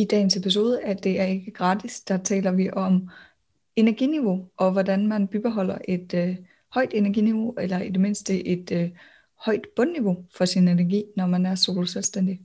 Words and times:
I 0.00 0.04
dagens 0.04 0.36
episode 0.36 0.82
af 0.82 0.96
Det 0.96 1.20
er 1.20 1.24
ikke 1.24 1.50
gratis, 1.50 2.00
der 2.00 2.16
taler 2.16 2.52
vi 2.52 2.70
om 2.72 3.08
energiniveau, 3.76 4.48
og 4.56 4.72
hvordan 4.72 5.06
man 5.06 5.28
bibeholder 5.28 5.78
et 5.88 6.14
øh, 6.14 6.36
højt 6.72 6.90
energiniveau, 6.94 7.52
eller 7.52 7.80
i 7.80 7.88
det 7.88 8.00
mindste 8.00 8.46
et 8.46 8.72
øh, 8.72 8.90
højt 9.44 9.66
bundniveau 9.76 10.16
for 10.36 10.44
sin 10.44 10.68
energi, 10.68 11.04
når 11.16 11.26
man 11.26 11.46
er 11.46 11.54
soloselvstændig. 11.54 12.40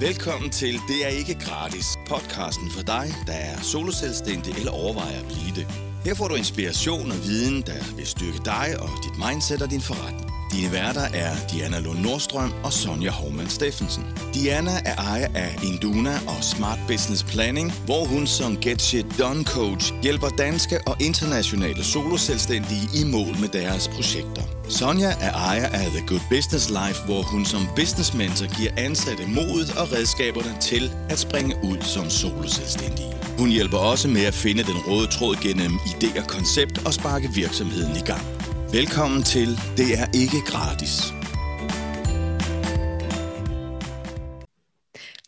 Velkommen 0.00 0.50
til 0.50 0.74
Det 0.88 1.04
er 1.04 1.18
ikke 1.18 1.34
gratis, 1.34 1.86
podcasten 2.08 2.70
for 2.70 2.82
dig, 2.82 3.06
der 3.26 3.32
er 3.32 3.56
soloselvstændig 3.62 4.52
eller 4.58 4.72
overvejer 4.72 5.18
at 5.18 5.26
blive 5.26 5.54
det. 5.56 5.91
Her 6.04 6.14
får 6.14 6.28
du 6.28 6.34
inspiration 6.34 7.10
og 7.10 7.24
viden, 7.24 7.62
der 7.62 7.94
vil 7.96 8.06
styrke 8.06 8.38
dig 8.44 8.68
og 8.80 8.90
dit 9.04 9.16
mindset 9.18 9.62
og 9.62 9.70
din 9.70 9.80
forretning. 9.80 10.41
Dine 10.52 10.72
værter 10.72 11.00
er 11.14 11.36
Diana 11.52 11.78
Lund 11.78 11.98
Nordstrøm 11.98 12.52
og 12.64 12.72
Sonja 12.72 13.10
Hormann 13.10 13.50
Steffensen. 13.50 14.04
Diana 14.34 14.70
er 14.84 14.94
ejer 14.96 15.28
af 15.34 15.58
Induna 15.64 16.14
og 16.26 16.44
Smart 16.44 16.78
Business 16.88 17.22
Planning, 17.24 17.72
hvor 17.84 18.04
hun 18.04 18.26
som 18.26 18.56
Get 18.56 18.82
Shit 18.82 19.06
Done 19.18 19.44
Coach 19.44 19.92
hjælper 20.02 20.28
danske 20.28 20.80
og 20.86 20.96
internationale 21.00 21.84
soloselvstændige 21.84 22.88
i 22.94 23.04
mål 23.04 23.40
med 23.40 23.48
deres 23.48 23.88
projekter. 23.88 24.42
Sonja 24.68 25.10
er 25.20 25.32
ejer 25.32 25.66
af 25.66 25.86
The 25.90 26.06
Good 26.06 26.20
Business 26.30 26.68
Life, 26.68 27.04
hvor 27.06 27.22
hun 27.22 27.44
som 27.44 27.62
business 27.76 28.14
mentor 28.14 28.46
giver 28.58 28.72
ansatte 28.76 29.26
modet 29.26 29.76
og 29.76 29.92
redskaberne 29.92 30.56
til 30.60 30.92
at 31.10 31.18
springe 31.18 31.56
ud 31.64 31.76
som 31.80 32.10
soloselvstændige. 32.10 33.12
Hun 33.38 33.48
hjælper 33.48 33.78
også 33.78 34.08
med 34.08 34.24
at 34.24 34.34
finde 34.34 34.62
den 34.62 34.78
røde 34.88 35.06
tråd 35.06 35.36
gennem 35.36 35.72
idé 35.72 36.20
og 36.20 36.26
koncept 36.26 36.86
og 36.86 36.94
sparke 36.94 37.28
virksomheden 37.34 37.96
i 37.96 38.00
gang. 38.00 38.41
Velkommen 38.72 39.22
til 39.22 39.48
Det 39.76 39.88
er 40.00 40.06
ikke 40.14 40.40
gratis. 40.46 41.12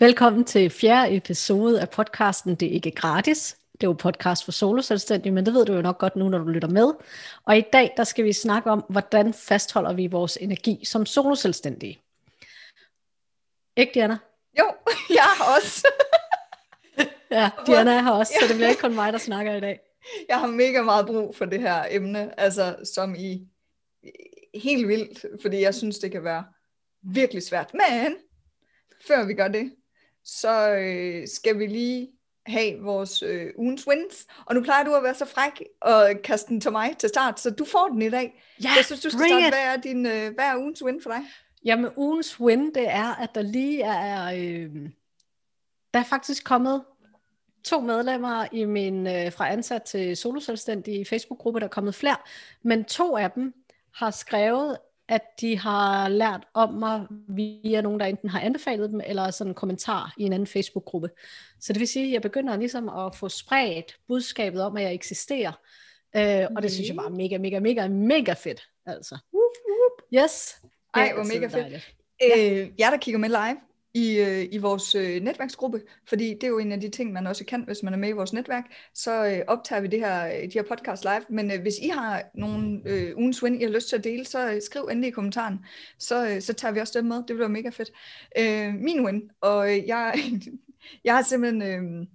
Velkommen 0.00 0.44
til 0.44 0.70
fjerde 0.70 1.16
episode 1.16 1.80
af 1.80 1.90
podcasten 1.90 2.54
Det 2.54 2.68
er 2.68 2.72
ikke 2.72 2.90
gratis. 2.90 3.56
Det 3.72 3.82
er 3.82 3.88
jo 3.88 3.92
podcast 3.92 4.44
for 4.44 4.52
soloselvstændige, 4.52 5.32
men 5.32 5.46
det 5.46 5.54
ved 5.54 5.66
du 5.66 5.72
jo 5.72 5.82
nok 5.82 5.98
godt 5.98 6.16
nu, 6.16 6.28
når 6.28 6.38
du 6.38 6.44
lytter 6.44 6.68
med. 6.68 6.92
Og 7.44 7.58
i 7.58 7.60
dag, 7.72 7.94
der 7.96 8.04
skal 8.04 8.24
vi 8.24 8.32
snakke 8.32 8.70
om, 8.70 8.84
hvordan 8.88 9.34
fastholder 9.34 9.92
vi 9.92 10.06
vores 10.06 10.38
energi 10.40 10.84
som 10.84 11.06
soloselvstændige. 11.06 12.00
Ikke, 13.76 13.92
Diana? 13.94 14.18
Jo, 14.58 14.64
jeg 15.18 15.28
har 15.36 15.56
også. 15.56 15.86
ja, 17.30 17.50
Diana 17.66 17.98
har 17.98 18.12
også, 18.12 18.32
så 18.40 18.46
det 18.48 18.56
bliver 18.56 18.68
ikke 18.68 18.80
kun 18.80 18.94
mig, 18.94 19.12
der 19.12 19.18
snakker 19.18 19.54
i 19.54 19.60
dag. 19.60 19.80
Jeg 20.28 20.40
har 20.40 20.46
mega 20.46 20.82
meget 20.82 21.06
brug 21.06 21.36
for 21.36 21.44
det 21.44 21.60
her 21.60 21.84
emne, 21.90 22.40
altså 22.40 22.76
som 22.94 23.14
i 23.14 23.46
helt 24.54 24.88
vildt, 24.88 25.26
fordi 25.42 25.60
jeg 25.60 25.74
synes, 25.74 25.98
det 25.98 26.12
kan 26.12 26.24
være 26.24 26.44
virkelig 27.02 27.42
svært. 27.42 27.74
Men 27.74 28.16
før 29.06 29.26
vi 29.26 29.34
gør 29.34 29.48
det, 29.48 29.72
så 30.24 30.74
øh, 30.74 31.28
skal 31.28 31.58
vi 31.58 31.66
lige 31.66 32.08
have 32.46 32.82
vores 32.82 33.22
øh, 33.22 33.50
ugens 33.56 33.88
wins. 33.88 34.26
Og 34.46 34.54
nu 34.54 34.62
plejer 34.62 34.84
du 34.84 34.94
at 34.94 35.02
være 35.02 35.14
så 35.14 35.24
fræk 35.24 35.62
og 35.80 36.10
kaste 36.24 36.48
den 36.48 36.60
til 36.60 36.72
mig 36.72 36.96
til 36.98 37.08
start, 37.08 37.40
så 37.40 37.50
du 37.50 37.64
får 37.64 37.88
den 37.88 38.02
i 38.02 38.10
dag. 38.10 38.42
Ja, 38.62 38.70
jeg 38.76 38.84
synes, 38.84 39.00
du 39.00 39.10
skal 39.10 39.28
starte. 39.28 39.48
Hvad 39.48 39.74
er, 39.74 39.76
din, 39.76 40.06
øh, 40.06 40.34
hvad 40.34 40.44
er 40.44 40.56
ugens 40.56 40.84
win 40.84 41.02
for 41.02 41.10
dig? 41.10 41.20
Jamen, 41.64 41.90
ugens 41.96 42.40
win, 42.40 42.74
det 42.74 42.88
er, 42.88 43.14
at 43.14 43.30
der 43.34 43.42
lige 43.42 43.82
er... 43.82 44.24
Øh, 44.24 44.90
der 45.94 46.00
er 46.00 46.04
faktisk 46.04 46.44
kommet 46.44 46.84
to 47.64 47.80
medlemmer 47.80 48.46
i 48.52 48.64
min 48.64 49.06
øh, 49.06 49.32
fra 49.32 49.52
ansat 49.52 49.82
til 49.82 50.16
soloselvstændige 50.16 51.04
Facebook-gruppe, 51.04 51.60
der 51.60 51.66
er 51.66 51.70
kommet 51.70 51.94
flere, 51.94 52.16
men 52.62 52.84
to 52.84 53.16
af 53.16 53.30
dem 53.30 53.54
har 53.94 54.10
skrevet, 54.10 54.78
at 55.08 55.22
de 55.40 55.58
har 55.58 56.08
lært 56.08 56.46
om 56.54 56.74
mig 56.74 57.06
via 57.28 57.80
nogen, 57.80 58.00
der 58.00 58.06
enten 58.06 58.28
har 58.28 58.40
anbefalet 58.40 58.90
dem, 58.90 59.00
eller 59.06 59.30
sådan 59.30 59.50
en 59.50 59.54
kommentar 59.54 60.14
i 60.18 60.22
en 60.22 60.32
anden 60.32 60.46
Facebook-gruppe. 60.46 61.10
Så 61.60 61.72
det 61.72 61.80
vil 61.80 61.88
sige, 61.88 62.06
at 62.06 62.12
jeg 62.12 62.22
begynder 62.22 62.56
ligesom 62.56 62.88
at 62.88 63.16
få 63.16 63.28
spredt 63.28 63.96
budskabet 64.08 64.62
om, 64.62 64.76
at 64.76 64.82
jeg 64.82 64.94
eksisterer. 64.94 65.52
Øh, 66.16 66.46
og 66.56 66.62
det 66.62 66.72
synes 66.72 66.88
jeg 66.88 66.96
bare 66.96 67.06
er 67.06 67.10
mega, 67.10 67.38
mega, 67.38 67.60
mega, 67.60 67.88
mega 67.88 68.32
fedt. 68.32 68.68
Altså. 68.86 69.18
Yes. 70.14 70.56
Ej, 70.94 71.12
hvor 71.14 71.24
mega 71.24 71.46
fedt. 71.46 71.94
Øh, 72.22 72.70
jeg 72.78 72.92
der 72.92 72.98
kigger 72.98 73.18
med 73.18 73.28
live, 73.28 73.56
i, 73.94 74.18
øh, 74.18 74.48
i 74.52 74.58
vores 74.58 74.94
øh, 74.94 75.22
netværksgruppe, 75.22 75.82
fordi 76.08 76.34
det 76.34 76.44
er 76.44 76.48
jo 76.48 76.58
en 76.58 76.72
af 76.72 76.80
de 76.80 76.88
ting, 76.88 77.12
man 77.12 77.26
også 77.26 77.44
kan, 77.44 77.64
hvis 77.66 77.82
man 77.82 77.94
er 77.94 77.98
med 77.98 78.08
i 78.08 78.12
vores 78.12 78.32
netværk, 78.32 78.64
så 78.94 79.26
øh, 79.26 79.40
optager 79.46 79.80
vi 79.80 79.88
det 79.88 80.00
her, 80.00 80.26
øh, 80.26 80.42
de 80.42 80.52
her 80.54 80.62
podcast 80.62 81.04
live, 81.04 81.24
men 81.28 81.50
øh, 81.50 81.62
hvis 81.62 81.78
I 81.78 81.88
har 81.88 82.22
nogle 82.34 82.80
øh, 82.86 83.16
ugens 83.16 83.42
win, 83.42 83.60
I 83.60 83.64
har 83.64 83.70
lyst 83.70 83.88
til 83.88 83.96
at 83.96 84.04
dele, 84.04 84.24
så 84.24 84.50
øh, 84.50 84.62
skriv 84.62 84.82
endelig 84.90 85.08
i 85.08 85.10
kommentaren, 85.10 85.58
så, 85.98 86.28
øh, 86.28 86.40
så 86.40 86.52
tager 86.52 86.72
vi 86.72 86.80
også 86.80 86.98
dem 86.98 87.04
med, 87.04 87.16
det 87.16 87.36
bliver 87.36 87.48
mega 87.48 87.68
fedt. 87.68 87.90
Øh, 88.38 88.74
min 88.74 89.06
win, 89.06 89.30
og 89.40 89.72
øh, 89.72 89.86
jeg, 89.86 90.14
jeg 91.04 91.14
har 91.14 91.22
simpelthen... 91.22 91.62
Øh, 91.62 92.06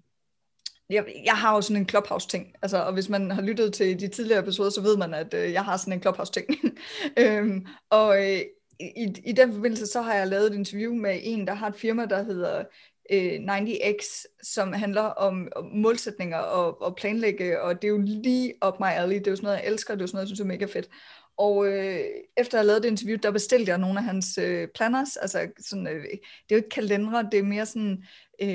jeg, 0.90 1.06
jeg 1.26 1.34
har 1.34 1.56
jo 1.56 1.62
sådan 1.62 1.82
en 1.82 1.90
Clubhouse-ting, 1.90 2.54
altså, 2.62 2.78
og 2.78 2.94
hvis 2.94 3.10
man 3.10 3.32
har 3.32 3.42
lyttet 3.42 3.74
til 3.74 4.00
de 4.00 4.08
tidligere 4.08 4.40
episoder, 4.40 4.70
så 4.70 4.82
ved 4.82 4.98
man, 4.98 5.14
at 5.14 5.34
øh, 5.34 5.52
jeg 5.52 5.66
har 5.66 5.78
sådan 5.78 5.94
en 5.94 6.02
Clubhouse-ting. 6.02 6.48
øhm, 7.22 7.66
og 7.90 8.32
øh, 8.32 8.42
i, 8.80 9.22
i 9.26 9.32
den 9.32 9.54
forbindelse, 9.54 9.88
så 9.88 10.02
har 10.02 10.14
jeg 10.14 10.28
lavet 10.28 10.52
et 10.52 10.58
interview 10.58 10.94
med 10.94 11.20
en, 11.24 11.48
der 11.48 11.54
har 11.54 11.68
et 11.68 11.76
firma, 11.76 12.06
der 12.06 12.24
hedder 12.24 12.64
øh, 13.12 13.34
90X, 13.34 14.26
som 14.44 14.74
handler 14.74 15.02
om, 15.02 15.48
om 15.56 15.66
målsætninger 15.66 16.38
og, 16.38 16.82
og 16.82 16.96
planlægge, 16.96 17.62
og 17.62 17.82
det 17.82 17.88
er 17.88 17.92
jo 17.92 18.02
lige 18.06 18.54
op 18.62 18.80
my 18.80 18.86
alley, 18.86 19.16
det 19.16 19.28
er 19.28 19.32
jo 19.32 19.36
sådan 19.36 19.48
noget, 19.48 19.58
jeg 19.58 19.68
elsker, 19.68 19.94
det 19.94 20.02
er 20.02 20.04
jo 20.04 20.08
sådan 20.08 20.16
noget, 20.16 20.30
jeg 20.30 20.36
synes 20.36 20.40
er 20.40 20.54
mega 20.54 20.66
fedt. 20.66 20.90
Og 21.38 21.68
øh, 21.68 22.00
efter 22.38 22.58
at 22.58 22.60
have 22.60 22.68
lavet 22.68 22.84
det 22.84 22.90
interview, 22.90 23.18
der 23.24 23.32
bestilte 23.32 23.70
jeg 23.70 23.78
nogle 23.78 24.00
af 24.00 24.06
hans 24.06 24.38
øh, 24.38 24.68
planners, 24.76 25.18
altså 25.18 25.48
sådan, 25.60 25.88
øh, 25.88 26.04
det 26.04 26.12
er 26.50 26.56
jo 26.56 26.56
ikke 26.56 26.70
kalendere, 26.70 27.28
det 27.32 27.40
er 27.40 27.44
mere 27.44 27.66
sådan, 27.66 28.04
øh, 28.42 28.50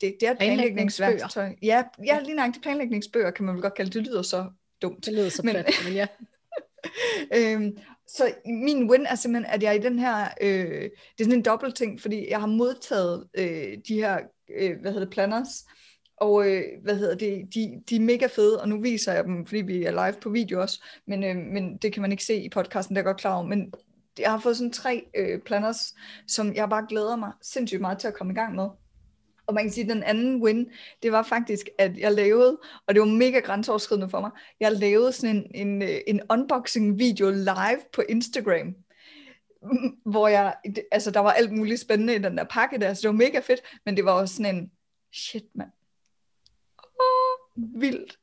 det, 0.00 0.16
det 0.20 0.22
er 0.22 0.34
planlægningsværktøj. 0.34 1.54
Ja, 1.62 1.82
ja, 2.06 2.20
lige 2.20 2.36
det 2.36 2.62
planlægningsbøger, 2.62 3.30
kan 3.30 3.44
man 3.44 3.54
vel 3.54 3.62
godt 3.62 3.74
kalde 3.74 3.90
det, 3.90 3.94
det 3.94 4.06
lyder 4.06 4.22
så 4.22 4.46
dumt. 4.82 5.06
Det 5.06 5.12
lyder 5.12 5.28
så 5.28 5.42
men, 5.44 5.52
plat, 5.52 5.74
men 5.84 5.94
ja. 5.94 6.06
øhm, 7.36 7.76
så 8.16 8.34
min 8.44 8.90
win 8.90 9.06
er 9.06 9.14
simpelthen, 9.14 9.54
at 9.54 9.62
jeg 9.62 9.76
i 9.76 9.78
den 9.78 9.98
her, 9.98 10.28
øh, 10.40 10.82
det 10.82 11.20
er 11.20 11.24
sådan 11.24 11.38
en 11.38 11.44
dobbelt 11.44 11.76
ting, 11.76 12.00
fordi 12.00 12.30
jeg 12.30 12.40
har 12.40 12.46
modtaget 12.46 13.28
øh, 13.34 13.78
de 13.88 13.94
her, 13.94 14.18
øh, 14.56 14.80
hvad 14.80 14.92
hedder 14.92 15.06
det, 15.06 15.14
planners, 15.14 15.48
og 16.16 16.50
øh, 16.50 16.62
hvad 16.82 16.96
hedder 16.96 17.14
det, 17.14 17.54
de, 17.54 17.82
de 17.88 17.96
er 17.96 18.00
mega 18.00 18.26
fede, 18.26 18.60
og 18.60 18.68
nu 18.68 18.80
viser 18.80 19.12
jeg 19.12 19.24
dem, 19.24 19.46
fordi 19.46 19.60
vi 19.60 19.84
er 19.84 19.90
live 19.90 20.20
på 20.20 20.30
video 20.30 20.60
også, 20.60 20.84
men, 21.06 21.24
øh, 21.24 21.36
men 21.36 21.76
det 21.76 21.92
kan 21.92 22.02
man 22.02 22.12
ikke 22.12 22.24
se 22.24 22.36
i 22.36 22.48
podcasten, 22.48 22.96
der 22.96 23.02
er 23.02 23.06
godt 23.06 23.20
klar 23.20 23.34
over, 23.34 23.46
men 23.46 23.72
jeg 24.18 24.30
har 24.30 24.38
fået 24.38 24.56
sådan 24.56 24.72
tre 24.72 25.04
øh, 25.16 25.40
planners, 25.40 25.94
som 26.26 26.54
jeg 26.54 26.68
bare 26.68 26.86
glæder 26.88 27.16
mig 27.16 27.32
sindssygt 27.42 27.80
meget 27.80 27.98
til 27.98 28.08
at 28.08 28.14
komme 28.14 28.32
i 28.32 28.36
gang 28.36 28.54
med. 28.54 28.68
Og 29.46 29.54
man 29.54 29.64
kan 29.64 29.72
sige, 29.72 29.84
at 29.84 29.90
den 29.90 30.02
anden 30.02 30.42
win, 30.42 30.70
det 31.02 31.12
var 31.12 31.22
faktisk, 31.22 31.68
at 31.78 31.98
jeg 31.98 32.12
lavede, 32.12 32.58
og 32.86 32.94
det 32.94 33.00
var 33.00 33.06
mega 33.06 33.38
grænseoverskridende 33.38 34.08
for 34.08 34.20
mig, 34.20 34.30
jeg 34.60 34.72
lavede 34.72 35.12
sådan 35.12 35.36
en, 35.36 35.46
en, 35.54 35.82
øh, 35.82 36.00
en 36.06 36.20
unboxing 36.30 36.98
video 36.98 37.30
live 37.30 37.80
på 37.92 38.02
Instagram, 38.08 38.74
hvor 40.04 40.28
jeg, 40.28 40.54
altså 40.92 41.10
der 41.10 41.20
var 41.20 41.32
alt 41.32 41.52
muligt 41.52 41.80
spændende 41.80 42.14
i 42.14 42.18
den 42.18 42.38
der 42.38 42.44
pakke 42.44 42.78
der, 42.78 42.94
så 42.94 43.00
det 43.02 43.08
var 43.08 43.14
mega 43.14 43.38
fedt, 43.38 43.60
men 43.86 43.96
det 43.96 44.04
var 44.04 44.12
også 44.12 44.34
sådan 44.34 44.54
en, 44.54 44.70
shit 45.12 45.46
mand, 45.54 45.70
oh, 46.78 47.80
vildt 47.80 48.18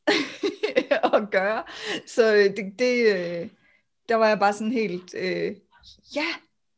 at 1.14 1.32
gøre. 1.32 1.64
Så 2.08 2.36
øh, 2.36 2.58
det, 2.58 2.80
det, 2.80 3.16
øh, 3.16 3.50
der 4.10 4.16
var 4.16 4.28
jeg 4.28 4.40
bare 4.40 4.54
sådan 4.54 4.72
helt, 4.72 5.14
øh, 5.14 5.56
ja, 6.16 6.28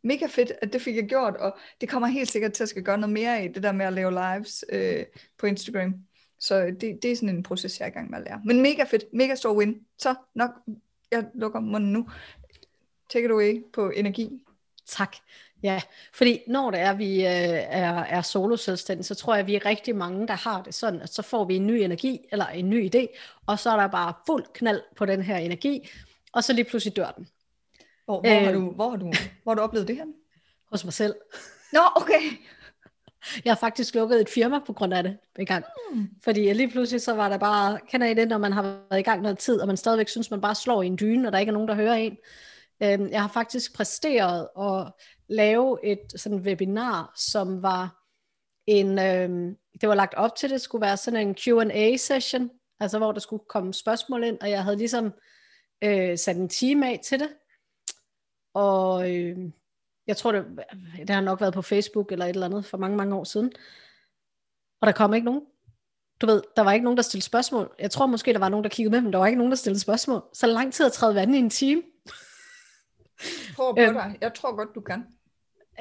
mega 0.03 0.25
fedt, 0.25 0.51
at 0.61 0.73
det 0.73 0.81
fik 0.81 0.95
jeg 0.95 1.05
gjort, 1.05 1.35
og 1.35 1.57
det 1.81 1.89
kommer 1.89 2.07
helt 2.07 2.31
sikkert 2.31 2.53
til 2.53 2.63
at 2.63 2.69
skal 2.69 2.83
gøre 2.83 2.97
noget 2.97 3.13
mere 3.13 3.45
i, 3.45 3.47
det 3.47 3.63
der 3.63 3.71
med 3.71 3.85
at 3.85 3.93
lave 3.93 4.11
lives 4.11 4.65
øh, 4.69 5.05
på 5.37 5.45
Instagram. 5.45 5.95
Så 6.39 6.75
det, 6.81 6.99
det 7.03 7.11
er 7.11 7.15
sådan 7.15 7.29
en 7.29 7.43
proces, 7.43 7.79
jeg 7.79 7.85
er 7.85 7.89
i 7.89 7.93
gang 7.93 8.09
med 8.09 8.17
at 8.17 8.23
lære. 8.23 8.41
Men 8.45 8.61
mega 8.61 8.83
fedt, 8.83 9.03
mega 9.13 9.35
stor 9.35 9.53
win. 9.53 9.75
Så 9.97 10.15
nok, 10.35 10.51
jeg 11.11 11.25
lukker 11.33 11.59
munden 11.59 11.93
nu. 11.93 12.09
Take 13.09 13.25
it 13.25 13.31
away 13.31 13.63
på 13.73 13.89
energi. 13.89 14.43
Tak. 14.87 15.15
Ja, 15.63 15.81
fordi 16.13 16.41
når 16.47 16.71
det 16.71 16.79
er, 16.79 16.93
vi 16.93 17.15
øh, 17.15 17.59
er, 17.69 17.93
er 17.93 18.21
solo 18.21 18.55
selvstændige, 18.55 19.05
så 19.05 19.15
tror 19.15 19.33
jeg, 19.33 19.39
at 19.39 19.47
vi 19.47 19.55
er 19.55 19.65
rigtig 19.65 19.95
mange, 19.95 20.27
der 20.27 20.33
har 20.33 20.63
det 20.63 20.73
sådan, 20.73 21.01
at 21.01 21.13
så 21.13 21.21
får 21.21 21.45
vi 21.45 21.55
en 21.55 21.67
ny 21.67 21.71
energi, 21.71 22.19
eller 22.31 22.45
en 22.45 22.69
ny 22.69 22.89
idé, 22.95 23.17
og 23.47 23.59
så 23.59 23.69
er 23.69 23.77
der 23.77 23.87
bare 23.87 24.13
fuld 24.25 24.45
knald 24.53 24.81
på 24.95 25.05
den 25.05 25.21
her 25.21 25.37
energi, 25.37 25.89
og 26.33 26.43
så 26.43 26.53
lige 26.53 26.65
pludselig 26.65 26.95
dør 26.95 27.11
den. 27.11 27.27
Hvor, 28.05 28.21
hvor, 28.21 28.39
øh, 28.39 28.45
har, 28.45 28.51
du, 28.51 28.71
hvor, 28.71 28.89
har, 28.89 28.97
du, 28.97 29.11
hvor 29.43 29.51
har 29.51 29.55
du 29.55 29.61
oplevet 29.61 29.87
det 29.87 29.95
her? 29.95 30.05
Hos 30.71 30.83
mig 30.83 30.93
selv. 30.93 31.15
Nå, 31.73 31.79
okay. 31.95 32.21
Jeg 33.45 33.53
har 33.53 33.57
faktisk 33.57 33.95
lukket 33.95 34.21
et 34.21 34.29
firma 34.29 34.59
på 34.59 34.73
grund 34.73 34.93
af 34.93 35.03
det 35.03 35.17
en 35.39 35.45
gang. 35.45 35.65
Mm. 35.91 36.09
Fordi 36.23 36.53
lige 36.53 36.69
pludselig 36.69 37.01
så 37.01 37.13
var 37.13 37.29
der 37.29 37.37
bare, 37.37 37.79
kender 37.89 38.07
I 38.07 38.13
det, 38.13 38.27
når 38.27 38.37
man 38.37 38.51
har 38.51 38.61
været 38.61 38.99
i 38.99 39.03
gang 39.03 39.21
noget 39.21 39.37
tid, 39.37 39.61
og 39.61 39.67
man 39.67 39.77
stadigvæk 39.77 40.07
synes, 40.07 40.31
man 40.31 40.41
bare 40.41 40.55
slår 40.55 40.81
i 40.81 40.87
en 40.87 40.97
dyne, 40.97 41.27
og 41.27 41.31
der 41.31 41.39
ikke 41.39 41.49
er 41.49 41.53
nogen, 41.53 41.67
der 41.67 41.75
hører 41.75 41.93
en. 41.93 42.17
Øhm, 42.83 43.09
jeg 43.09 43.21
har 43.21 43.27
faktisk 43.27 43.75
præsteret 43.75 44.47
at 44.59 44.91
lave 45.29 45.85
et 45.85 45.99
sådan 46.15 46.37
webinar, 46.37 47.13
som 47.17 47.61
var 47.61 48.01
en, 48.67 48.99
øhm, 48.99 49.55
det 49.81 49.89
var 49.89 49.95
lagt 49.95 50.13
op 50.13 50.35
til, 50.35 50.49
det 50.49 50.61
skulle 50.61 50.81
være 50.81 50.97
sådan 50.97 51.27
en 51.27 51.35
Q&A 51.35 51.97
session, 51.97 52.49
altså 52.79 52.97
hvor 52.97 53.11
der 53.11 53.19
skulle 53.19 53.43
komme 53.49 53.73
spørgsmål 53.73 54.23
ind, 54.23 54.37
og 54.41 54.49
jeg 54.49 54.63
havde 54.63 54.77
ligesom 54.77 55.13
øh, 55.83 56.17
sat 56.17 56.35
en 56.35 56.49
time 56.49 56.89
af 56.89 56.99
til 57.03 57.19
det, 57.19 57.29
og 58.53 59.15
øh, 59.15 59.37
jeg 60.07 60.17
tror, 60.17 60.31
det, 60.31 60.45
det 60.97 61.09
har 61.09 61.21
nok 61.21 61.41
været 61.41 61.53
på 61.53 61.61
Facebook 61.61 62.11
eller 62.11 62.25
et 62.25 62.29
eller 62.29 62.45
andet 62.45 62.65
for 62.65 62.77
mange, 62.77 62.97
mange 62.97 63.15
år 63.15 63.23
siden. 63.23 63.51
Og 64.81 64.87
der 64.87 64.91
kom 64.93 65.13
ikke 65.13 65.25
nogen. 65.25 65.41
Du 66.21 66.25
ved, 66.25 66.41
der 66.55 66.61
var 66.61 66.71
ikke 66.71 66.83
nogen, 66.83 66.97
der 66.97 67.03
stillede 67.03 67.25
spørgsmål. 67.25 67.75
Jeg 67.79 67.91
tror 67.91 68.05
måske, 68.05 68.33
der 68.33 68.39
var 68.39 68.49
nogen, 68.49 68.63
der 68.63 68.69
kiggede 68.69 68.91
med, 68.91 69.01
men 69.01 69.13
der 69.13 69.19
var 69.19 69.27
ikke 69.27 69.37
nogen, 69.37 69.51
der 69.51 69.57
stillede 69.57 69.79
spørgsmål. 69.79 70.23
Så 70.33 70.47
lang 70.47 70.73
tid 70.73 70.85
at 70.85 70.91
træde 70.91 71.15
vand 71.15 71.35
i 71.35 71.37
en 71.37 71.49
time. 71.49 71.81
Prøv 73.55 73.75
på 73.75 73.81
øhm, 73.81 73.93
dig. 73.93 74.17
Jeg 74.21 74.33
tror 74.33 74.55
godt, 74.55 74.69
du 74.75 74.81
kan. 74.81 75.05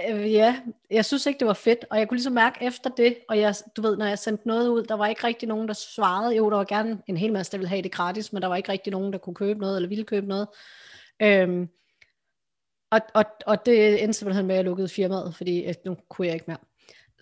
Øh, 0.09 0.33
ja, 0.33 0.61
jeg 0.91 1.05
synes 1.05 1.27
ikke, 1.27 1.39
det 1.39 1.47
var 1.47 1.55
fedt. 1.55 1.85
Og 1.91 1.99
jeg 1.99 2.09
kunne 2.09 2.17
ligesom 2.17 2.33
mærke 2.33 2.65
efter 2.65 2.91
det, 2.91 3.17
og 3.29 3.39
jeg, 3.39 3.55
du 3.77 3.83
ved, 3.83 3.97
når 3.97 4.07
jeg 4.07 4.19
sendte 4.19 4.49
noget 4.49 4.69
ud, 4.69 4.83
der 4.83 4.95
var 4.95 5.07
ikke 5.07 5.25
rigtig 5.25 5.49
nogen, 5.49 5.69
der 5.69 5.75
svarede. 5.75 6.37
Jo, 6.37 6.51
der 6.51 6.57
var 6.57 6.65
gerne 6.65 7.03
en 7.07 7.17
hel 7.17 7.33
masse, 7.33 7.53
der 7.53 7.59
ville 7.59 7.69
have 7.69 7.83
det 7.83 7.93
gratis, 7.93 8.33
men 8.33 8.43
der 8.43 8.49
var 8.49 8.57
ikke 8.57 8.73
rigtig 8.73 8.91
nogen, 8.91 9.13
der 9.13 9.19
kunne 9.19 9.35
købe 9.35 9.61
noget, 9.61 9.77
eller 9.77 9.89
ville 9.89 10.05
købe 10.05 10.27
noget. 10.27 10.49
Øhm, 11.23 11.69
og, 12.91 13.01
og, 13.15 13.25
og 13.47 13.67
det 13.67 14.03
endte 14.03 14.19
simpelthen 14.19 14.47
med, 14.47 14.55
at 14.55 14.57
jeg 14.57 14.65
lukkede 14.65 14.89
firmaet, 14.89 15.35
fordi 15.35 15.65
øh, 15.65 15.75
nu 15.85 15.97
kunne 16.09 16.27
jeg 16.27 16.35
ikke 16.35 16.45
mere. 16.47 16.59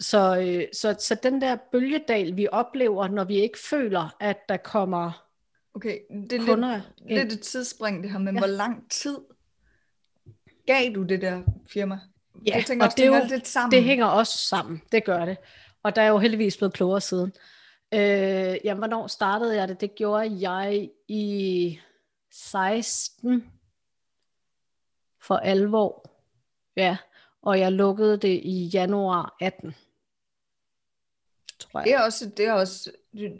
Så, 0.00 0.40
øh, 0.40 0.64
så, 0.72 0.96
så 0.98 1.14
den 1.22 1.40
der 1.40 1.56
bølgedal, 1.72 2.36
vi 2.36 2.48
oplever, 2.52 3.08
når 3.08 3.24
vi 3.24 3.34
ikke 3.34 3.58
føler, 3.58 4.16
at 4.20 4.48
der 4.48 4.56
kommer 4.56 5.28
Okay, 5.74 5.98
det 6.30 6.32
er 6.32 6.46
kunder 6.46 6.80
lidt, 6.98 7.18
lidt 7.18 7.32
et 7.32 7.40
tidsspring 7.40 8.02
det 8.02 8.10
her, 8.10 8.18
men 8.18 8.34
ja. 8.34 8.40
hvor 8.40 8.46
lang 8.48 8.90
tid 8.90 9.18
gav 10.66 10.92
du 10.94 11.02
det 11.02 11.22
der 11.22 11.42
firma? 11.66 11.98
Ja, 12.46 12.56
jeg 12.56 12.64
tænker 12.64 12.84
og 12.84 12.86
også, 12.86 12.96
det, 12.96 13.12
det, 13.12 13.18
jo, 13.18 13.26
lidt 13.28 13.48
sammen. 13.48 13.72
det 13.72 13.84
hænger 13.84 14.06
også 14.06 14.38
sammen, 14.38 14.82
det 14.92 15.04
gør 15.04 15.24
det. 15.24 15.36
Og 15.82 15.96
der 15.96 16.02
er 16.02 16.08
jo 16.08 16.18
heldigvis 16.18 16.56
blevet 16.56 16.74
klogere 16.74 17.00
siden. 17.00 17.32
Øh, 17.94 18.56
jamen, 18.64 18.78
hvornår 18.78 19.06
startede 19.06 19.56
jeg 19.56 19.68
det? 19.68 19.80
Det 19.80 19.94
gjorde 19.94 20.50
jeg 20.50 20.88
i 21.08 21.78
16 22.32 23.44
for 25.28 25.36
alvor. 25.36 26.10
Ja, 26.76 26.96
og 27.42 27.60
jeg 27.60 27.72
lukkede 27.72 28.16
det 28.16 28.40
i 28.44 28.70
januar 28.74 29.36
18. 29.40 29.74
Tror 31.58 31.80
jeg. 31.80 31.84
Det 31.84 31.94
er 31.94 32.00
også, 32.00 32.30
det 32.36 32.46
er 32.46 32.52
også 32.52 32.90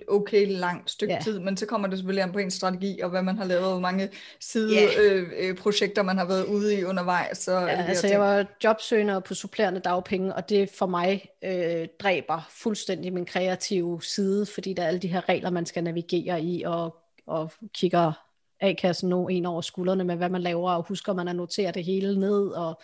okay 0.08 0.46
langt 0.49 0.90
stykke 0.90 1.14
ja. 1.14 1.20
tid, 1.20 1.38
men 1.38 1.56
så 1.56 1.67
kommer 1.67 1.88
det 1.88 1.99
selvfølgelig 1.99 2.23
an 2.23 2.32
på 2.32 2.38
en 2.38 2.50
strategi, 2.50 3.00
og 3.00 3.11
hvad 3.11 3.23
man 3.23 3.37
har 3.37 3.44
lavet, 3.44 3.62
hvor 3.62 3.79
mange 3.79 4.11
sideprojekter 4.40 6.05
yeah. 6.05 6.05
øh, 6.05 6.06
man 6.06 6.19
har 6.19 6.25
været 6.25 6.46
ude 6.46 6.79
i 6.79 6.85
undervejs. 6.85 7.38
Så 7.38 7.52
ja, 7.52 7.67
altså 7.67 8.06
jeg 8.06 8.20
var 8.20 8.46
jobsøgende 8.64 9.20
på 9.20 9.35
supplerende 9.35 9.81
dagpenge, 9.81 10.35
og 10.35 10.49
det 10.49 10.70
for 10.70 10.87
mig 10.87 11.29
øh, 11.44 11.88
dræber 12.00 12.46
fuldstændig 12.50 13.12
min 13.12 13.26
kreative 13.26 14.02
side, 14.02 14.46
fordi 14.46 14.73
der 14.73 14.82
er 14.82 14.87
alle 14.87 15.00
de 15.00 15.08
her 15.08 15.29
regler, 15.29 15.50
man 15.50 15.67
skal 15.67 15.85
navigere 15.85 16.43
i, 16.43 16.62
og, 16.62 16.96
og 17.26 17.52
kigger 17.75 18.27
A-kassen 18.60 19.08
nu 19.08 19.28
en 19.28 19.46
over 19.46 19.60
skuldrene 19.60 20.05
med, 20.05 20.16
hvad 20.16 20.28
man 20.28 20.43
laver, 20.43 20.70
og 20.72 20.82
husker 20.88 21.12
man 21.12 21.28
at 21.28 21.37
notere 21.37 21.72
det 21.72 21.84
hele 21.84 22.20
ned, 22.20 22.49
og 22.49 22.82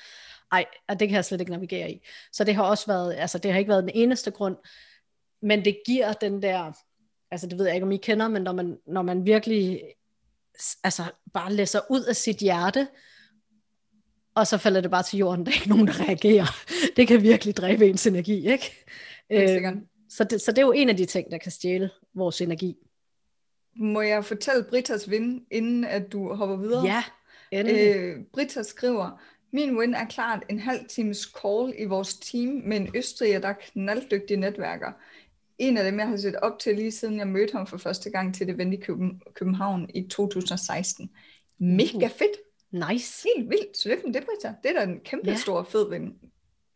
ej, 0.52 0.64
det 0.90 1.08
kan 1.08 1.10
jeg 1.10 1.24
slet 1.24 1.40
ikke 1.40 1.52
navigere 1.52 1.90
i. 1.90 2.06
Så 2.32 2.44
det 2.44 2.54
har 2.54 2.62
også 2.62 2.86
været, 2.86 3.14
altså 3.14 3.38
det 3.38 3.52
har 3.52 3.58
ikke 3.58 3.68
været 3.68 3.82
den 3.82 3.92
eneste 3.94 4.30
grund, 4.30 4.56
men 5.42 5.64
det 5.64 5.78
giver 5.86 6.12
den 6.12 6.42
der, 6.42 6.72
altså 7.30 7.46
det 7.46 7.58
ved 7.58 7.66
jeg 7.66 7.74
ikke, 7.74 7.84
om 7.84 7.92
I 7.92 7.96
kender, 7.96 8.28
men 8.28 8.42
når 8.42 8.52
man, 8.52 8.78
når 8.86 9.02
man 9.02 9.26
virkelig 9.26 9.82
altså 10.84 11.02
bare 11.32 11.52
læser 11.52 11.80
ud 11.90 12.02
af 12.02 12.16
sit 12.16 12.36
hjerte, 12.36 12.88
og 14.34 14.46
så 14.46 14.58
falder 14.58 14.80
det 14.80 14.90
bare 14.90 15.02
til 15.02 15.18
jorden, 15.18 15.44
der 15.46 15.52
er 15.52 15.56
ikke 15.56 15.68
nogen, 15.68 15.86
der 15.86 16.00
reagerer. 16.00 16.46
Det 16.96 17.08
kan 17.08 17.22
virkelig 17.22 17.56
dræbe 17.56 17.86
ens 17.86 18.06
energi, 18.06 18.52
ikke? 18.52 18.84
Øh, 19.30 19.76
så, 20.08 20.24
det, 20.24 20.40
så 20.40 20.52
det 20.52 20.58
er 20.58 20.66
jo 20.66 20.72
en 20.72 20.88
af 20.88 20.96
de 20.96 21.04
ting, 21.04 21.30
der 21.30 21.38
kan 21.38 21.52
stjæle 21.52 21.90
vores 22.14 22.40
energi. 22.40 22.76
Må 23.76 24.00
jeg 24.00 24.24
fortælle 24.24 24.64
Britas 24.64 25.10
ven, 25.10 25.46
inden 25.50 25.84
at 25.84 26.12
du 26.12 26.34
hopper 26.34 26.56
videre? 26.56 26.84
Ja, 26.84 27.04
endelig. 27.50 27.96
Øh, 27.96 28.16
Brita 28.32 28.62
skriver, 28.62 29.20
min 29.50 29.78
win 29.78 29.94
er 29.94 30.04
klart 30.04 30.44
en 30.48 30.58
halv 30.58 30.88
times 30.88 31.18
call 31.42 31.74
i 31.78 31.84
vores 31.84 32.14
team 32.14 32.62
med 32.64 32.76
en 32.76 32.90
østriger, 32.96 33.38
der 33.38 33.48
er 33.48 33.54
knalddygtige 33.72 34.36
netværker 34.36 34.92
en 35.58 35.76
af 35.76 35.84
dem, 35.84 35.98
jeg 35.98 36.08
har 36.08 36.16
set 36.16 36.36
op 36.36 36.58
til 36.58 36.76
lige 36.76 36.92
siden 36.92 37.18
jeg 37.18 37.26
mødte 37.26 37.52
ham 37.52 37.66
for 37.66 37.76
første 37.76 38.10
gang 38.10 38.34
til 38.34 38.46
det 38.46 38.72
i 38.72 38.76
København 39.34 39.90
i 39.94 40.08
2016. 40.08 41.10
Mega 41.58 42.06
uh. 42.06 42.10
fedt. 42.10 42.36
Nice. 42.70 43.28
Helt 43.36 43.50
vildt. 43.50 43.76
Så 43.76 43.88
det 43.88 43.98
er 43.98 44.12
det, 44.12 44.24
Britta. 44.24 44.54
Det 44.62 44.70
er 44.70 44.74
da 44.74 44.82
en 44.82 45.00
kæmpe 45.00 45.30
ja. 45.30 45.36
stor 45.36 45.62
fed 45.62 45.88
ven. 45.88 46.14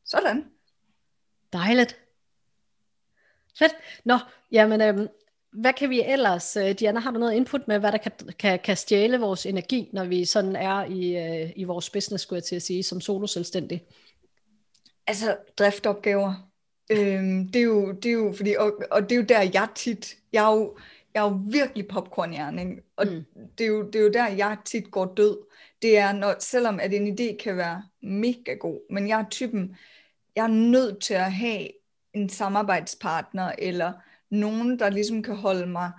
Sådan. 0.04 0.44
Dejligt. 1.52 1.98
Fedt. 3.58 3.72
Nå, 4.04 4.18
jamen, 4.52 4.80
øhm, 4.80 5.08
hvad 5.52 5.72
kan 5.72 5.90
vi 5.90 6.02
ellers, 6.06 6.56
øh, 6.56 6.70
Diana, 6.70 7.00
har 7.00 7.10
du 7.10 7.18
noget 7.18 7.34
input 7.34 7.68
med, 7.68 7.78
hvad 7.78 7.92
der 7.92 7.98
kan, 7.98 8.12
kan, 8.38 8.58
kan 8.58 8.76
stjæle 8.76 9.20
vores 9.20 9.46
energi, 9.46 9.90
når 9.92 10.04
vi 10.04 10.24
sådan 10.24 10.56
er 10.56 10.84
i, 10.84 11.16
øh, 11.16 11.52
i 11.56 11.64
vores 11.64 11.90
business, 11.90 12.22
skulle 12.22 12.36
jeg 12.36 12.44
til 12.44 12.56
at 12.56 12.62
sige, 12.62 12.82
som 12.82 13.00
solo 13.00 13.26
selvstændig? 13.26 13.84
Altså, 15.06 15.36
driftopgaver 15.58 16.48
Øhm, 16.90 17.48
det, 17.48 17.56
er 17.56 17.64
jo, 17.64 17.92
det 17.92 18.08
er 18.08 18.12
jo, 18.12 18.32
fordi, 18.36 18.54
og, 18.58 18.82
og 18.90 19.02
det 19.02 19.12
er 19.12 19.16
jo 19.16 19.26
der, 19.28 19.50
jeg 19.54 19.68
tit, 19.74 20.16
jeg 20.32 20.50
er 20.50 20.56
jo, 20.56 20.76
jeg 21.14 21.20
er 21.20 21.30
jo 21.30 21.40
virkelig 21.50 21.88
popcornhjerning, 21.88 22.80
og 22.96 23.06
mm. 23.06 23.24
det, 23.58 23.64
er 23.64 23.68
jo, 23.68 23.86
det 23.86 23.94
er 23.94 24.02
jo 24.02 24.10
der, 24.10 24.28
jeg 24.28 24.56
tit 24.64 24.90
går 24.90 25.14
død. 25.16 25.38
Det 25.82 25.98
er, 25.98 26.12
når, 26.12 26.34
selvom 26.38 26.80
at 26.80 26.94
en 26.94 27.18
idé 27.20 27.36
kan 27.36 27.56
være 27.56 27.82
mega 28.02 28.54
god, 28.54 28.80
men 28.90 29.08
jeg 29.08 29.20
er 29.20 29.24
typen, 29.30 29.76
jeg 30.36 30.44
er 30.44 30.48
nødt 30.48 31.02
til 31.02 31.14
at 31.14 31.32
have 31.32 31.68
en 32.14 32.28
samarbejdspartner, 32.28 33.52
eller 33.58 33.92
nogen, 34.30 34.78
der 34.78 34.90
ligesom 34.90 35.22
kan 35.22 35.36
holde 35.36 35.66
mig 35.66 35.92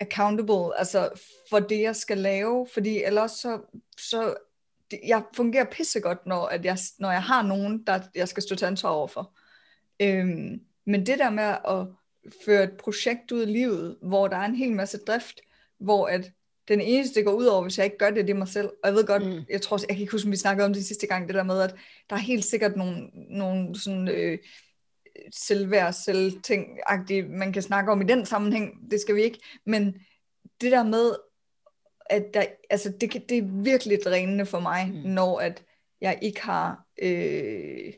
accountable, 0.00 0.78
altså 0.78 1.10
for 1.50 1.58
det, 1.58 1.80
jeg 1.80 1.96
skal 1.96 2.18
lave, 2.18 2.66
fordi 2.74 3.02
ellers 3.02 3.30
så, 3.30 3.60
så 3.98 4.34
jeg 5.06 5.22
fungerer 5.34 5.64
pissegodt, 5.64 6.26
når, 6.26 6.46
at 6.46 6.64
jeg, 6.64 6.78
når 6.98 7.10
jeg 7.10 7.22
har 7.22 7.42
nogen, 7.42 7.82
der 7.86 8.00
jeg 8.14 8.28
skal 8.28 8.42
stå 8.42 8.54
til 8.54 8.66
ansvar 8.66 8.90
overfor. 8.90 9.32
Øhm, 10.00 10.60
men 10.86 11.06
det 11.06 11.18
der 11.18 11.30
med 11.30 11.44
at 11.44 11.86
føre 12.44 12.64
et 12.64 12.72
projekt 12.72 13.32
ud 13.32 13.42
i 13.42 13.50
livet, 13.50 13.96
hvor 14.02 14.28
der 14.28 14.36
er 14.36 14.44
en 14.44 14.54
hel 14.54 14.72
masse 14.72 14.98
drift, 14.98 15.40
hvor 15.78 16.06
at 16.06 16.32
den 16.68 16.80
eneste, 16.80 17.14
det 17.14 17.24
går 17.24 17.32
ud 17.32 17.44
over, 17.44 17.62
hvis 17.62 17.78
jeg 17.78 17.84
ikke 17.84 17.98
gør 17.98 18.10
det, 18.10 18.26
det 18.26 18.30
er 18.30 18.38
mig 18.38 18.48
selv. 18.48 18.66
Og 18.66 18.88
jeg 18.88 18.94
ved 18.94 19.06
godt, 19.06 19.26
mm. 19.26 19.42
jeg 19.50 19.62
tror, 19.62 19.78
jeg 19.78 19.88
kan 19.88 20.00
ikke 20.00 20.12
huske, 20.12 20.26
om 20.26 20.32
vi 20.32 20.36
snakkede 20.36 20.66
om 20.66 20.72
det 20.72 20.84
sidste 20.84 21.06
gang, 21.06 21.26
det 21.26 21.34
der 21.34 21.42
med, 21.42 21.60
at 21.60 21.74
der 22.10 22.16
er 22.16 22.20
helt 22.20 22.44
sikkert 22.44 22.76
nogle, 22.76 23.10
nogle 23.14 23.80
sådan, 23.80 24.08
øh, 24.08 24.38
selvværd, 25.32 25.92
selvting 25.92 26.78
man 27.28 27.52
kan 27.52 27.62
snakke 27.62 27.92
om 27.92 28.00
i 28.00 28.04
den 28.04 28.26
sammenhæng, 28.26 28.90
det 28.90 29.00
skal 29.00 29.14
vi 29.14 29.22
ikke, 29.22 29.40
men 29.66 29.94
det 30.60 30.72
der 30.72 30.82
med, 30.82 31.12
at 32.10 32.24
der, 32.34 32.44
altså 32.70 32.92
det, 33.00 33.10
kan, 33.10 33.22
det 33.28 33.38
er 33.38 33.62
virkelig 33.62 33.98
drænende 34.04 34.46
for 34.46 34.60
mig, 34.60 34.90
mm. 34.92 35.10
når 35.10 35.40
at 35.40 35.64
jeg 36.00 36.18
ikke 36.22 36.42
har 36.42 36.86
øh, 37.02 37.92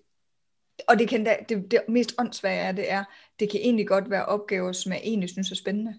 og 0.88 0.98
det, 0.98 1.08
kan 1.08 1.24
da, 1.24 1.36
det, 1.48 1.70
det 1.70 1.80
mest 1.88 2.14
åndssvage 2.18 2.60
er, 2.60 2.72
det 2.72 2.90
er, 2.90 3.04
det 3.40 3.50
kan 3.50 3.60
egentlig 3.60 3.88
godt 3.88 4.10
være 4.10 4.26
opgaver, 4.26 4.72
som 4.72 4.92
jeg 4.92 5.00
egentlig 5.04 5.30
synes 5.30 5.50
er 5.50 5.54
spændende. 5.54 5.98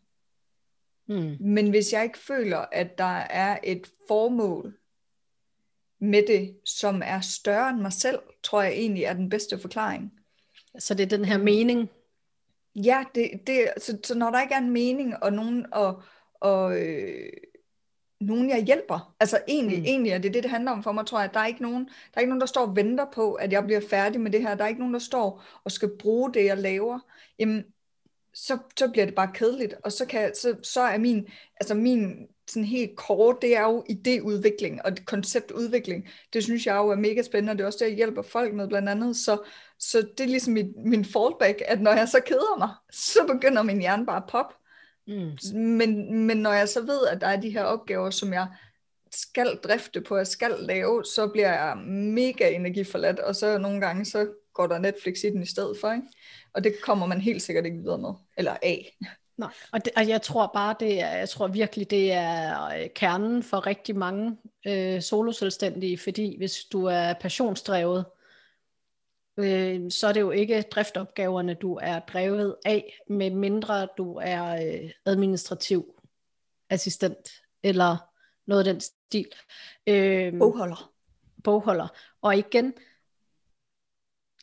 Mm. 1.07 1.37
Men 1.39 1.69
hvis 1.69 1.93
jeg 1.93 2.03
ikke 2.03 2.19
føler, 2.19 2.57
at 2.57 2.97
der 2.97 3.17
er 3.17 3.59
et 3.63 3.87
formål 4.07 4.77
med 5.99 6.23
det, 6.27 6.57
som 6.65 7.01
er 7.05 7.21
større 7.21 7.69
end 7.69 7.79
mig 7.79 7.93
selv, 7.93 8.19
tror 8.43 8.61
jeg 8.61 8.71
egentlig 8.71 9.03
er 9.03 9.13
den 9.13 9.29
bedste 9.29 9.59
forklaring. 9.59 10.13
Så 10.79 10.93
det 10.93 11.03
er 11.03 11.17
den 11.17 11.25
her 11.25 11.37
mening? 11.37 11.89
Ja, 12.75 13.03
det, 13.15 13.31
det, 13.47 13.69
så, 13.77 13.97
så 14.03 14.17
når 14.17 14.29
der 14.29 14.41
ikke 14.41 14.53
er 14.53 14.59
en 14.59 14.69
mening, 14.69 15.23
og 15.23 15.33
nogen 15.33 15.65
og, 15.73 16.03
og 16.41 16.81
øh, 16.81 17.29
nogen, 18.21 18.49
jeg 18.49 18.63
hjælper. 18.63 19.15
Altså 19.19 19.41
egentlig, 19.47 19.79
mm. 19.79 19.85
egentlig 19.85 20.11
er 20.11 20.17
det 20.17 20.33
det, 20.33 20.43
det 20.43 20.51
handler 20.51 20.71
om 20.71 20.83
for 20.83 20.91
mig, 20.91 21.05
tror 21.05 21.19
jeg. 21.19 21.33
Der 21.33 21.39
er, 21.39 21.47
ikke 21.47 21.61
nogen, 21.61 21.85
der 21.85 22.13
er 22.13 22.19
ikke 22.19 22.29
nogen, 22.29 22.41
der 22.41 22.47
står 22.47 22.67
og 22.67 22.75
venter 22.75 23.05
på, 23.13 23.33
at 23.33 23.51
jeg 23.51 23.63
bliver 23.63 23.81
færdig 23.89 24.21
med 24.21 24.31
det 24.31 24.41
her. 24.41 24.55
Der 24.55 24.63
er 24.63 24.67
ikke 24.67 24.79
nogen, 24.79 24.93
der 24.93 24.99
står 24.99 25.43
og 25.63 25.71
skal 25.71 25.91
bruge 25.99 26.33
det, 26.33 26.45
jeg 26.45 26.57
laver. 26.57 26.99
Jamen, 27.39 27.63
så, 28.33 28.57
så 28.77 28.91
bliver 28.91 29.05
det 29.05 29.15
bare 29.15 29.31
kedeligt. 29.33 29.73
Og 29.83 29.91
så, 29.91 30.05
kan, 30.05 30.35
så, 30.35 30.55
så 30.63 30.81
er 30.81 30.97
min, 30.97 31.27
altså 31.59 31.73
min 31.73 32.27
sådan 32.51 32.65
helt 32.65 32.95
kort, 32.97 33.41
det 33.41 33.57
er 33.57 33.61
jo 33.61 33.85
idéudvikling 33.89 34.81
og 34.85 34.91
konceptudvikling. 35.05 36.07
Det 36.33 36.43
synes 36.43 36.65
jeg 36.65 36.75
jo 36.75 36.89
er 36.89 36.95
mega 36.95 37.21
spændende, 37.21 37.51
og 37.51 37.57
det 37.57 37.63
er 37.63 37.67
også 37.67 37.79
det, 37.81 37.89
jeg 37.89 37.95
hjælper 37.95 38.21
folk 38.21 38.53
med 38.53 38.67
blandt 38.67 38.89
andet. 38.89 39.15
Så, 39.17 39.37
så 39.79 40.07
det 40.17 40.23
er 40.23 40.27
ligesom 40.27 40.53
min, 40.53 40.73
min 40.85 41.05
fallback, 41.05 41.61
at 41.65 41.81
når 41.81 41.91
jeg 41.91 42.07
så 42.07 42.19
keder 42.25 42.57
mig, 42.57 42.69
så 42.91 43.19
begynder 43.33 43.63
min 43.63 43.79
hjerne 43.79 44.05
bare 44.05 44.17
at 44.17 44.29
pop. 44.29 44.53
Mm. 45.07 45.59
Men, 45.59 46.23
men 46.25 46.37
når 46.37 46.53
jeg 46.53 46.69
så 46.69 46.81
ved, 46.81 47.07
at 47.07 47.21
der 47.21 47.27
er 47.27 47.41
de 47.41 47.49
her 47.49 47.63
opgaver, 47.63 48.09
som 48.09 48.33
jeg 48.33 48.47
skal 49.11 49.59
drifte 49.63 50.01
på, 50.01 50.17
jeg 50.17 50.27
skal 50.27 50.55
lave, 50.59 51.05
så 51.05 51.27
bliver 51.27 51.53
jeg 51.53 51.77
mega 51.87 52.49
energiforladt, 52.49 53.19
og 53.19 53.35
så 53.35 53.57
nogle 53.57 53.81
gange, 53.81 54.05
så 54.05 54.27
går 54.53 54.67
der 54.67 54.79
Netflix 54.79 55.23
i 55.23 55.29
den 55.29 55.43
i 55.43 55.45
stedet 55.45 55.77
for, 55.81 55.91
ikke? 55.91 56.07
Og 56.53 56.63
det 56.63 56.81
kommer 56.83 57.05
man 57.05 57.21
helt 57.21 57.41
sikkert 57.41 57.65
ikke 57.65 57.77
videre 57.77 57.97
med, 57.97 58.13
eller 58.37 58.57
af. 58.61 58.97
Nej, 59.37 59.53
og, 59.71 59.85
det, 59.85 59.93
og 59.95 60.07
jeg 60.07 60.21
tror 60.21 60.51
bare, 60.53 60.75
det 60.79 61.01
er, 61.01 61.11
jeg 61.17 61.29
tror 61.29 61.47
virkelig, 61.47 61.89
det 61.89 62.11
er 62.11 62.65
øh, 62.65 62.89
kernen 62.95 63.43
for 63.43 63.67
rigtig 63.67 63.95
mange 63.95 64.37
øh, 64.67 65.01
soloselvstændige, 65.01 65.97
fordi 65.97 66.37
hvis 66.37 66.65
du 66.71 66.85
er 66.85 67.13
passionsdrevet, 67.13 68.05
øh, 69.37 69.91
så 69.91 70.07
er 70.07 70.13
det 70.13 70.21
jo 70.21 70.31
ikke 70.31 70.61
driftopgaverne, 70.61 71.53
du 71.53 71.79
er 71.81 71.99
drevet 71.99 72.55
af, 72.65 72.99
med 73.09 73.29
mindre 73.29 73.87
du 73.97 74.19
er 74.21 74.65
øh, 74.65 74.89
administrativ 75.05 76.01
assistent, 76.69 77.29
eller 77.63 77.97
noget 78.47 78.67
af 78.67 78.73
den 78.73 78.81
stil. 78.81 79.27
Øh, 79.87 80.37
bogholder. 80.39 80.91
bogholder. 81.43 81.87
Og 82.21 82.37
igen, 82.37 82.73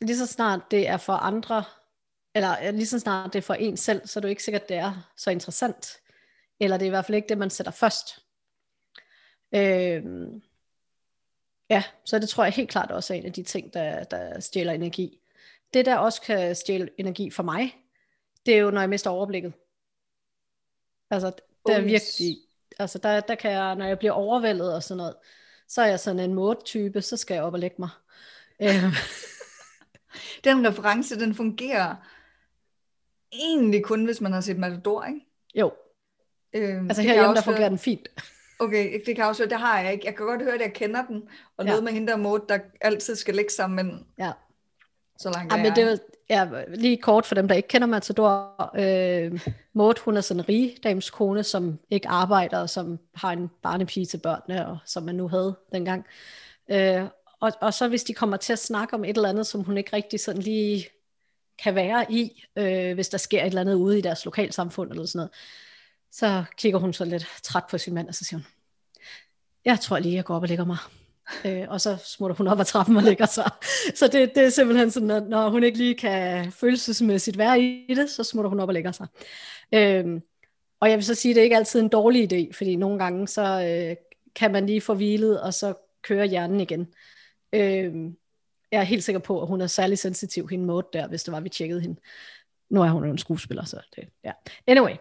lige 0.01 0.17
så 0.17 0.25
snart 0.25 0.61
det 0.71 0.87
er 0.87 0.97
for 0.97 1.13
andre, 1.13 1.63
eller 2.35 2.71
lige 2.71 2.85
så 2.85 2.99
snart 2.99 3.33
det 3.33 3.39
er 3.39 3.43
for 3.43 3.53
en 3.53 3.77
selv, 3.77 4.07
så 4.07 4.19
er 4.19 4.21
det 4.21 4.27
jo 4.27 4.29
ikke 4.29 4.43
sikkert, 4.43 4.69
det 4.69 4.77
er 4.77 5.11
så 5.17 5.31
interessant. 5.31 5.99
Eller 6.59 6.77
det 6.77 6.85
er 6.85 6.87
i 6.87 6.89
hvert 6.89 7.05
fald 7.05 7.15
ikke 7.15 7.29
det, 7.29 7.37
man 7.37 7.49
sætter 7.49 7.71
først. 7.71 8.25
Øh, 9.55 10.03
ja, 11.69 11.83
så 12.05 12.19
det 12.19 12.29
tror 12.29 12.43
jeg 12.43 12.53
helt 12.53 12.69
klart 12.69 12.91
også 12.91 13.13
er 13.13 13.17
en 13.17 13.25
af 13.25 13.33
de 13.33 13.43
ting, 13.43 13.73
der, 13.73 14.03
der 14.03 14.39
stjæler 14.39 14.73
energi. 14.73 15.19
Det, 15.73 15.85
der 15.85 15.97
også 15.97 16.21
kan 16.21 16.55
stjæle 16.55 16.89
energi 16.97 17.29
for 17.29 17.43
mig, 17.43 17.75
det 18.45 18.53
er 18.53 18.59
jo, 18.59 18.71
når 18.71 18.81
jeg 18.81 18.89
mister 18.89 19.09
overblikket. 19.09 19.53
Altså, 21.09 21.31
det 21.65 21.75
er 21.75 21.81
virkelig, 21.81 22.37
altså 22.79 22.97
der, 22.97 23.19
der 23.19 23.35
kan 23.35 23.51
jeg, 23.51 23.75
når 23.75 23.85
jeg 23.85 23.99
bliver 23.99 24.11
overvældet 24.11 24.73
og 24.73 24.83
sådan 24.83 24.97
noget, 24.97 25.15
så 25.67 25.81
er 25.81 25.85
jeg 25.85 25.99
sådan 25.99 26.19
en 26.19 26.33
mode-type, 26.33 27.01
så 27.01 27.17
skal 27.17 27.33
jeg 27.33 27.43
op 27.43 27.53
og 27.53 27.59
lægge 27.59 27.75
mig. 27.79 27.89
Øhm. 28.61 28.91
den 30.43 30.67
reference, 30.67 31.19
den 31.19 31.35
fungerer 31.35 31.95
egentlig 33.31 33.83
kun, 33.83 34.05
hvis 34.05 34.21
man 34.21 34.33
har 34.33 34.41
set 34.41 34.57
Matador, 34.57 35.03
ikke? 35.03 35.19
Jo. 35.55 35.71
Øhm, 36.53 36.89
altså 36.89 37.01
herhjemme, 37.01 37.35
der 37.35 37.41
fungerer 37.41 37.69
den 37.69 37.77
fint. 37.77 38.07
Okay, 38.59 39.01
det 39.05 39.15
kan 39.15 39.25
også 39.25 39.45
det 39.45 39.59
har 39.59 39.79
jeg 39.79 39.93
ikke. 39.93 40.05
Jeg 40.05 40.15
kan 40.15 40.25
godt 40.25 40.41
høre, 40.41 40.53
at 40.53 40.61
jeg 40.61 40.73
kender 40.73 41.05
den, 41.05 41.23
og 41.57 41.65
ja. 41.65 41.69
noget 41.69 41.83
med 41.83 41.93
hende 41.93 42.07
der 42.07 42.17
mode, 42.17 42.43
der 42.49 42.59
altid 42.81 43.15
skal 43.15 43.35
ligge 43.35 43.51
sammen. 43.51 44.05
Ja. 44.19 44.31
Så 45.19 45.31
langt 45.31 45.53
ja, 45.53 45.63
men 45.63 45.75
det 45.75 45.83
er, 45.83 45.97
ja, 46.29 46.47
lige 46.67 46.97
kort 46.97 47.25
for 47.25 47.35
dem, 47.35 47.47
der 47.47 47.55
ikke 47.55 47.67
kender 47.67 47.87
Matador. 47.87 48.71
Øh, 48.75 49.47
Maud, 49.73 49.93
hun 50.05 50.17
er 50.17 50.21
sådan 50.21 50.39
en 50.39 50.49
rigdames 50.49 51.09
kone, 51.09 51.43
som 51.43 51.79
ikke 51.89 52.07
arbejder, 52.07 52.59
og 52.59 52.69
som 52.69 52.99
har 53.15 53.31
en 53.31 53.49
barnepige 53.63 54.05
til 54.05 54.17
børnene, 54.17 54.67
og 54.67 54.77
som 54.85 55.03
man 55.03 55.15
nu 55.15 55.27
havde 55.27 55.55
dengang. 55.73 56.05
Øh, 56.71 57.03
og, 57.41 57.51
og 57.61 57.73
så 57.73 57.87
hvis 57.87 58.03
de 58.03 58.13
kommer 58.13 58.37
til 58.37 58.53
at 58.53 58.59
snakke 58.59 58.93
om 58.93 59.05
et 59.05 59.15
eller 59.15 59.29
andet, 59.29 59.47
som 59.47 59.63
hun 59.63 59.77
ikke 59.77 59.95
rigtig 59.95 60.19
sådan 60.19 60.41
lige 60.41 60.87
kan 61.63 61.75
være 61.75 62.11
i, 62.11 62.43
øh, 62.55 62.93
hvis 62.93 63.09
der 63.09 63.17
sker 63.17 63.41
et 63.41 63.47
eller 63.47 63.61
andet 63.61 63.75
ude 63.75 63.97
i 63.97 64.01
deres 64.01 64.25
lokalsamfund 64.25 64.91
eller 64.91 65.05
sådan 65.05 65.17
noget, 65.17 65.31
så 66.11 66.43
kigger 66.57 66.79
hun 66.79 66.93
så 66.93 67.05
lidt 67.05 67.27
træt 67.43 67.63
på 67.69 67.77
sin 67.77 67.93
mand, 67.93 68.07
og 68.07 68.15
så 68.15 68.25
siger 68.25 68.37
hun, 68.37 68.45
jeg 69.65 69.79
tror 69.79 69.99
lige, 69.99 70.15
jeg 70.15 70.25
går 70.25 70.35
op 70.35 70.41
og 70.41 70.47
lægger 70.47 70.65
mig. 70.65 70.77
Øh, 71.45 71.65
og 71.69 71.81
så 71.81 71.97
smutter 72.05 72.35
hun 72.35 72.47
op 72.47 72.59
ad 72.59 72.65
trappen 72.65 72.97
og 72.97 73.03
lægger 73.03 73.25
sig. 73.25 73.51
Så 73.95 74.07
det, 74.07 74.35
det 74.35 74.45
er 74.45 74.49
simpelthen 74.49 74.91
sådan, 74.91 75.11
at 75.11 75.27
når 75.27 75.49
hun 75.49 75.63
ikke 75.63 75.77
lige 75.77 75.95
kan 75.95 76.51
følelsesmæssigt 76.51 77.37
være 77.37 77.61
i 77.61 77.93
det, 77.95 78.09
så 78.09 78.23
smutter 78.23 78.49
hun 78.49 78.59
op 78.59 78.67
og 78.67 78.73
lægger 78.73 78.91
sig. 78.91 79.07
Øh, 79.73 80.05
og 80.79 80.89
jeg 80.89 80.97
vil 80.97 81.05
så 81.05 81.15
sige, 81.15 81.31
at 81.31 81.35
det 81.35 81.41
er 81.41 81.43
ikke 81.43 81.55
altid 81.55 81.79
en 81.79 81.89
dårlig 81.89 82.33
idé, 82.33 82.53
fordi 82.53 82.75
nogle 82.75 82.99
gange 82.99 83.27
så 83.27 83.41
øh, 83.41 83.95
kan 84.35 84.51
man 84.51 84.65
lige 84.65 84.81
få 84.81 84.93
hvilet, 84.93 85.41
og 85.41 85.53
så 85.53 85.73
kører 86.01 86.25
hjernen 86.25 86.59
igen. 86.59 86.87
Øh, 87.53 87.93
jeg 88.71 88.79
er 88.79 88.83
helt 88.83 89.03
sikker 89.03 89.19
på, 89.19 89.41
at 89.41 89.47
hun 89.47 89.61
er 89.61 89.67
særlig 89.67 89.97
sensitiv, 89.97 90.47
hende 90.49 90.65
måde 90.65 90.87
der, 90.93 91.07
hvis 91.07 91.23
det 91.23 91.31
var, 91.31 91.39
vi 91.39 91.49
tjekkede 91.49 91.81
hende. 91.81 91.99
Nu 92.69 92.81
er 92.81 92.89
hun 92.89 93.03
jo 93.03 93.11
en 93.11 93.17
skuespiller, 93.17 93.65
så 93.65 93.79
det, 93.95 94.07
ja. 94.23 94.31
Anyway. 94.67 94.95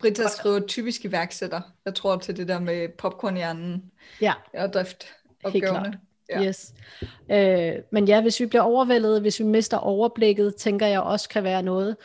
Britta 0.00 0.28
skriver 0.28 0.60
typisk 0.60 1.04
iværksætter. 1.04 1.60
Jeg 1.84 1.94
tror 1.94 2.16
til 2.16 2.36
det 2.36 2.48
der 2.48 2.58
med 2.58 2.88
popcornhjernen 2.98 3.92
ja. 4.20 4.32
og 4.54 4.72
drift 4.72 5.04
opgaverne. 5.44 6.00
Ja. 6.30 6.44
Yes. 6.44 6.74
Øh, 7.30 7.74
men 7.92 8.08
ja, 8.08 8.20
hvis 8.20 8.40
vi 8.40 8.46
bliver 8.46 8.62
overvældet, 8.62 9.20
hvis 9.20 9.40
vi 9.40 9.44
mister 9.44 9.76
overblikket, 9.76 10.54
tænker 10.56 10.86
jeg 10.86 11.00
også 11.00 11.28
kan 11.28 11.44
være 11.44 11.62
noget. 11.62 11.96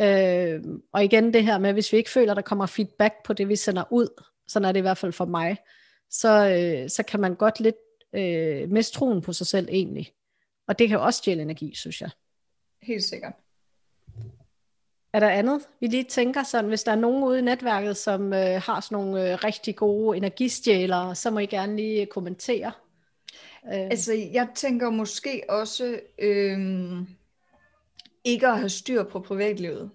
Øh, 0.00 0.60
og 0.92 1.04
igen 1.04 1.34
det 1.34 1.44
her 1.44 1.58
med, 1.58 1.72
hvis 1.72 1.92
vi 1.92 1.96
ikke 1.96 2.10
føler, 2.10 2.34
der 2.34 2.42
kommer 2.42 2.66
feedback 2.66 3.14
på 3.24 3.32
det, 3.32 3.48
vi 3.48 3.56
sender 3.56 3.84
ud, 3.90 4.22
sådan 4.48 4.68
er 4.68 4.72
det 4.72 4.78
i 4.78 4.82
hvert 4.82 4.98
fald 4.98 5.12
for 5.12 5.24
mig, 5.24 5.56
så, 6.10 6.48
øh, 6.48 6.90
så 6.90 7.02
kan 7.02 7.20
man 7.20 7.34
godt 7.34 7.60
lidt 7.60 7.76
øh, 8.12 8.70
miste 8.70 8.94
troen 8.94 9.22
på 9.22 9.32
sig 9.32 9.46
selv 9.46 9.68
egentlig. 9.70 10.12
Og 10.66 10.78
det 10.78 10.88
kan 10.88 11.00
også 11.00 11.18
stjæle 11.18 11.42
energi, 11.42 11.74
synes 11.74 12.00
jeg. 12.00 12.10
Helt 12.82 13.04
sikkert. 13.04 13.32
Er 15.12 15.20
der 15.20 15.28
andet, 15.28 15.60
vi 15.80 15.86
lige 15.86 16.04
tænker 16.04 16.42
sådan, 16.42 16.68
hvis 16.68 16.82
der 16.82 16.92
er 16.92 16.96
nogen 16.96 17.24
ude 17.24 17.38
i 17.38 17.42
netværket, 17.42 17.96
som 17.96 18.32
øh, 18.32 18.62
har 18.62 18.80
sådan 18.80 18.98
nogle 18.98 19.32
øh, 19.32 19.44
rigtig 19.44 19.76
gode 19.76 20.16
energistjælere, 20.16 21.14
så 21.14 21.30
må 21.30 21.38
I 21.38 21.46
gerne 21.46 21.76
lige 21.76 22.06
kommentere. 22.06 22.72
Øh. 23.66 23.72
Altså, 23.72 24.12
jeg 24.12 24.48
tænker 24.54 24.90
måske 24.90 25.42
også 25.48 26.00
øh, 26.18 26.58
ikke 28.24 28.46
at 28.46 28.58
have 28.58 28.68
styr 28.68 29.02
på 29.02 29.20
privatlivet. 29.20 29.90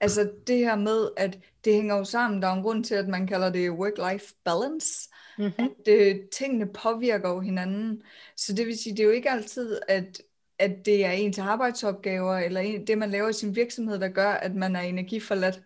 Altså 0.00 0.30
det 0.46 0.58
her 0.58 0.76
med, 0.76 1.08
at 1.16 1.38
det 1.64 1.72
hænger 1.72 1.96
jo 1.96 2.04
sammen. 2.04 2.42
Der 2.42 2.48
er 2.48 2.52
en 2.52 2.62
grund 2.62 2.84
til, 2.84 2.94
at 2.94 3.08
man 3.08 3.26
kalder 3.26 3.50
det 3.50 3.70
work-life 3.70 4.34
balance. 4.44 5.08
Mm-hmm. 5.38 5.64
At 5.64 5.88
øh, 5.88 6.16
tingene 6.32 6.66
påvirker 6.66 7.28
jo 7.28 7.40
hinanden. 7.40 8.02
Så 8.36 8.52
det 8.52 8.66
vil 8.66 8.78
sige, 8.78 8.92
det 8.92 9.00
er 9.00 9.06
jo 9.06 9.10
ikke 9.10 9.30
altid, 9.30 9.80
at 9.88 10.22
at 10.58 10.86
det 10.86 11.04
er 11.04 11.10
ens 11.10 11.38
arbejdsopgaver, 11.38 12.38
eller 12.38 12.84
det, 12.86 12.98
man 12.98 13.10
laver 13.10 13.28
i 13.28 13.32
sin 13.32 13.56
virksomhed, 13.56 13.98
der 13.98 14.08
gør, 14.08 14.30
at 14.30 14.54
man 14.54 14.76
er 14.76 14.80
energiforladt. 14.80 15.62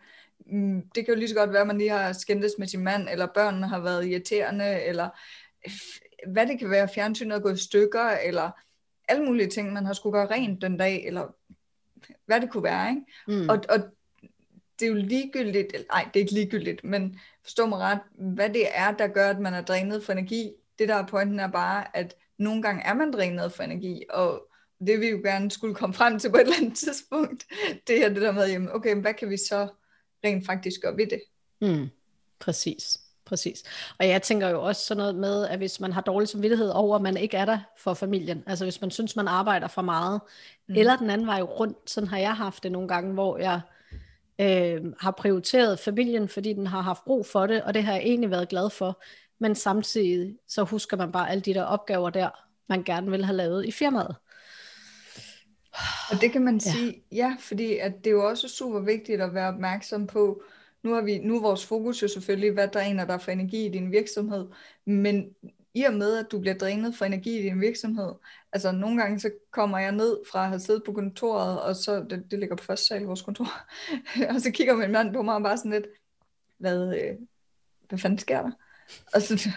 Mm, 0.47 0.83
det 0.95 1.05
kan 1.05 1.15
jo 1.15 1.19
lige 1.19 1.29
så 1.29 1.35
godt 1.35 1.53
være, 1.53 1.61
at 1.61 1.67
man 1.67 1.79
lige 1.79 1.91
har 1.91 2.13
skændtes 2.13 2.53
med 2.59 2.67
sin 2.67 2.85
mand, 2.85 3.09
eller 3.11 3.27
børnene 3.35 3.69
har 3.69 3.81
været 3.81 4.07
irriterende, 4.07 4.83
eller 4.83 5.09
hvad 6.27 6.47
det 6.47 6.59
kan 6.59 6.71
være, 6.71 6.89
fjernsynet 6.89 7.37
er 7.37 7.41
gået 7.41 7.59
i 7.59 7.65
stykker, 7.65 8.11
eller 8.25 8.51
alle 9.09 9.25
mulige 9.25 9.49
ting, 9.49 9.73
man 9.73 9.87
har 9.87 9.93
skulle 9.93 10.19
gøre 10.19 10.31
rent 10.31 10.63
den 10.63 10.77
dag, 10.77 11.07
eller 11.07 11.35
hvad 12.27 12.41
det 12.41 12.51
kunne 12.51 12.63
være. 12.63 12.91
Ikke? 12.91 13.03
Mm. 13.29 13.49
Og, 13.49 13.61
og 13.69 13.81
det 14.81 14.87
er 14.87 14.91
jo 14.91 14.95
ligegyldigt, 14.95 15.73
nej, 15.89 16.09
det 16.15 16.21
er 16.21 16.25
ikke 16.25 16.35
ligegyldigt, 16.35 16.85
men 16.85 17.21
forstå 17.43 17.67
mig 17.67 17.79
ret, 17.79 18.01
hvad 18.19 18.51
det 18.51 18.67
er, 18.75 18.93
der 18.93 19.09
gør, 19.09 19.31
at 19.31 19.41
man 19.41 19.55
er 19.55 19.63
drænet 19.63 20.05
for 20.05 20.13
energi. 20.13 20.53
Det 20.79 20.89
der 20.89 20.95
er 20.95 21.07
pointen 21.07 21.41
er 21.41 21.51
bare, 21.51 21.97
at 21.97 22.17
nogle 22.39 22.63
gange 22.63 22.83
er 22.83 22.95
man 22.95 23.13
drænet 23.13 23.53
for 23.53 23.63
energi, 23.63 24.05
og 24.11 24.47
det 24.87 25.01
vi 25.01 25.09
jo 25.09 25.17
gerne 25.25 25.51
skulle 25.51 25.75
komme 25.75 25.95
frem 25.95 26.19
til 26.19 26.31
på 26.31 26.37
et 26.37 26.41
eller 26.41 26.57
andet 26.61 26.79
tidspunkt, 26.79 27.47
det 27.87 28.05
er 28.05 28.09
det 28.09 28.23
der 28.23 28.33
med, 28.33 28.51
jamen, 28.51 28.69
okay, 28.73 28.97
hvad 28.97 29.15
kan 29.15 29.31
vi 29.31 29.37
så 29.37 29.69
rent 30.25 30.47
faktisk 30.47 30.81
gøre 30.83 30.97
ved 30.97 31.07
det? 31.07 31.21
Mm, 31.61 31.89
præcis. 32.39 32.99
Præcis. 33.25 33.63
Og 33.99 34.09
jeg 34.09 34.23
tænker 34.23 34.49
jo 34.49 34.63
også 34.63 34.87
sådan 34.87 34.99
noget 34.99 35.15
med, 35.15 35.47
at 35.47 35.59
hvis 35.59 35.81
man 35.81 35.93
har 35.93 36.01
dårlig 36.01 36.29
samvittighed 36.29 36.71
over, 36.71 36.97
at 36.97 37.03
man 37.03 37.17
ikke 37.17 37.37
er 37.37 37.45
der 37.45 37.59
for 37.79 37.95
familien, 37.95 38.45
altså 38.47 38.65
hvis 38.65 38.81
man 38.81 38.91
synes, 38.91 39.17
man 39.17 39.29
arbejder 39.29 39.69
for 39.69 39.83
meget, 39.83 40.21
mm. 40.69 40.75
eller 40.77 40.97
den 40.97 41.11
anden 41.11 41.27
vej 41.27 41.43
rundt, 41.43 41.91
sådan 41.91 42.09
har 42.09 42.19
jeg 42.19 42.37
haft 42.37 42.63
det 42.63 42.73
nogle 42.73 42.89
gange, 42.89 43.15
hvor 43.15 43.39
jeg 43.39 43.61
øh, 44.41 44.93
har 45.01 45.11
prioriteret 45.11 45.79
familien, 45.79 46.29
fordi 46.29 46.53
den 46.53 46.67
har 46.67 46.81
haft 46.81 47.05
brug 47.05 47.27
for 47.27 47.47
det, 47.47 47.63
og 47.63 47.75
det 47.75 47.85
har 47.85 47.93
jeg 47.93 48.03
egentlig 48.03 48.31
været 48.31 48.49
glad 48.49 48.71
for, 48.71 49.03
men 49.41 49.55
samtidig 49.55 50.37
så 50.49 50.63
husker 50.63 50.97
man 50.97 51.13
bare 51.13 51.31
alle 51.31 51.41
de 51.41 51.55
der 51.55 51.63
opgaver 51.63 52.11
der, 52.11 52.31
man 52.69 52.83
gerne 52.83 53.11
vil 53.11 53.25
have 53.25 53.37
lavet 53.37 53.67
i 53.67 53.71
firmaet. 53.71 54.17
Og 56.11 56.21
det 56.21 56.33
kan 56.33 56.45
man 56.45 56.61
sige, 56.61 57.03
ja, 57.13 57.37
fordi 57.39 57.77
at 57.77 57.93
det 57.99 58.07
er 58.07 58.11
jo 58.11 58.29
også 58.29 58.49
super 58.49 58.81
vigtigt 58.81 59.23
at 59.23 59.35
være 59.35 59.49
opmærksom 59.49 60.07
på, 60.07 60.43
nu 60.83 60.95
har 60.95 61.03
vi 61.03 61.19
nu 61.19 61.37
er 61.37 61.43
vores 61.43 61.67
fokus 61.67 62.03
jo 62.03 62.09
selvfølgelig, 62.09 62.53
hvad 62.53 62.69
der 62.69 62.81
er 62.81 63.05
der 63.05 63.19
får 63.19 63.33
energi 63.33 63.67
i 63.67 63.69
din 63.69 63.93
virksomhed, 63.93 64.47
men 64.85 65.35
i 65.75 65.83
og 65.83 65.95
med, 65.95 66.17
at 66.17 66.27
du 66.33 66.41
bliver 66.41 66.55
drænet 66.55 66.95
for 66.95 67.05
energi 67.05 67.39
i 67.39 67.43
din 67.43 67.61
virksomhed, 67.61 68.13
altså 68.53 68.73
nogle 68.73 69.03
gange 69.03 69.21
så 69.21 69.31
kommer 69.51 69.79
jeg 69.79 69.93
ned 69.93 70.19
fra 70.33 70.43
at 70.43 70.49
have 70.49 70.61
siddet 70.61 70.83
på 70.87 70.93
kontoret, 70.93 71.61
og 71.61 71.77
så, 71.77 72.05
det, 72.11 72.25
det 72.31 72.39
ligger 72.39 72.57
på 72.57 72.65
første 72.65 72.87
sal 72.87 73.03
i 73.03 73.05
vores 73.05 73.23
kontor, 73.23 73.67
og 74.35 74.41
så 74.41 74.51
kigger 74.51 74.77
min 74.77 74.93
mand 74.93 75.15
på 75.15 75.23
mig 75.23 75.35
og 75.35 75.43
bare 75.43 75.57
sådan 75.57 75.71
lidt, 75.71 75.87
hvad, 76.59 76.95
øh, 76.97 77.17
hvad 77.89 77.99
fanden 77.99 78.19
sker 78.19 78.43
der? 78.43 78.51
Og 79.15 79.23
så, 79.23 79.51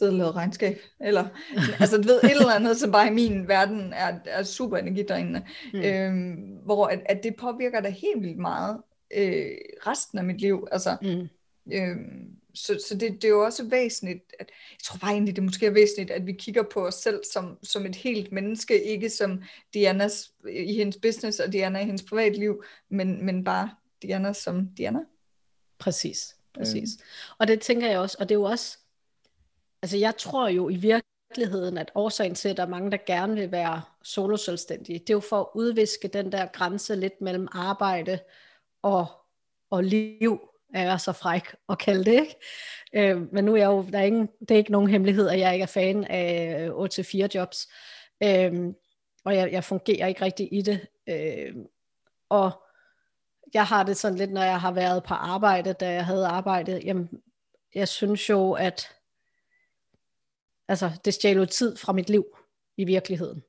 sidde 0.00 0.12
og 0.12 0.16
lave 0.16 0.32
regnskab, 0.32 0.78
eller 1.00 1.28
altså 1.80 1.96
du 1.96 2.02
ved, 2.02 2.20
et 2.24 2.30
eller 2.30 2.54
andet, 2.54 2.76
som 2.76 2.92
bare 2.92 3.06
i 3.06 3.10
min 3.10 3.48
verden 3.48 3.92
er, 3.92 4.18
er 4.24 4.42
super 4.42 4.76
energidrænende, 4.76 5.42
mm. 5.72 5.80
øhm, 5.80 6.58
hvor 6.64 6.86
at, 6.86 7.02
at 7.06 7.22
det 7.22 7.36
påvirker 7.36 7.80
da 7.80 7.88
helt 7.88 8.22
vildt 8.22 8.38
meget 8.38 8.76
øh, 9.16 9.56
resten 9.86 10.18
af 10.18 10.24
mit 10.24 10.40
liv, 10.40 10.68
altså 10.72 10.96
mm. 11.02 11.28
øhm, 11.72 12.39
så, 12.54 12.84
så 12.88 12.94
det, 12.94 13.12
det 13.12 13.24
er 13.24 13.28
jo 13.28 13.44
også 13.44 13.64
væsentligt, 13.64 14.34
at, 14.38 14.50
jeg 14.70 14.78
tror 14.82 14.98
bare 14.98 15.12
egentlig, 15.12 15.36
det 15.36 15.44
måske 15.44 15.66
er 15.66 15.70
væsentligt, 15.70 16.10
at 16.10 16.26
vi 16.26 16.32
kigger 16.32 16.62
på 16.62 16.86
os 16.86 16.94
selv 16.94 17.20
som, 17.32 17.58
som 17.62 17.86
et 17.86 17.96
helt 17.96 18.32
menneske, 18.32 18.84
ikke 18.84 19.10
som 19.10 19.42
Dianas 19.74 20.32
i 20.52 20.74
hendes 20.74 20.96
business 20.96 21.40
og 21.40 21.52
Diana 21.52 21.80
i 21.80 21.84
hendes 21.84 22.02
privatliv, 22.02 22.64
men, 22.88 23.26
men 23.26 23.44
bare 23.44 23.70
Diana 24.02 24.32
som 24.32 24.68
Diana. 24.76 25.00
Præcis, 25.78 26.36
præcis. 26.54 26.88
Mm. 26.98 27.04
Og 27.38 27.48
det 27.48 27.60
tænker 27.60 27.88
jeg 27.88 27.98
også, 27.98 28.16
og 28.20 28.28
det 28.28 28.34
er 28.34 28.38
jo 28.38 28.44
også, 28.44 28.78
Altså 29.82 29.96
jeg 29.96 30.16
tror 30.16 30.48
jo 30.48 30.68
i 30.68 30.76
virkeligheden, 30.76 31.78
at 31.78 31.92
årsagen 31.94 32.34
til, 32.34 32.48
at 32.48 32.56
der 32.56 32.62
er 32.62 32.68
mange, 32.68 32.90
der 32.90 32.98
gerne 33.06 33.34
vil 33.34 33.52
være 33.52 33.82
soloselvstændige, 34.02 34.98
det 34.98 35.10
er 35.10 35.14
jo 35.14 35.20
for 35.20 35.40
at 35.40 35.46
udviske 35.54 36.08
den 36.08 36.32
der 36.32 36.46
grænse 36.46 36.96
lidt 36.96 37.20
mellem 37.20 37.48
arbejde 37.52 38.18
og, 38.82 39.06
og 39.70 39.84
liv, 39.84 40.49
er 40.74 40.82
jeg 40.82 41.00
så 41.00 41.12
fræk 41.12 41.54
at 41.68 41.78
kalde 41.78 42.04
det, 42.04 42.20
ikke? 42.20 42.36
Øh, 42.92 43.32
men 43.32 43.44
nu 43.44 43.52
er 43.52 43.56
jeg 43.56 43.66
jo, 43.66 43.86
der 43.92 43.98
er 43.98 44.02
ingen, 44.02 44.28
det 44.40 44.50
er 44.50 44.58
ikke 44.58 44.72
nogen 44.72 44.90
hemmelighed, 44.90 45.28
at 45.28 45.38
jeg 45.38 45.52
ikke 45.52 45.62
er 45.62 45.66
fan 45.66 46.04
af 46.04 46.66
øh, 46.68 47.24
8-4 47.24 47.28
jobs, 47.34 47.68
øh, 48.22 48.74
og 49.24 49.36
jeg, 49.36 49.52
jeg 49.52 49.64
fungerer 49.64 50.06
ikke 50.06 50.24
rigtig 50.24 50.48
i 50.52 50.62
det, 50.62 50.86
øh, 51.08 51.54
og 52.28 52.52
jeg 53.54 53.66
har 53.66 53.82
det 53.82 53.96
sådan 53.96 54.18
lidt, 54.18 54.32
når 54.32 54.42
jeg 54.42 54.60
har 54.60 54.72
været 54.72 55.02
på 55.02 55.14
arbejde, 55.14 55.72
da 55.72 55.92
jeg 55.92 56.06
havde 56.06 56.26
arbejdet, 56.26 56.84
jamen, 56.84 57.08
jeg 57.74 57.88
synes 57.88 58.28
jo, 58.28 58.52
at 58.52 58.88
altså 60.68 60.90
det 61.04 61.14
stjal 61.14 61.36
jo 61.36 61.46
tid 61.46 61.76
fra 61.76 61.92
mit 61.92 62.10
liv. 62.10 62.24
i 62.76 62.84
virkeligheden. 62.84 63.42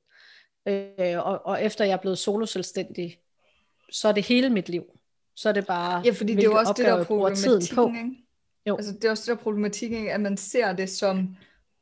Øh, 0.66 1.26
og, 1.26 1.46
og 1.46 1.62
efter 1.62 1.84
jeg 1.84 1.92
er 1.92 2.00
blevet 2.00 2.18
solo 2.18 2.46
selvstændig, 2.46 3.20
så 3.90 4.08
er 4.08 4.12
det 4.12 4.26
hele 4.26 4.50
mit 4.50 4.68
liv. 4.68 4.84
Så 5.36 5.48
er 5.48 5.52
det 5.52 5.66
bare, 5.66 6.02
Ja, 6.04 6.10
fordi 6.10 6.34
det 6.34 6.40
er 6.44 6.48
jo 6.48 6.54
også 6.54 6.74
det, 6.76 6.86
der 6.86 6.94
er 6.94 7.04
problematikken, 7.04 7.96
ikke? 7.96 8.16
Jo. 8.66 8.76
Altså, 8.76 8.92
det 8.92 9.04
er 9.04 9.10
også 9.10 9.22
det, 9.22 9.26
der 9.26 9.34
er 9.34 9.42
problematikken, 9.44 10.08
at 10.08 10.20
man 10.20 10.36
ser 10.36 10.72
det 10.72 10.90
som 10.90 11.36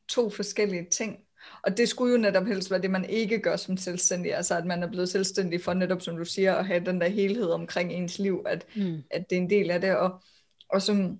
to 0.08 0.30
forskellige 0.30 0.86
ting. 0.90 1.18
Og 1.62 1.76
det 1.76 1.88
skulle 1.88 2.12
jo 2.12 2.18
netop 2.20 2.46
helst 2.46 2.70
være 2.70 2.82
det, 2.82 2.90
man 2.90 3.04
ikke 3.04 3.38
gør 3.38 3.56
som 3.56 3.76
selvstændig. 3.76 4.34
Altså, 4.34 4.54
at 4.56 4.66
man 4.66 4.82
er 4.82 4.86
blevet 4.86 5.08
selvstændig 5.08 5.60
for 5.60 5.74
netop, 5.74 6.02
som 6.02 6.16
du 6.16 6.24
siger, 6.24 6.54
at 6.54 6.66
have 6.66 6.84
den 6.86 7.00
der 7.00 7.08
helhed 7.08 7.50
omkring 7.50 7.92
ens 7.92 8.18
liv, 8.18 8.42
at, 8.46 8.66
Mm. 8.76 9.02
at 9.10 9.30
det 9.30 9.38
er 9.38 9.42
en 9.42 9.50
del 9.50 9.70
af 9.70 9.80
det. 9.80 9.96
Og, 9.96 10.22
og 10.68 10.82
som 10.82 11.18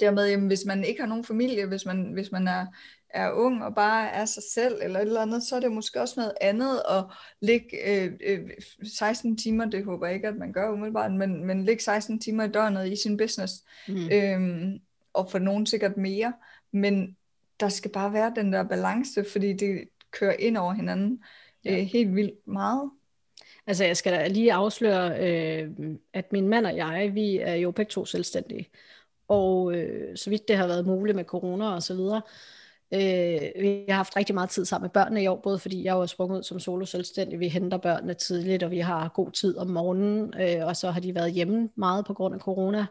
dermed, 0.00 0.28
jamen, 0.28 0.46
hvis 0.46 0.64
man 0.66 0.84
ikke 0.84 1.00
har 1.00 1.08
nogen 1.08 1.24
familie, 1.24 1.66
hvis 1.66 1.86
man, 1.86 2.02
hvis 2.12 2.32
man 2.32 2.48
er, 2.48 2.66
er 3.14 3.30
ung 3.32 3.64
og 3.64 3.74
bare 3.74 4.08
er 4.10 4.24
sig 4.24 4.42
selv 4.54 4.78
eller 4.82 5.00
et 5.00 5.06
eller 5.06 5.20
andet, 5.20 5.42
så 5.42 5.56
er 5.56 5.60
det 5.60 5.72
måske 5.72 6.00
også 6.00 6.14
noget 6.20 6.32
andet 6.40 6.82
at 6.90 7.04
ligge 7.40 8.02
øh, 8.04 8.12
øh, 8.26 8.50
16 8.84 9.36
timer, 9.36 9.64
det 9.64 9.84
håber 9.84 10.06
jeg 10.06 10.14
ikke, 10.14 10.28
at 10.28 10.36
man 10.36 10.52
gør 10.52 10.70
umiddelbart, 10.70 11.12
men, 11.12 11.44
men 11.44 11.64
ligge 11.64 11.82
16 11.82 12.20
timer 12.20 12.44
i 12.44 12.48
døgnet 12.48 12.92
i 12.92 12.96
sin 12.96 13.16
business, 13.16 13.52
Mm. 13.88 14.08
øhm, 14.12 14.80
og 15.12 15.30
for 15.30 15.38
nogen 15.38 15.66
sikkert 15.66 15.96
mere, 15.96 16.32
men 16.72 17.16
der 17.60 17.68
skal 17.68 17.90
bare 17.90 18.12
være 18.12 18.32
den 18.36 18.52
der 18.52 18.62
balance, 18.62 19.24
fordi 19.32 19.52
det 19.52 19.88
kører 20.10 20.36
ind 20.38 20.56
over 20.56 20.72
hinanden 20.72 21.22
Ja. 21.64 21.70
øh, 21.80 21.86
helt 21.86 22.14
vildt 22.14 22.46
meget. 22.48 22.90
Altså 23.66 23.84
jeg 23.84 23.96
skal 23.96 24.12
da 24.12 24.28
lige 24.28 24.52
afsløre, 24.52 25.28
øh, 25.28 25.70
at 26.12 26.32
min 26.32 26.48
mand 26.48 26.66
og 26.66 26.76
jeg, 26.76 27.10
vi 27.14 27.38
er 27.38 27.54
jo 27.54 27.70
begge 27.70 27.90
to 27.90 28.04
selvstændige. 28.04 28.68
Og 29.28 29.74
øh, 29.74 30.16
så 30.16 30.30
vidt 30.30 30.48
det 30.48 30.56
har 30.56 30.66
været 30.66 30.86
muligt 30.86 31.16
med 31.16 31.24
corona 31.24 31.64
og 31.74 31.82
så 31.82 31.94
videre, 31.94 32.16
øh, 32.16 32.61
vi 33.60 33.84
har 33.88 33.96
haft 33.96 34.16
rigtig 34.16 34.34
meget 34.34 34.50
tid 34.50 34.64
sammen 34.64 34.84
med 34.84 34.90
børnene 34.90 35.22
i 35.22 35.26
år, 35.26 35.40
både 35.42 35.58
fordi 35.58 35.84
jeg 35.84 35.92
jo 35.92 36.00
er 36.00 36.06
sprunget 36.06 36.38
ud 36.38 36.42
som 36.42 36.60
solo 36.60 36.84
selvstændig, 36.84 37.40
vi 37.40 37.48
henter 37.48 37.76
børnene 37.76 38.14
tidligt, 38.14 38.62
og 38.62 38.70
vi 38.70 38.78
har 38.78 39.08
god 39.08 39.30
tid 39.30 39.58
om 39.58 39.66
morgenen, 39.66 40.34
øh, 40.40 40.66
og 40.66 40.76
så 40.76 40.90
har 40.90 41.00
de 41.00 41.14
været 41.14 41.32
hjemme 41.32 41.68
meget 41.74 42.04
på 42.04 42.14
grund 42.14 42.34
af 42.34 42.40
corona. 42.40 42.86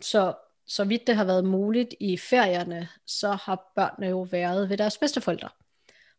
Så 0.00 0.34
så 0.68 0.84
vidt 0.84 1.06
det 1.06 1.16
har 1.16 1.24
været 1.24 1.44
muligt 1.44 1.94
i 2.00 2.16
ferierne, 2.16 2.88
så 3.06 3.38
har 3.42 3.72
børnene 3.76 4.06
jo 4.06 4.20
været 4.30 4.68
ved 4.68 4.76
deres 4.76 4.98
bedsteforældre. 4.98 5.48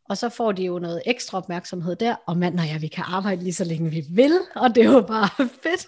Og 0.10 0.18
så 0.18 0.30
får 0.30 0.52
de 0.52 0.64
jo 0.64 0.80
noget 0.80 1.02
ekstra 1.06 1.38
opmærksomhed 1.38 1.96
der, 1.96 2.16
og 2.26 2.38
mand 2.38 2.60
og 2.60 2.68
jeg, 2.68 2.82
vi 2.82 2.88
kan 2.88 3.04
arbejde 3.08 3.44
lige 3.44 3.54
så 3.54 3.64
længe 3.64 3.90
vi 3.90 4.06
vil, 4.10 4.40
og 4.56 4.76
det 4.76 4.86
er 4.86 4.92
jo 4.92 5.02
bare 5.02 5.48
fedt. 5.64 5.88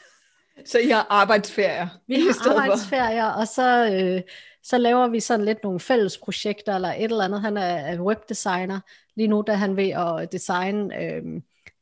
Så 0.66 0.80
I 0.80 0.90
har 0.90 1.08
arbejdsferier 1.10 1.88
Vi 2.08 2.16
har 2.16 2.62
arbejdsferier, 2.62 3.26
og 3.26 3.48
så, 3.48 3.90
øh, 3.94 4.22
så 4.64 4.78
laver 4.78 5.08
vi 5.08 5.20
sådan 5.20 5.46
lidt 5.46 5.64
nogle 5.64 5.80
fælles 5.80 6.18
projekter, 6.18 6.76
eller 6.76 6.90
et 6.90 7.04
eller 7.04 7.24
andet. 7.24 7.42
Han 7.42 7.58
er, 7.58 8.02
webdesigner. 8.02 8.80
Lige 9.16 9.28
nu 9.28 9.44
der 9.48 9.54
er 9.54 9.58
han 9.58 9.78
ved 9.78 9.90
at 9.90 10.32
designe 10.32 11.04
øh, 11.04 11.24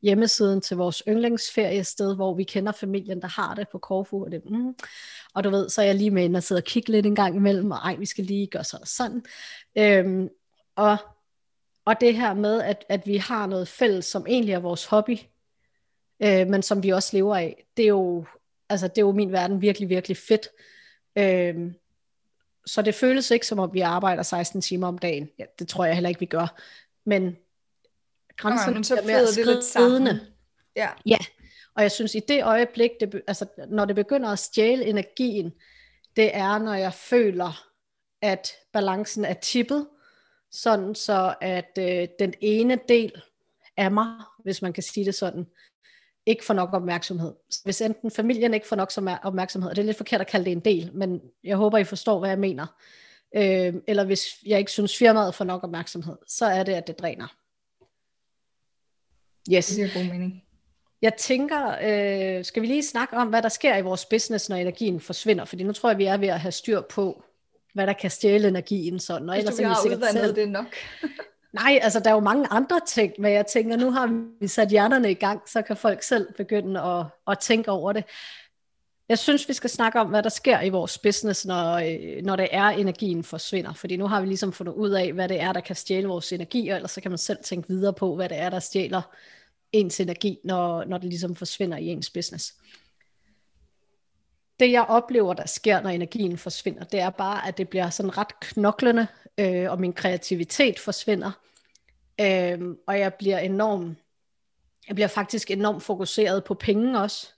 hjemmesiden 0.01 0.61
til 0.61 0.77
vores 0.77 1.03
yndlingsferiested, 1.07 2.15
hvor 2.15 2.33
vi 2.33 2.43
kender 2.43 2.71
familien, 2.71 3.21
der 3.21 3.27
har 3.27 3.55
det 3.55 3.67
på 3.71 3.77
Korfu. 3.77 4.23
Og, 4.23 4.31
det, 4.31 4.41
mm. 4.49 4.75
og 5.33 5.43
du 5.43 5.49
ved, 5.49 5.69
så 5.69 5.81
er 5.81 5.85
jeg 5.85 5.95
lige 5.95 6.11
med 6.11 6.23
ind 6.23 6.35
og 6.35 6.43
sidder 6.43 6.61
og 6.61 6.65
kigge 6.65 6.91
lidt 6.91 7.05
en 7.05 7.15
gang 7.15 7.35
imellem, 7.35 7.71
og 7.71 7.77
ej, 7.77 7.95
vi 7.95 8.05
skal 8.05 8.23
lige 8.23 8.47
gøre 8.47 8.63
sådan 8.63 8.81
og 8.81 8.87
sådan. 8.87 9.25
Øhm, 9.77 10.29
og, 10.75 10.97
og 11.85 12.01
det 12.01 12.15
her 12.15 12.33
med, 12.33 12.61
at, 12.61 12.85
at 12.89 13.07
vi 13.07 13.17
har 13.17 13.47
noget 13.47 13.67
fælles, 13.67 14.05
som 14.05 14.25
egentlig 14.27 14.53
er 14.53 14.59
vores 14.59 14.85
hobby, 14.85 15.17
øh, 16.23 16.47
men 16.47 16.61
som 16.61 16.83
vi 16.83 16.89
også 16.89 17.17
lever 17.17 17.35
af, 17.35 17.65
det 17.77 17.83
er 17.83 17.89
jo, 17.89 18.25
altså, 18.69 18.87
det 18.87 18.97
er 18.97 19.05
jo 19.05 19.11
min 19.11 19.31
verden 19.31 19.61
virkelig, 19.61 19.89
virkelig 19.89 20.17
fedt. 20.17 20.47
Øhm, 21.17 21.73
så 22.67 22.81
det 22.81 22.95
føles 22.95 23.31
ikke 23.31 23.47
som 23.47 23.59
om 23.59 23.73
vi 23.73 23.81
arbejder 23.81 24.23
16 24.23 24.61
timer 24.61 24.87
om 24.87 24.97
dagen. 24.97 25.29
Ja, 25.39 25.43
det 25.59 25.67
tror 25.67 25.85
jeg 25.85 25.93
heller 25.93 26.09
ikke, 26.09 26.19
vi 26.19 26.25
gør. 26.25 26.61
Men 27.05 27.37
grænserne 28.37 28.73
men 28.73 28.83
så 28.83 28.95
bliver 28.95 29.17
mere 29.17 29.25
det 29.25 29.45
lidt 29.45 29.63
sammen. 29.63 30.19
Ja. 30.75 30.89
Ja, 31.05 31.17
og 31.75 31.83
jeg 31.83 31.91
synes 31.91 32.15
i 32.15 32.19
det 32.19 32.43
øjeblik, 32.43 32.91
det, 32.99 33.21
altså, 33.27 33.45
når 33.67 33.85
det 33.85 33.95
begynder 33.95 34.29
at 34.29 34.39
stjæle 34.39 34.85
energien, 34.85 35.53
det 36.15 36.35
er, 36.35 36.57
når 36.57 36.73
jeg 36.73 36.93
føler, 36.93 37.67
at 38.21 38.51
balancen 38.73 39.25
er 39.25 39.33
tippet, 39.33 39.87
sådan 40.51 40.95
så 40.95 41.35
at 41.41 41.77
øh, 41.79 42.07
den 42.19 42.33
ene 42.41 42.79
del 42.89 43.21
af 43.77 43.91
mig, 43.91 44.13
hvis 44.43 44.61
man 44.61 44.73
kan 44.73 44.83
sige 44.83 45.05
det 45.05 45.15
sådan, 45.15 45.45
ikke 46.27 46.45
får 46.45 46.53
nok 46.53 46.69
opmærksomhed. 46.73 47.33
Hvis 47.63 47.81
enten 47.81 48.11
familien 48.11 48.53
ikke 48.53 48.67
får 48.67 48.75
nok 48.75 48.91
som- 48.91 49.09
opmærksomhed, 49.23 49.69
og 49.69 49.75
det 49.75 49.81
er 49.81 49.85
lidt 49.85 49.97
forkert 49.97 50.21
at 50.21 50.27
kalde 50.27 50.45
det 50.45 50.51
en 50.51 50.59
del, 50.59 50.91
men 50.93 51.21
jeg 51.43 51.57
håber, 51.57 51.77
I 51.77 51.83
forstår, 51.83 52.19
hvad 52.19 52.29
jeg 52.29 52.39
mener. 52.39 52.65
Øh, 53.35 53.73
eller 53.87 54.03
hvis 54.03 54.25
jeg 54.45 54.59
ikke 54.59 54.71
synes, 54.71 54.97
firmaet 54.97 55.35
får 55.35 55.45
nok 55.45 55.63
opmærksomhed, 55.63 56.15
så 56.27 56.45
er 56.45 56.63
det, 56.63 56.73
at 56.73 56.87
det 56.87 56.99
dræner. 56.99 57.27
Yes. 59.53 59.65
Det 59.67 59.75
giver 59.75 60.03
god 60.03 60.11
mening. 60.11 60.43
Jeg 61.01 61.13
tænker, 61.13 61.67
øh, 61.69 62.45
skal 62.45 62.61
vi 62.61 62.67
lige 62.67 62.83
snakke 62.83 63.17
om, 63.17 63.27
hvad 63.27 63.41
der 63.41 63.49
sker 63.49 63.77
i 63.77 63.81
vores 63.81 64.05
business, 64.05 64.49
når 64.49 64.55
energien 64.55 64.99
forsvinder? 64.99 65.45
Fordi 65.45 65.63
nu 65.63 65.73
tror 65.73 65.89
jeg, 65.89 65.97
vi 65.97 66.05
er 66.05 66.17
ved 66.17 66.27
at 66.27 66.39
have 66.39 66.51
styr 66.51 66.81
på, 66.81 67.23
hvad 67.73 67.87
der 67.87 67.93
kan 67.93 68.11
stjæle 68.11 68.47
energien. 68.47 68.99
Sådan. 68.99 69.29
Og 69.29 69.37
ellers 69.37 69.55
du 69.55 69.63
er 69.63 69.67
vi 69.67 69.73
har 69.73 69.95
udvandet 69.95 70.35
det 70.35 70.49
nok. 70.49 70.75
Nej, 71.53 71.79
altså 71.81 71.99
der 71.99 72.09
er 72.09 72.13
jo 72.13 72.19
mange 72.19 72.47
andre 72.47 72.79
ting, 72.87 73.13
men 73.19 73.33
jeg 73.33 73.45
tænker, 73.45 73.77
nu 73.77 73.91
har 73.91 74.29
vi 74.39 74.47
sat 74.47 74.69
hjernerne 74.69 75.11
i 75.11 75.13
gang, 75.13 75.41
så 75.49 75.61
kan 75.61 75.77
folk 75.77 76.03
selv 76.03 76.33
begynde 76.37 76.81
at, 76.81 77.05
at 77.27 77.39
tænke 77.39 77.71
over 77.71 77.93
det. 77.93 78.03
Jeg 79.09 79.19
synes, 79.19 79.47
vi 79.47 79.53
skal 79.53 79.69
snakke 79.69 79.99
om, 79.99 80.07
hvad 80.07 80.23
der 80.23 80.29
sker 80.29 80.61
i 80.61 80.69
vores 80.69 80.97
business, 80.97 81.45
når, 81.45 81.73
øh, 81.73 82.23
når 82.23 82.35
det 82.35 82.47
er, 82.51 82.63
energien 82.63 83.23
forsvinder. 83.23 83.73
Fordi 83.73 83.97
nu 83.97 84.07
har 84.07 84.21
vi 84.21 84.27
ligesom 84.27 84.53
fundet 84.53 84.73
ud 84.73 84.89
af, 84.89 85.13
hvad 85.13 85.29
det 85.29 85.41
er, 85.41 85.53
der 85.53 85.61
kan 85.61 85.75
stjæle 85.75 86.07
vores 86.07 86.33
energi, 86.33 86.69
og 86.69 86.75
ellers 86.75 86.91
så 86.91 87.01
kan 87.01 87.11
man 87.11 87.17
selv 87.17 87.37
tænke 87.43 87.67
videre 87.67 87.93
på, 87.93 88.15
hvad 88.15 88.29
det 88.29 88.37
er, 88.37 88.49
der 88.49 88.59
stjæler 88.59 89.01
ens 89.71 89.99
energi, 89.99 90.39
når, 90.43 90.83
når 90.83 90.97
det 90.97 91.09
ligesom 91.09 91.35
forsvinder 91.35 91.77
i 91.77 91.87
ens 91.87 92.09
business. 92.09 92.53
Det 94.59 94.71
jeg 94.71 94.85
oplever, 94.89 95.33
der 95.33 95.47
sker, 95.47 95.81
når 95.81 95.89
energien 95.89 96.37
forsvinder, 96.37 96.83
det 96.83 96.99
er 96.99 97.09
bare, 97.09 97.47
at 97.47 97.57
det 97.57 97.69
bliver 97.69 97.89
sådan 97.89 98.17
ret 98.17 98.39
knoklende, 98.39 99.07
øh, 99.37 99.71
og 99.71 99.79
min 99.79 99.93
kreativitet 99.93 100.79
forsvinder. 100.79 101.31
Øh, 102.21 102.59
og 102.87 102.99
jeg 102.99 103.13
bliver 103.13 103.39
enormt, 103.39 103.97
jeg 104.87 104.95
bliver 104.95 105.07
faktisk 105.07 105.51
enormt 105.51 105.83
fokuseret 105.83 106.43
på 106.43 106.53
penge 106.53 106.99
også. 106.99 107.33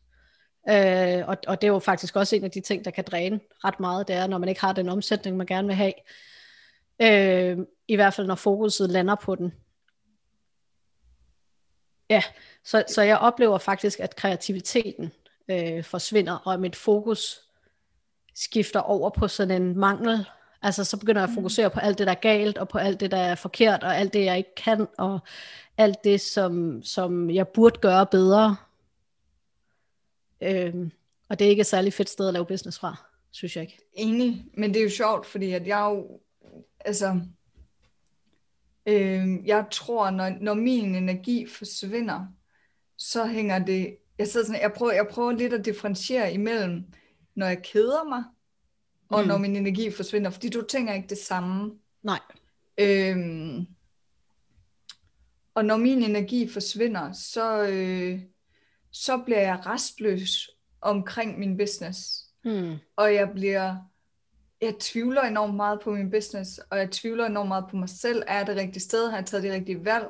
Øh, 0.70 1.28
og, 1.28 1.38
og 1.48 1.62
det 1.62 1.68
er 1.68 1.72
jo 1.72 1.80
faktisk 1.80 2.16
også 2.16 2.36
en 2.36 2.44
af 2.44 2.52
de 2.52 2.62
ting, 2.62 2.86
der 2.86 2.92
kan 2.92 3.04
dræne 3.04 3.40
ret 3.64 3.80
meget, 3.80 4.08
det 4.08 4.16
er, 4.16 4.28
når 4.28 4.38
man 4.38 4.50
ikke 4.50 4.62
har 4.62 4.74
den 4.74 4.90
omsætning, 4.90 5.38
man 5.38 5.48
gerne 5.48 5.68
vil 5.68 5.76
have. 5.76 5.94
Øh, 7.02 7.58
I 7.88 7.96
hvert 7.96 8.14
fald, 8.14 8.28
når 8.28 8.36
fokuset 8.36 8.90
lander 8.90 9.16
på 9.16 9.36
den. 9.36 9.54
Ja, 12.10 12.24
så, 12.64 12.84
så 12.88 13.02
jeg 13.02 13.18
oplever 13.18 13.58
faktisk, 13.58 14.00
at 14.00 14.16
kreativiteten 14.16 15.12
øh, 15.50 15.84
forsvinder, 15.84 16.34
og 16.34 16.54
at 16.54 16.60
mit 16.60 16.76
fokus 16.76 17.42
skifter 18.36 18.80
over 18.80 19.10
på 19.10 19.28
sådan 19.28 19.62
en 19.62 19.78
mangel. 19.78 20.26
Altså 20.62 20.84
så 20.84 20.98
begynder 21.00 21.22
jeg 21.22 21.30
at 21.30 21.36
fokusere 21.36 21.70
på 21.70 21.80
alt 21.80 21.98
det, 21.98 22.08
der 22.08 22.14
er 22.14 22.20
galt, 22.20 22.58
og 22.58 22.70
på 22.70 22.78
alt 22.78 23.00
det, 23.00 23.12
der 23.12 23.18
er 23.18 23.36
forkert, 23.36 23.84
og 23.84 23.98
alt 23.98 24.14
det, 24.14 24.26
jeg 24.26 24.38
ikke 24.38 24.56
kan, 24.56 24.88
og 24.98 25.20
alt 25.78 26.04
det, 26.04 26.22
som, 26.22 26.84
som 26.84 27.30
jeg 27.30 27.48
burde 27.48 27.80
gøre 27.80 28.06
bedre. 28.06 28.56
Øhm, 30.42 30.92
og 31.30 31.40
det 31.40 31.46
er 31.46 31.50
ikke 31.50 31.62
et 31.62 31.68
særlig 31.68 31.94
fedt 31.94 32.10
sted 32.10 32.28
at 32.28 32.34
lave 32.34 32.46
business 32.46 32.80
fra, 32.80 32.96
synes 33.32 33.56
jeg 33.56 33.62
ikke. 33.62 33.80
Enig, 33.94 34.46
men 34.54 34.74
det 34.74 34.80
er 34.80 34.84
jo 34.84 34.90
sjovt, 34.90 35.26
fordi 35.26 35.52
at 35.52 35.68
jeg 35.68 35.80
jo, 35.80 36.20
altså, 36.80 37.22
øh, 38.86 39.48
jeg 39.48 39.66
tror, 39.72 40.10
når, 40.10 40.30
når 40.42 40.54
min 40.54 40.96
energi 40.96 41.46
forsvinder, 41.46 42.26
så 42.98 43.26
hænger 43.26 43.60
det, 43.60 43.98
jeg, 44.20 44.28
sidder 44.28 44.46
sådan, 44.46 44.62
jeg, 44.62 44.74
prøver, 44.74 44.92
jeg 44.94 45.08
prøver 45.08 45.32
lidt 45.32 45.54
at 45.54 45.66
differentiere 45.66 46.34
imellem, 46.34 46.84
når 47.36 47.48
jeg 47.48 47.62
keder 47.64 48.04
mig, 48.04 48.24
og 49.10 49.22
Mm. 49.22 49.28
når 49.28 49.38
min 49.38 49.56
energi 49.56 49.92
forsvinder, 49.92 50.30
fordi 50.30 50.50
du 50.50 50.62
tænker 50.62 50.94
ikke 50.94 51.08
det 51.08 51.18
samme. 51.18 51.72
Nej. 52.04 52.20
Øhm, 52.78 53.68
og 55.54 55.66
når 55.66 55.78
min 55.78 56.04
energi 56.04 56.48
forsvinder, 56.50 57.12
så, 57.12 57.64
øh, 57.64 58.22
så 58.92 59.18
bliver 59.18 59.40
jeg 59.40 59.66
restløs 59.66 60.50
omkring 60.82 61.40
min 61.40 61.58
business. 61.58 62.26
Hmm. 62.44 62.76
Og 62.96 63.14
jeg 63.14 63.30
bliver, 63.34 63.76
jeg 64.62 64.76
tvivler 64.80 65.22
enormt 65.22 65.56
meget 65.56 65.80
på 65.84 65.92
min 65.92 66.12
business, 66.12 66.58
og 66.58 66.78
jeg 66.78 66.92
tvivler 66.92 67.26
enormt 67.26 67.48
meget 67.48 67.66
på 67.70 67.78
mig 67.78 67.90
selv. 67.90 68.24
Er 68.28 68.38
jeg 68.38 68.48
det 68.48 68.56
rigtige 68.56 68.84
sted? 68.84 69.10
Har 69.10 69.18
jeg 69.18 69.26
taget 69.26 69.44
de 69.44 69.54
rigtige 69.54 69.86
valg? 69.86 70.06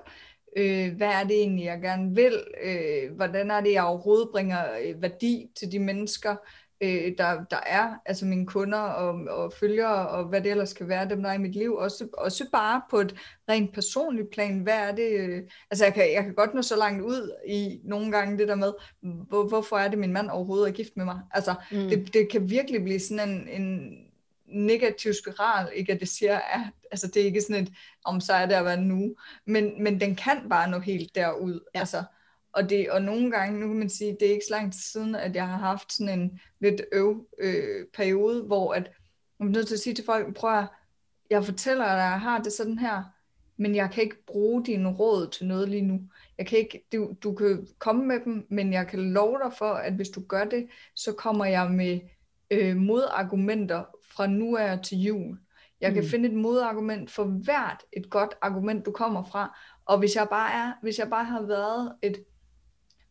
Øh, 0.57 0.95
hvad 0.97 1.07
er 1.07 1.23
det 1.23 1.35
egentlig, 1.39 1.65
jeg 1.65 1.81
gerne 1.81 2.15
vil? 2.15 2.43
Øh, 2.63 3.15
hvordan 3.15 3.51
er 3.51 3.61
det, 3.61 3.71
jeg 3.71 3.83
overhovedet 3.83 4.29
bringer 4.31 4.59
øh, 4.85 5.01
værdi 5.01 5.47
til 5.55 5.71
de 5.71 5.79
mennesker, 5.79 6.35
øh, 6.81 7.11
der, 7.17 7.43
der 7.51 7.59
er, 7.65 7.93
altså 8.05 8.25
mine 8.25 8.45
kunder 8.45 8.77
og, 8.79 9.13
og 9.37 9.53
følgere, 9.53 10.07
og 10.09 10.23
hvad 10.25 10.41
det 10.41 10.51
ellers 10.51 10.73
kan 10.73 10.87
være, 10.87 11.09
dem 11.09 11.23
der 11.23 11.29
er 11.29 11.33
i 11.33 11.37
mit 11.37 11.55
liv. 11.55 11.73
Også, 11.75 12.07
også 12.13 12.45
bare 12.51 12.81
på 12.89 12.97
et 12.99 13.15
rent 13.49 13.73
personligt 13.73 14.29
plan. 14.31 14.59
Hvad 14.59 14.73
er 14.73 14.95
det? 14.95 15.11
Øh, 15.19 15.41
altså 15.71 15.85
jeg 15.85 15.93
kan, 15.93 16.03
jeg 16.13 16.23
kan 16.23 16.33
godt 16.33 16.53
nå 16.53 16.61
så 16.61 16.77
langt 16.77 17.01
ud 17.03 17.31
i 17.47 17.79
nogle 17.83 18.11
gange 18.11 18.37
det 18.37 18.47
der 18.47 18.55
med, 18.55 18.73
hvor, 19.01 19.47
hvorfor 19.47 19.77
er 19.77 19.87
det, 19.87 19.99
min 19.99 20.13
mand 20.13 20.29
overhovedet 20.29 20.67
er 20.69 20.73
gift 20.73 20.97
med 20.97 21.05
mig? 21.05 21.19
Altså 21.31 21.53
Mm. 21.71 21.77
det, 21.89 22.13
det 22.13 22.29
kan 22.31 22.49
virkelig 22.49 22.83
blive 22.83 22.99
sådan 22.99 23.29
en, 23.29 23.47
en 23.61 23.91
negativ 24.51 25.13
spiral, 25.13 25.69
ikke 25.75 25.93
at 25.93 25.99
det 25.99 26.07
siger, 26.07 26.37
at 26.37 26.61
altså 26.91 27.07
det 27.07 27.21
er 27.21 27.25
ikke 27.25 27.41
sådan 27.41 27.63
et, 27.63 27.73
om 28.05 28.21
så 28.21 28.33
er 28.33 28.45
det 28.45 28.53
at 28.53 28.65
være 28.65 28.81
nu, 28.81 29.15
men, 29.45 29.83
men 29.83 30.01
den 30.01 30.15
kan 30.15 30.49
bare 30.49 30.69
nå 30.69 30.79
helt 30.79 31.15
derud, 31.15 31.59
ja. 31.75 31.79
altså, 31.79 32.03
og, 32.53 32.69
det, 32.69 32.91
og 32.91 33.01
nogle 33.01 33.31
gange, 33.31 33.59
nu 33.59 33.67
kan 33.67 33.77
man 33.77 33.89
sige, 33.89 34.17
det 34.19 34.27
er 34.27 34.33
ikke 34.33 34.45
så 34.45 34.53
lang 34.53 34.73
tid 34.73 34.81
siden, 34.81 35.15
at 35.15 35.35
jeg 35.35 35.47
har 35.47 35.57
haft 35.57 35.93
sådan 35.93 36.19
en 36.19 36.39
lidt 36.59 36.81
øv 36.91 37.27
øh, 37.39 37.85
periode, 37.93 38.43
hvor 38.43 38.73
at, 38.73 38.91
jeg 39.39 39.45
er 39.45 39.49
nødt 39.49 39.67
til 39.67 39.75
at 39.75 39.79
sige 39.79 39.93
til 39.93 40.05
folk, 40.05 40.35
prøv 40.35 40.59
at, 40.59 40.67
jeg 41.29 41.45
fortæller 41.45 41.85
dig, 41.85 41.93
at 41.93 42.11
jeg 42.11 42.21
har 42.21 42.41
det 42.41 42.53
sådan 42.53 42.79
her, 42.79 43.03
men 43.57 43.75
jeg 43.75 43.89
kan 43.91 44.03
ikke 44.03 44.25
bruge 44.25 44.65
dine 44.65 44.89
råd 44.89 45.27
til 45.27 45.47
noget 45.47 45.69
lige 45.69 45.81
nu. 45.81 46.01
Jeg 46.37 46.47
kan 46.47 46.59
ikke, 46.59 46.87
du, 46.93 47.15
du 47.23 47.33
kan 47.33 47.67
komme 47.79 48.05
med 48.05 48.19
dem, 48.25 48.47
men 48.49 48.73
jeg 48.73 48.87
kan 48.87 49.13
love 49.13 49.37
dig 49.43 49.53
for, 49.57 49.73
at 49.73 49.93
hvis 49.93 50.09
du 50.09 50.21
gør 50.27 50.43
det, 50.43 50.67
så 50.95 51.13
kommer 51.13 51.45
jeg 51.45 51.71
med 51.71 51.99
øh, 52.51 52.75
modargumenter 52.77 53.83
fra 54.15 54.27
nu 54.27 54.57
af 54.57 54.79
til 54.83 54.97
jul. 54.97 55.37
Jeg 55.81 55.93
kan 55.93 56.03
mm. 56.03 56.09
finde 56.09 56.29
et 56.29 56.35
modargument 56.35 57.11
for 57.11 57.23
hvert 57.23 57.83
et 57.93 58.09
godt 58.09 58.33
argument, 58.41 58.85
du 58.85 58.91
kommer 58.91 59.23
fra. 59.23 59.59
Og 59.85 59.99
hvis 59.99 60.15
jeg 60.15 60.27
bare 60.29 60.53
er, 60.53 60.73
hvis 60.81 60.99
jeg 60.99 61.09
bare 61.09 61.25
har 61.25 61.41
været 61.41 61.95
et 62.01 62.23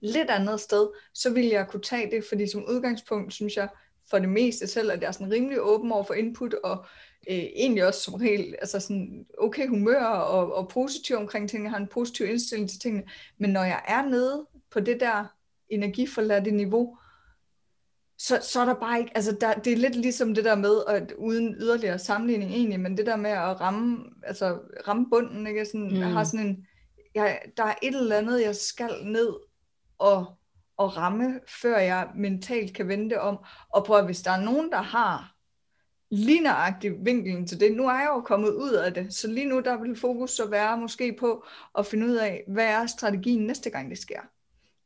lidt 0.00 0.30
andet 0.30 0.60
sted, 0.60 0.88
så 1.14 1.30
vil 1.30 1.46
jeg 1.46 1.68
kunne 1.68 1.82
tage 1.82 2.10
det, 2.10 2.24
fordi 2.28 2.50
som 2.50 2.64
udgangspunkt 2.68 3.32
synes 3.32 3.56
jeg 3.56 3.68
for 4.10 4.18
det 4.18 4.28
meste 4.28 4.66
selv, 4.66 4.90
at 4.90 5.00
jeg 5.00 5.08
er 5.08 5.12
sådan 5.12 5.32
rimelig 5.32 5.60
åben 5.60 5.92
over 5.92 6.04
for 6.04 6.14
input, 6.14 6.54
og 6.54 6.86
øh, 7.30 7.36
egentlig 7.36 7.86
også 7.86 8.00
som 8.00 8.14
regel 8.14 8.54
altså 8.58 8.80
sådan 8.80 9.26
okay 9.38 9.68
humør 9.68 10.04
og, 10.04 10.54
og 10.54 10.68
positiv 10.68 11.16
omkring 11.16 11.48
tingene, 11.48 11.66
jeg 11.66 11.72
har 11.72 11.80
en 11.80 11.88
positiv 11.88 12.26
indstilling 12.26 12.70
til 12.70 12.80
tingene, 12.80 13.04
men 13.38 13.50
når 13.50 13.64
jeg 13.64 13.82
er 13.88 14.02
nede 14.02 14.46
på 14.70 14.80
det 14.80 15.00
der 15.00 15.24
energiforladte 15.68 16.50
niveau, 16.50 16.98
så, 18.18 18.38
så 18.42 18.60
er 18.60 18.64
der 18.64 18.74
bare 18.74 18.98
ikke, 18.98 19.12
altså 19.14 19.36
der, 19.40 19.54
det 19.54 19.72
er 19.72 19.76
lidt 19.76 19.96
ligesom 19.96 20.34
det 20.34 20.44
der 20.44 20.54
med, 20.56 20.82
at 20.88 21.12
uden 21.18 21.54
yderligere 21.54 21.98
sammenligning 21.98 22.50
egentlig, 22.50 22.80
men 22.80 22.96
det 22.96 23.06
der 23.06 23.16
med 23.16 23.30
at 23.30 23.60
ramme, 23.60 24.04
altså 24.22 24.58
ramme 24.88 25.06
bunden, 25.10 25.46
ikke? 25.46 25.66
Sådan, 25.66 25.88
mm. 25.88 25.96
jeg 25.96 26.08
har 26.08 26.24
sådan 26.24 26.46
en, 26.46 26.66
jeg, 27.14 27.40
der 27.56 27.64
er 27.64 27.74
et 27.82 27.94
eller 27.94 28.16
andet, 28.16 28.42
jeg 28.42 28.56
skal 28.56 28.90
ned 29.04 29.32
og, 29.98 30.38
og 30.76 30.96
ramme, 30.96 31.40
før 31.62 31.78
jeg 31.78 32.08
mentalt 32.14 32.74
kan 32.74 32.88
vente 32.88 33.20
om, 33.20 33.38
og 33.68 33.84
prøve, 33.84 34.04
hvis 34.04 34.22
der 34.22 34.30
er 34.30 34.44
nogen, 34.44 34.70
der 34.70 34.82
har 34.82 35.34
lige 36.10 36.40
nøjagtig 36.40 36.92
vinkelen 37.04 37.46
til 37.46 37.60
det. 37.60 37.72
Nu 37.72 37.88
er 37.88 37.98
jeg 37.98 38.10
jo 38.16 38.20
kommet 38.20 38.50
ud 38.50 38.72
af 38.72 38.94
det, 38.94 39.14
så 39.14 39.28
lige 39.28 39.48
nu 39.48 39.60
der 39.60 39.76
vil 39.82 39.96
fokus 39.96 40.30
så 40.30 40.48
være 40.50 40.78
måske 40.78 41.16
på 41.20 41.44
at 41.78 41.86
finde 41.86 42.06
ud 42.06 42.14
af, 42.14 42.44
hvad 42.48 42.66
er 42.66 42.86
strategien 42.86 43.46
næste 43.46 43.70
gang 43.70 43.90
det 43.90 43.98
sker. 43.98 44.20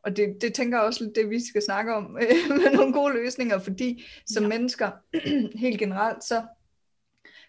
Og 0.02 0.16
det, 0.16 0.36
det 0.40 0.54
tænker 0.54 0.78
jeg 0.78 0.86
også 0.86 1.04
lidt 1.04 1.16
det, 1.16 1.30
vi 1.30 1.46
skal 1.46 1.62
snakke 1.62 1.94
om 1.94 2.04
med 2.60 2.72
nogle 2.72 2.92
gode 2.92 3.14
løsninger, 3.14 3.58
fordi 3.58 4.04
som 4.26 4.42
ja. 4.42 4.48
mennesker 4.48 4.90
helt 5.58 5.78
generelt, 5.78 6.24
så, 6.24 6.42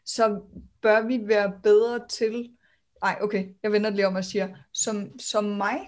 så 0.05 0.41
bør 0.81 1.07
vi 1.07 1.19
være 1.23 1.59
bedre 1.63 2.07
til, 2.07 2.51
nej 3.03 3.17
okay, 3.21 3.47
jeg 3.63 3.71
vender 3.71 3.89
det 3.89 3.95
lige 3.95 4.07
om 4.07 4.15
og 4.15 4.25
siger, 4.25 4.55
som, 4.73 5.19
som 5.19 5.43
mig, 5.43 5.79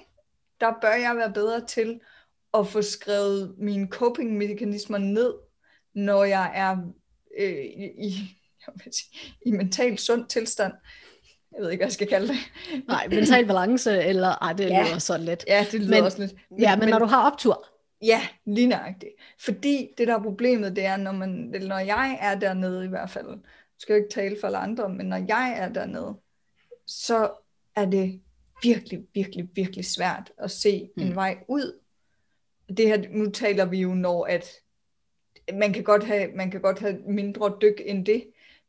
der 0.60 0.73
bør 0.82 0.93
jeg 0.93 1.15
være 1.15 1.34
bedre 1.34 1.65
til 1.65 1.99
at 2.54 2.67
få 2.67 2.82
skrevet 2.82 3.56
mine 3.58 3.88
coping-mekanismer 3.88 4.97
ned, 4.97 5.34
når 5.93 6.23
jeg 6.23 6.51
er 6.56 6.78
øh, 7.39 7.65
i, 7.97 8.13
jeg 8.86 8.93
sige, 8.93 9.36
i 9.45 9.51
mental 9.51 9.97
sund 9.97 10.28
tilstand. 10.28 10.73
Jeg 11.56 11.63
ved 11.63 11.72
ikke, 11.72 11.80
hvad 11.80 11.88
jeg 11.88 11.94
skal 11.94 12.08
kalde 12.08 12.28
det. 12.28 12.38
Nej, 12.88 13.08
mental 13.08 13.46
balance, 13.46 14.04
eller 14.04 14.28
ej, 14.28 14.54
det 14.54 14.70
ja. 14.70 14.84
lyder 14.84 15.00
sådan 15.00 15.26
lidt. 15.26 15.46
Ja, 15.48 15.65
det 15.72 15.80
lyder 15.80 15.89
men, 15.89 16.04
også 16.04 16.20
lidt. 16.20 16.34
Men, 16.50 16.60
ja, 16.60 16.76
men, 16.76 16.80
men 16.80 16.89
når 16.89 17.00
du 17.00 17.06
har 17.06 17.32
optur. 17.32 17.68
Ja, 18.02 18.22
lige 18.46 18.68
nøjagtigt. 18.68 19.12
Fordi 19.39 19.89
det 19.98 20.08
der 20.08 20.15
er 20.15 20.24
problemet, 20.24 20.76
det 20.76 20.86
er, 20.86 20.98
når, 20.98 21.12
man, 21.12 21.52
eller 21.54 21.68
når 21.68 21.80
jeg 21.80 22.18
er 22.22 22.39
dernede 22.39 22.86
i 22.86 22.88
hvert 22.88 23.10
fald, 23.10 23.30
jeg 23.30 23.39
skal 23.80 23.94
jo 23.94 23.98
ikke 23.98 24.13
tale 24.13 24.38
for 24.39 24.48
alle 24.48 24.58
andre, 24.58 24.89
men 24.89 25.06
når 25.06 25.26
jeg 25.28 25.56
er 25.58 25.70
dernede, 25.70 26.15
så 26.88 27.32
er 27.76 27.86
det 27.86 28.22
virkelig, 28.63 29.06
virkelig, 29.13 29.50
virkelig 29.54 29.86
svært 29.86 30.32
at 30.38 30.52
se 30.52 30.89
mm. 30.98 31.04
en 31.04 31.15
vej 31.15 31.38
ud. 31.48 31.80
Det 32.78 32.88
her, 32.88 33.04
nu 33.10 33.30
taler 33.32 33.65
vi 33.65 33.78
jo, 33.78 33.94
når 33.94 34.26
at 34.26 34.46
man 35.54 35.74
kan 35.74 35.84
godt 35.84 36.04
have, 36.04 36.32
man 36.36 36.52
kan 36.52 36.62
godt 36.62 36.80
have 36.80 36.98
mindre 37.08 37.58
dyk 37.62 37.82
end 37.86 38.06
det, 38.06 38.24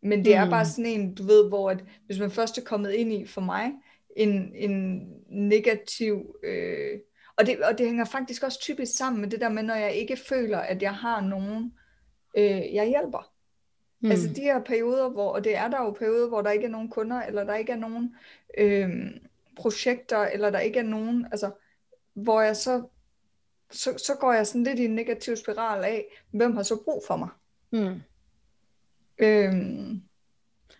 men 0.06 0.24
det 0.24 0.36
mm. 0.36 0.42
er 0.42 0.50
bare 0.50 0.64
sådan 0.64 0.86
en, 0.86 1.14
du 1.14 1.22
ved, 1.22 1.48
hvor 1.48 1.70
at, 1.70 1.84
hvis 2.06 2.18
man 2.18 2.30
først 2.30 2.58
er 2.58 2.62
kommet 2.62 2.92
ind 2.92 3.12
i, 3.12 3.26
for 3.26 3.40
mig, 3.40 3.72
en, 4.16 4.52
en 4.54 5.06
negativ, 5.28 6.36
øh, 6.42 6.98
og, 7.36 7.46
det, 7.46 7.62
og 7.62 7.78
det 7.78 7.86
hænger 7.86 8.04
faktisk 8.04 8.42
også 8.42 8.60
typisk 8.60 8.96
sammen 8.96 9.20
med 9.20 9.30
det 9.30 9.40
der 9.40 9.48
med, 9.48 9.62
når 9.62 9.74
jeg 9.74 9.94
ikke 9.94 10.16
føler, 10.16 10.58
at 10.58 10.82
jeg 10.82 10.94
har 10.94 11.20
nogen, 11.20 11.72
øh, 12.36 12.74
jeg 12.74 12.88
hjælper. 12.88 13.32
Mm. 14.00 14.10
Altså 14.10 14.28
de 14.28 14.40
her 14.40 14.62
perioder, 14.62 15.08
hvor, 15.08 15.30
og 15.30 15.44
det 15.44 15.56
er 15.56 15.68
der 15.68 15.84
jo 15.84 15.90
perioder, 15.90 16.28
hvor 16.28 16.42
der 16.42 16.50
ikke 16.50 16.64
er 16.66 16.70
nogen 16.70 16.90
kunder, 16.90 17.22
eller 17.22 17.44
der 17.44 17.54
ikke 17.54 17.72
er 17.72 17.76
nogen 17.76 18.14
øh, 18.58 18.90
projekter, 19.56 20.18
eller 20.18 20.50
der 20.50 20.58
ikke 20.58 20.78
er 20.78 20.82
nogen, 20.84 21.26
altså, 21.32 21.50
hvor 22.14 22.40
jeg 22.40 22.56
så 22.56 22.82
så, 23.70 23.98
så 23.98 24.14
går 24.20 24.32
jeg 24.32 24.46
sådan 24.46 24.64
lidt 24.64 24.78
i 24.78 24.84
en 24.84 24.94
negativ 24.94 25.36
spiral 25.36 25.84
af, 25.84 26.04
hvem 26.30 26.56
har 26.56 26.62
så 26.62 26.82
brug 26.84 27.02
for 27.06 27.16
mig? 27.16 27.28
Mm. 27.72 28.00
Øhm, 29.18 30.02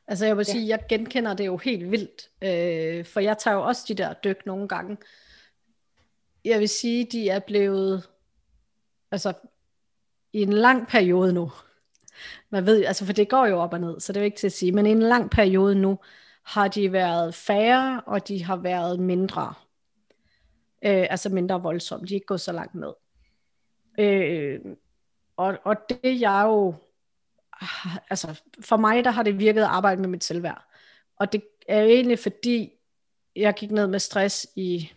altså 0.07 0.27
jeg 0.27 0.37
vil 0.37 0.44
ja. 0.49 0.53
sige, 0.53 0.68
jeg 0.68 0.85
genkender 0.88 1.35
det 1.35 1.46
jo 1.46 1.57
helt 1.57 1.90
vildt, 1.90 2.31
øh, 2.42 3.05
for 3.05 3.20
jeg 3.20 3.38
tager 3.38 3.57
jo 3.57 3.62
også 3.62 3.85
de 3.88 3.94
der 3.94 4.12
dyk 4.12 4.46
nogle 4.46 4.68
gange. 4.68 4.96
Jeg 6.44 6.61
vil 6.61 6.68
sige, 6.68 7.05
de 7.05 7.29
er 7.29 7.38
blevet, 7.38 8.09
altså 9.11 9.33
i 10.33 10.42
en 10.42 10.53
lang 10.53 10.88
periode 10.88 11.33
nu, 11.33 11.53
man 12.51 12.66
ved, 12.66 12.85
altså 12.85 13.07
for 13.07 13.12
det 13.12 13.29
går 13.29 13.46
jo 13.46 13.59
op 13.59 13.72
og 13.72 13.81
ned, 13.81 14.01
så 14.01 14.12
det 14.12 14.20
er 14.20 14.25
ikke 14.25 14.37
til 14.37 14.46
at 14.46 14.53
sige, 14.53 14.72
men 14.72 14.87
i 14.87 14.90
en 14.90 15.03
lang 15.03 15.31
periode 15.31 15.75
nu, 15.75 15.99
har 16.42 16.68
de 16.68 16.92
været 16.92 17.35
færre, 17.35 18.03
og 18.07 18.29
de 18.29 18.44
har 18.44 18.57
været 18.57 19.01
mindre 19.01 19.55
øh, 20.87 21.07
altså 21.11 21.29
mindre 21.29 21.62
voldsomme, 21.62 22.07
de 22.07 22.14
er 22.14 22.16
ikke 22.16 22.27
gået 22.27 22.40
så 22.40 22.53
langt 22.53 22.75
ned. 22.75 22.92
Øh, 23.99 24.61
og, 25.37 25.59
og 25.64 25.77
det 25.88 26.20
jeg 26.20 26.42
jo, 26.46 26.75
altså 28.11 28.42
for 28.61 28.77
mig 28.77 29.05
der 29.05 29.11
har 29.11 29.23
det 29.23 29.38
virket 29.38 29.61
at 29.61 29.69
arbejde 29.69 30.01
med 30.01 30.09
mit 30.09 30.25
selvværd, 30.25 30.62
og 31.16 31.33
det 31.33 31.42
er 31.69 31.81
jo 31.81 31.88
egentlig 31.88 32.19
fordi, 32.19 32.73
jeg 33.37 33.55
gik 33.55 33.71
ned 33.71 33.87
med 33.87 33.99
stress 33.99 34.47
i 34.57 34.92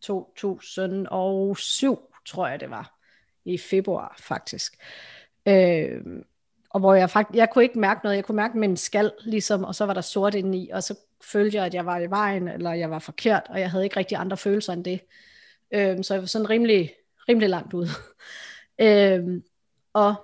2007, 0.00 1.98
tror 2.26 2.48
jeg 2.48 2.60
det 2.60 2.70
var, 2.70 2.98
i 3.44 3.58
februar 3.58 4.16
faktisk. 4.18 4.76
Øh, 5.48 6.00
og 6.70 6.80
hvor 6.80 6.94
jeg 6.94 7.10
faktisk, 7.10 7.36
jeg 7.36 7.50
kunne 7.50 7.64
ikke 7.64 7.78
mærke 7.78 8.00
noget, 8.04 8.16
jeg 8.16 8.24
kunne 8.24 8.36
mærke 8.36 8.58
min 8.58 8.76
skal 8.76 9.12
ligesom, 9.20 9.64
og 9.64 9.74
så 9.74 9.86
var 9.86 9.94
der 9.94 10.00
sort 10.00 10.34
indeni, 10.34 10.70
og 10.70 10.82
så 10.82 10.94
følte 11.22 11.56
jeg, 11.56 11.66
at 11.66 11.74
jeg 11.74 11.86
var 11.86 11.98
i 11.98 12.10
vejen, 12.10 12.48
eller 12.48 12.72
jeg 12.72 12.90
var 12.90 12.98
forkert, 12.98 13.42
og 13.48 13.60
jeg 13.60 13.70
havde 13.70 13.84
ikke 13.84 13.96
rigtig 13.96 14.18
andre 14.18 14.36
følelser 14.36 14.72
end 14.72 14.84
det. 14.84 15.00
Øh, 15.70 16.04
så 16.04 16.14
jeg 16.14 16.20
var 16.20 16.26
sådan 16.26 16.50
rimelig, 16.50 16.94
rimelig 17.28 17.48
langt 17.48 17.74
ude. 17.74 17.88
øh, 18.86 19.42
og, 19.92 20.14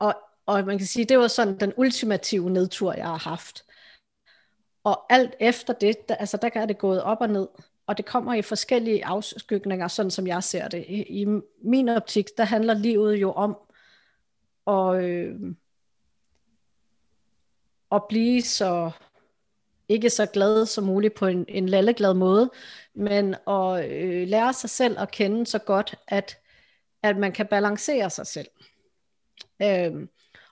og, 0.00 0.14
og 0.46 0.64
man 0.64 0.78
kan 0.78 0.86
sige, 0.86 1.04
det 1.04 1.18
var 1.18 1.28
sådan 1.28 1.60
den 1.60 1.72
ultimative 1.76 2.50
nedtur, 2.50 2.92
jeg 2.92 3.06
har 3.06 3.18
haft. 3.18 3.64
Og 4.84 5.12
alt 5.12 5.34
efter 5.40 5.72
det, 5.72 6.08
der, 6.08 6.14
altså 6.14 6.36
der 6.36 6.50
er 6.54 6.66
det 6.66 6.78
gået 6.78 7.02
op 7.02 7.18
og 7.20 7.28
ned, 7.28 7.48
og 7.86 7.96
det 7.96 8.06
kommer 8.06 8.34
i 8.34 8.42
forskellige 8.42 9.04
afskygninger, 9.04 9.88
sådan 9.88 10.10
som 10.10 10.26
jeg 10.26 10.44
ser 10.44 10.68
det. 10.68 10.84
I, 10.88 11.22
i 11.22 11.26
min 11.64 11.88
optik, 11.88 12.26
der 12.36 12.44
handler 12.44 12.74
livet 12.74 13.16
jo 13.16 13.32
om 13.32 13.56
at, 14.66 15.04
øh, 15.04 15.34
at 17.92 18.02
blive 18.08 18.42
så 18.42 18.90
ikke 19.88 20.10
så 20.10 20.26
glad 20.26 20.66
som 20.66 20.84
muligt 20.84 21.14
på 21.14 21.26
en, 21.26 21.44
en 21.48 21.68
lalleglad 21.68 22.14
måde, 22.14 22.50
men 22.94 23.34
at 23.48 23.90
øh, 23.90 24.28
lære 24.28 24.52
sig 24.52 24.70
selv 24.70 24.98
at 24.98 25.10
kende 25.10 25.46
så 25.46 25.58
godt, 25.58 25.94
at, 26.08 26.38
at 27.02 27.16
man 27.16 27.32
kan 27.32 27.46
balancere 27.46 28.10
sig 28.10 28.26
selv. 28.26 28.48
Øhm, 29.62 30.08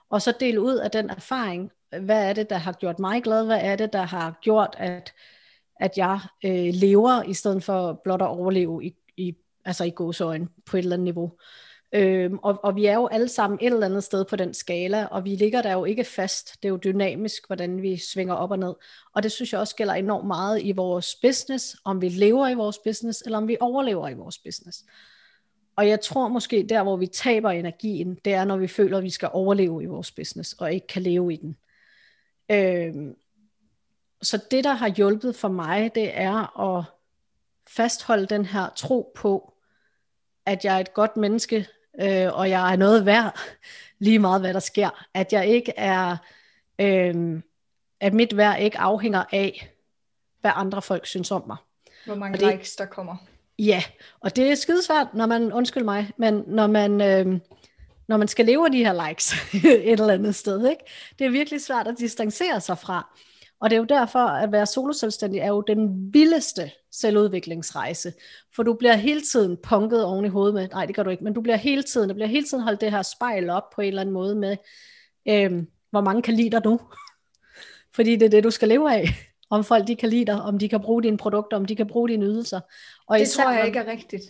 og 0.09 0.21
så 0.21 0.33
dele 0.39 0.61
ud 0.61 0.75
af 0.75 0.91
den 0.91 1.09
erfaring, 1.09 1.71
hvad 1.89 2.29
er 2.29 2.33
det, 2.33 2.49
der 2.49 2.57
har 2.57 2.71
gjort 2.71 2.99
mig 2.99 3.23
glad, 3.23 3.45
hvad 3.45 3.59
er 3.61 3.75
det, 3.75 3.93
der 3.93 4.03
har 4.03 4.39
gjort, 4.41 4.75
at, 4.77 5.13
at 5.79 5.97
jeg 5.97 6.19
øh, 6.45 6.73
lever, 6.73 7.23
i 7.23 7.33
stedet 7.33 7.63
for 7.63 8.01
blot 8.03 8.21
at 8.21 8.27
overleve 8.27 8.85
i, 8.85 8.95
i, 9.17 9.35
altså 9.65 9.83
i 9.83 9.89
gåsøjen 9.89 10.49
på 10.65 10.77
et 10.77 10.81
eller 10.81 10.95
andet 10.95 11.03
niveau. 11.03 11.31
Øhm, 11.93 12.37
og, 12.37 12.59
og 12.63 12.75
vi 12.75 12.85
er 12.85 12.93
jo 12.93 13.07
alle 13.07 13.27
sammen 13.27 13.59
et 13.61 13.73
eller 13.73 13.85
andet 13.85 14.03
sted 14.03 14.25
på 14.25 14.35
den 14.35 14.53
skala, 14.53 15.05
og 15.05 15.25
vi 15.25 15.35
ligger 15.35 15.61
der 15.61 15.73
jo 15.73 15.85
ikke 15.85 16.03
fast. 16.03 16.63
Det 16.63 16.67
er 16.67 16.69
jo 16.69 16.79
dynamisk, 16.83 17.47
hvordan 17.47 17.81
vi 17.81 17.97
svinger 17.97 18.33
op 18.33 18.51
og 18.51 18.59
ned. 18.59 18.73
Og 19.15 19.23
det 19.23 19.31
synes 19.31 19.53
jeg 19.53 19.59
også 19.59 19.75
gælder 19.75 19.93
enormt 19.93 20.27
meget 20.27 20.61
i 20.63 20.71
vores 20.71 21.15
business, 21.21 21.77
om 21.85 22.01
vi 22.01 22.09
lever 22.09 22.47
i 22.47 22.53
vores 22.53 22.77
business, 22.77 23.21
eller 23.21 23.37
om 23.37 23.47
vi 23.47 23.57
overlever 23.59 24.09
i 24.09 24.13
vores 24.13 24.37
business. 24.37 24.83
Og 25.79 25.87
jeg 25.87 26.01
tror 26.01 26.27
måske, 26.27 26.65
der 26.69 26.83
hvor 26.83 26.97
vi 26.97 27.07
taber 27.07 27.49
energien, 27.49 28.15
det 28.25 28.33
er, 28.33 28.45
når 28.45 28.57
vi 28.57 28.67
føler, 28.67 28.97
at 28.97 29.03
vi 29.03 29.09
skal 29.09 29.29
overleve 29.33 29.83
i 29.83 29.85
vores 29.85 30.11
business, 30.11 30.53
og 30.53 30.73
ikke 30.73 30.87
kan 30.87 31.01
leve 31.01 31.33
i 31.33 31.35
den. 31.35 31.57
Øhm, 32.51 33.15
så 34.21 34.43
det, 34.51 34.63
der 34.63 34.73
har 34.73 34.89
hjulpet 34.89 35.35
for 35.35 35.47
mig, 35.47 35.95
det 35.95 36.11
er 36.13 36.59
at 36.77 36.83
fastholde 37.67 38.25
den 38.25 38.45
her 38.45 38.69
tro 38.75 39.11
på, 39.15 39.53
at 40.45 40.65
jeg 40.65 40.75
er 40.75 40.79
et 40.79 40.93
godt 40.93 41.17
menneske, 41.17 41.67
øh, 42.01 42.33
og 42.33 42.49
jeg 42.49 42.73
er 42.73 42.75
noget 42.75 43.05
værd, 43.05 43.39
lige 43.99 44.19
meget 44.19 44.41
hvad 44.41 44.53
der 44.53 44.59
sker. 44.59 45.05
At 45.13 45.33
jeg 45.33 45.47
ikke 45.47 45.73
er, 45.77 46.17
øh, 46.79 47.41
at 47.99 48.13
mit 48.13 48.37
værd 48.37 48.61
ikke 48.61 48.79
afhænger 48.79 49.23
af, 49.31 49.71
hvad 50.41 50.51
andre 50.55 50.81
folk 50.81 51.05
synes 51.05 51.31
om 51.31 51.43
mig. 51.47 51.57
Hvor 52.05 52.15
mange 52.15 52.37
det, 52.37 52.51
likes 52.51 52.75
der 52.75 52.85
kommer. 52.85 53.15
Ja, 53.59 53.83
og 54.19 54.35
det 54.35 54.51
er 54.51 54.55
skidesvært, 54.55 55.07
når 55.13 55.25
man, 55.25 55.53
undskyld 55.53 55.83
mig, 55.83 56.11
men 56.17 56.43
når 56.47 56.67
man, 56.67 57.01
øh, 57.01 57.39
når 58.07 58.17
man 58.17 58.27
skal 58.27 58.45
leve 58.45 58.65
af 58.65 58.71
de 58.71 58.85
her 58.85 59.07
likes 59.07 59.33
et 59.53 59.99
eller 59.99 60.13
andet 60.13 60.35
sted, 60.35 60.69
ikke? 60.69 60.83
det 61.19 61.25
er 61.25 61.31
virkelig 61.31 61.61
svært 61.61 61.87
at 61.87 61.99
distancere 61.99 62.61
sig 62.61 62.77
fra. 62.77 63.15
Og 63.61 63.69
det 63.69 63.75
er 63.75 63.79
jo 63.79 63.85
derfor, 63.85 64.19
at 64.19 64.51
være 64.51 64.65
soloselvstændig 64.65 65.39
er 65.39 65.47
jo 65.47 65.61
den 65.67 66.13
vildeste 66.13 66.71
selvudviklingsrejse. 66.91 68.13
For 68.55 68.63
du 68.63 68.73
bliver 68.73 68.95
hele 68.95 69.21
tiden 69.21 69.57
punket 69.63 70.05
oven 70.05 70.25
i 70.25 70.29
hovedet 70.29 70.53
med, 70.53 70.67
nej 70.67 70.85
det 70.85 70.95
gør 70.95 71.03
du 71.03 71.09
ikke, 71.09 71.23
men 71.23 71.33
du 71.33 71.41
bliver 71.41 71.57
hele 71.57 71.83
tiden, 71.83 72.09
der 72.09 72.15
bliver 72.15 72.27
hele 72.27 72.45
tiden 72.45 72.63
holdt 72.63 72.81
det 72.81 72.91
her 72.91 73.01
spejl 73.01 73.49
op 73.49 73.69
på 73.75 73.81
en 73.81 73.87
eller 73.87 74.01
anden 74.01 74.13
måde 74.13 74.35
med, 74.35 74.57
øh, 75.27 75.63
hvor 75.89 76.01
mange 76.01 76.21
kan 76.21 76.33
lide 76.33 76.49
dig 76.49 76.61
nu. 76.65 76.79
Fordi 77.95 78.15
det 78.15 78.25
er 78.25 78.29
det, 78.29 78.43
du 78.43 78.51
skal 78.51 78.67
leve 78.67 78.93
af 78.93 79.28
om 79.49 79.63
folk 79.63 79.87
de 79.87 79.95
kan 79.95 80.09
lide 80.09 80.25
dig, 80.25 80.41
om 80.41 80.59
de 80.59 80.69
kan 80.69 80.81
bruge 80.81 81.03
dine 81.03 81.17
produkter, 81.17 81.57
om 81.57 81.65
de 81.65 81.75
kan 81.75 81.87
bruge 81.87 82.09
dine 82.09 82.25
ydelser. 82.25 82.59
Og 83.07 83.19
det 83.19 83.23
især, 83.23 83.43
tror 83.43 83.51
jeg 83.51 83.65
ikke 83.67 83.79
er 83.79 83.87
rigtigt. 83.87 84.23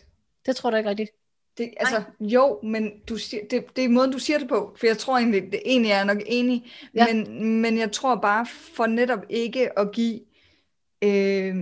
Det 0.45 0.55
tror 0.55 0.69
du 0.69 0.77
ikke 0.77 0.89
rigtigt? 0.89 1.11
Det, 1.57 1.73
altså, 1.77 2.03
Nej. 2.19 2.29
jo, 2.29 2.59
men 2.63 2.91
du 3.09 3.17
siger, 3.17 3.43
det, 3.51 3.75
det 3.75 3.83
er 3.83 3.89
måden, 3.89 4.11
du 4.11 4.19
siger 4.19 4.39
det 4.39 4.47
på, 4.47 4.75
for 4.79 4.87
jeg 4.87 4.97
tror 4.97 5.17
egentlig, 5.17 5.41
det, 5.51 5.61
egentlig 5.65 5.91
er 5.91 5.95
jeg 5.95 6.05
nok 6.05 6.21
enig, 6.25 6.71
ja. 6.95 7.05
men, 7.13 7.43
men 7.61 7.77
jeg 7.77 7.91
tror 7.91 8.15
bare 8.15 8.45
for 8.45 8.87
netop 8.87 9.19
ikke 9.29 9.79
at 9.79 9.91
give, 9.91 10.19
øh, 11.01 11.55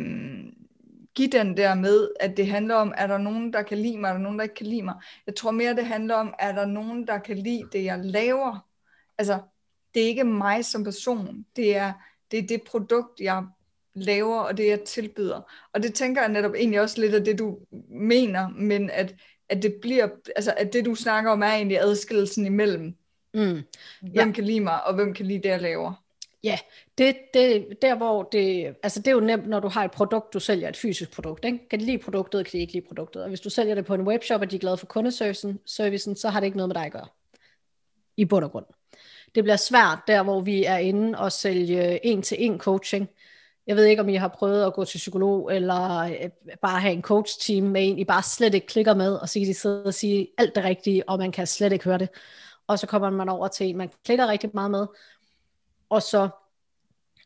give 1.15 1.28
den 1.28 1.58
der 1.58 1.76
med, 1.76 2.10
at 2.20 2.38
det 2.38 2.48
handler 2.48 2.76
om, 2.76 2.93
er 2.98 3.08
der 3.08 3.17
nogen, 3.17 3.54
der 3.54 3.62
kan 3.62 3.78
lide 3.78 3.98
mig, 3.98 4.08
er 4.08 4.13
der 4.13 4.20
nogen, 4.20 4.39
der 4.39 4.43
ikke 4.43 4.56
kan 4.56 4.67
lide 4.67 4.82
mig. 4.82 4.96
Jeg 5.28 5.36
tror 5.36 5.52
mere, 5.52 5.76
det 5.76 5.86
handler 5.86 6.15
om, 6.15 6.34
er 6.39 6.52
der 6.52 6.65
nogen, 6.65 7.08
der 7.08 7.17
kan 7.17 7.38
lide 7.38 7.63
det, 7.74 7.84
jeg 7.84 8.00
laver. 8.04 8.67
Altså, 9.17 9.39
det 9.93 10.04
er 10.04 10.08
ikke 10.08 10.24
mig 10.24 10.65
som 10.65 10.84
person, 10.84 11.46
det 11.56 11.76
er 11.76 11.93
det 12.32 12.40
er 12.40 12.48
det 12.48 12.62
produkt, 12.63 13.20
jeg 13.20 13.44
laver, 13.94 14.40
og 14.40 14.58
det 14.58 14.68
jeg 14.68 14.82
tilbyder. 14.82 15.42
Og 15.74 15.84
det 15.84 15.94
tænker 15.94 16.22
jeg 16.22 16.32
netop 16.32 16.54
egentlig 16.54 16.82
også 16.82 17.02
lidt 17.02 17.16
af 17.16 17.24
det, 17.24 17.40
du 17.40 17.58
mener, 17.90 18.50
men 18.50 18.90
at, 18.90 19.16
at 19.50 19.63
det 19.63 19.76
bliver, 19.82 20.08
altså 20.36 20.54
at 20.58 20.74
det 20.74 20.86
du 20.86 20.96
snakker 20.96 21.32
om 21.32 21.42
er 21.42 21.48
egentlig 21.48 21.80
adskillelsen 21.80 22.46
imellem, 22.46 22.96
mm. 23.34 23.62
hvem 24.02 24.28
ja. 24.28 24.32
kan 24.32 24.44
lide 24.44 24.60
mig, 24.60 24.84
og 24.84 24.96
hvem 24.96 25.13
kan 25.13 25.26
lide 25.26 25.44
det, 25.44 25.50
jeg 25.50 25.62
laver. 25.62 26.04
Ja, 26.44 26.60
det, 26.98 27.16
det, 27.34 27.68
der 27.82 27.96
hvor 27.96 28.24
det, 28.24 28.76
altså 28.84 29.00
det 29.00 29.08
er 29.08 29.12
jo 29.12 29.20
nemt, 29.20 29.48
når 29.48 29.60
du 29.60 29.68
har 29.68 29.84
et 29.84 29.92
produkt, 29.92 30.34
du 30.34 30.40
sælger 30.40 30.70
et 30.70 30.78
fysisk 30.78 31.12
produkt. 31.12 31.46
Ikke? 31.46 31.70
Kan 31.70 31.80
de 31.80 31.86
lide 31.86 31.98
produktet, 31.98 32.46
kan 32.46 32.52
de 32.52 32.58
ikke 32.58 32.74
lide 32.74 32.86
produktet. 32.88 33.24
Og 33.24 33.30
hvis 33.30 33.42
du 33.42 33.50
sælger 33.50 33.76
det 33.76 33.86
på 33.86 33.94
en 33.94 34.02
webshop, 34.02 34.42
og 34.42 34.52
de 34.52 34.56
er 34.56 34.60
glade 34.60 34.78
for 34.78 34.86
kundeservicen, 34.86 35.60
servicen, 35.66 36.16
så 36.16 36.30
har 36.30 36.40
det 36.40 36.48
ikke 36.48 36.58
noget 36.58 36.70
med 36.70 36.76
dig 36.76 36.86
at 36.86 36.92
gøre. 36.92 37.08
I 38.18 38.26
bund 38.26 38.46
og 38.46 38.52
grund 38.52 38.66
det 39.36 39.44
bliver 39.44 39.56
svært 39.56 40.00
der, 40.08 40.24
hvor 40.24 40.42
vi 40.42 40.63
er 40.63 40.78
inde 40.78 41.20
og 41.20 41.32
sælge 41.32 42.06
en-til-en 42.06 42.60
coaching. 42.60 43.10
Jeg 43.68 43.76
ved 43.76 43.86
ikke, 43.86 44.02
om 44.02 44.10
I 44.10 44.16
har 44.16 44.28
prøvet 44.28 44.66
at 44.66 44.74
gå 44.74 44.86
til 44.86 44.98
psykolog, 44.98 45.56
eller 45.56 46.00
øh, 46.00 46.30
bare 46.62 46.80
have 46.80 46.94
en 46.94 47.02
coach-team 47.02 47.63
med 47.63 47.90
en, 47.90 48.00
I 48.00 48.06
bare 48.06 48.24
slet 48.24 48.54
ikke 48.54 48.68
klikker 48.68 48.94
med, 48.94 49.16
og 49.16 49.30
så 49.30 49.40
kan 49.40 49.48
de 49.48 49.54
sidde 49.54 49.84
og 49.84 49.94
sige 49.94 50.28
alt 50.38 50.56
det 50.56 50.63
rigtige, 50.63 51.10
og 51.10 51.20
man 51.20 51.32
kan 51.32 51.48
slet 51.48 51.74
ikke 51.74 51.86
høre 51.86 51.98
det. 51.98 52.10
Og 52.68 52.80
så 52.80 52.88
kommer 52.88 53.10
man 53.10 53.30
over 53.30 53.48
til 53.48 53.68
en, 53.68 53.78
man 53.78 53.92
klikker 54.06 54.28
rigtig 54.28 54.50
meget 54.54 54.72
med, 54.72 54.88
og 55.90 56.02
så 56.02 56.30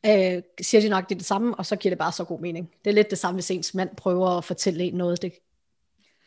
øh, 0.06 0.42
siger 0.62 0.82
de 0.82 0.90
nok 0.90 1.10
det, 1.10 1.18
det 1.18 1.26
samme, 1.26 1.56
og 1.56 1.66
så 1.66 1.76
giver 1.76 1.92
det 1.92 2.00
bare 2.00 2.12
så 2.12 2.24
god 2.24 2.40
mening. 2.40 2.72
Det 2.84 2.90
er 2.90 2.96
lidt 2.96 3.10
det 3.10 3.18
samme, 3.18 3.36
hvis 3.36 3.52
ens 3.52 3.74
mand 3.74 3.96
prøver 3.96 4.30
at 4.30 4.44
fortælle 4.44 4.84
en 4.84 4.94
noget. 4.94 5.22
Det 5.22 5.34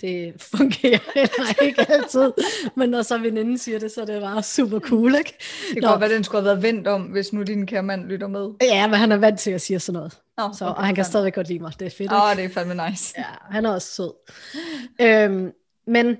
det 0.05 0.43
fungerer 0.43 0.99
heller 1.19 1.63
ikke 1.63 1.93
altid. 1.93 2.33
Men 2.75 2.91
når 2.91 3.03
så 3.03 3.19
veninden 3.19 3.59
siger 3.59 3.79
det, 3.79 3.93
så 3.93 4.01
er 4.01 4.05
det 4.05 4.21
bare 4.23 4.43
super 4.43 4.81
cool, 4.81 5.15
ikke? 5.15 5.35
Det 5.69 5.83
kan 5.83 5.91
godt 5.91 6.01
være, 6.01 6.15
den 6.15 6.25
skulle 6.25 6.43
have 6.43 6.47
været 6.47 6.63
vendt 6.63 6.89
om, 6.89 7.03
hvis 7.03 7.33
nu 7.33 7.43
din 7.43 7.67
kære 7.67 7.83
mand 7.83 8.05
lytter 8.05 8.27
med. 8.27 8.51
Ja, 8.63 8.87
men 8.87 8.99
han 8.99 9.13
er 9.13 9.17
vant 9.17 9.41
til 9.41 9.51
at 9.51 9.61
sige 9.61 9.81
sådan 9.81 9.97
noget. 9.99 10.19
Nå, 10.39 10.51
så, 10.59 10.65
okay, 10.65 10.79
og 10.79 10.87
han 10.87 10.95
kan 10.95 11.05
stadig 11.05 11.35
godt 11.35 11.49
lide 11.49 11.59
mig. 11.59 11.73
Det 11.81 11.87
er 11.87 11.91
fedt, 11.91 12.13
Åh, 12.13 12.25
oh, 12.25 12.37
det 12.37 12.45
er 12.45 12.49
fandme 12.49 12.89
nice. 12.89 13.15
Ja, 13.19 13.25
han 13.51 13.67
er 13.67 13.71
også 13.71 13.89
sød. 13.89 14.13
øhm, 15.01 15.51
men, 15.87 16.17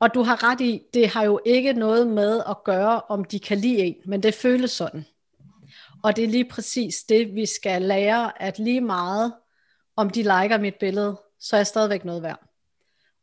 og 0.00 0.14
du 0.14 0.22
har 0.22 0.50
ret 0.50 0.60
i, 0.60 0.82
det 0.94 1.08
har 1.08 1.24
jo 1.24 1.40
ikke 1.44 1.72
noget 1.72 2.06
med 2.06 2.42
at 2.48 2.56
gøre, 2.64 3.00
om 3.08 3.24
de 3.24 3.40
kan 3.40 3.58
lide 3.58 3.78
en, 3.78 3.94
men 4.06 4.22
det 4.22 4.34
føles 4.34 4.70
sådan. 4.70 5.04
Og 6.04 6.16
det 6.16 6.24
er 6.24 6.28
lige 6.28 6.48
præcis 6.50 7.02
det, 7.08 7.34
vi 7.34 7.46
skal 7.46 7.82
lære, 7.82 8.42
at 8.42 8.58
lige 8.58 8.80
meget, 8.80 9.32
om 9.96 10.10
de 10.10 10.22
liker 10.22 10.58
mit 10.58 10.74
billede, 10.80 11.20
så 11.40 11.56
er 11.56 11.58
jeg 11.58 11.66
stadigvæk 11.66 12.04
noget 12.04 12.22
værd. 12.22 12.51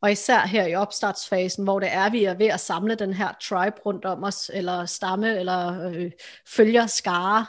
Og 0.01 0.11
især 0.11 0.39
her 0.39 0.67
i 0.67 0.75
opstartsfasen, 0.75 1.63
hvor 1.63 1.79
det 1.79 1.89
er, 1.91 2.09
vi 2.09 2.23
er 2.23 2.33
ved 2.33 2.47
at 2.47 2.59
samle 2.59 2.95
den 2.95 3.13
her 3.13 3.33
tribe 3.41 3.81
rundt 3.85 4.05
om 4.05 4.23
os, 4.23 4.51
eller 4.53 4.85
stamme, 4.85 5.39
eller 5.39 5.89
øh, 5.89 6.11
følger 6.47 6.87
skare, 6.87 7.45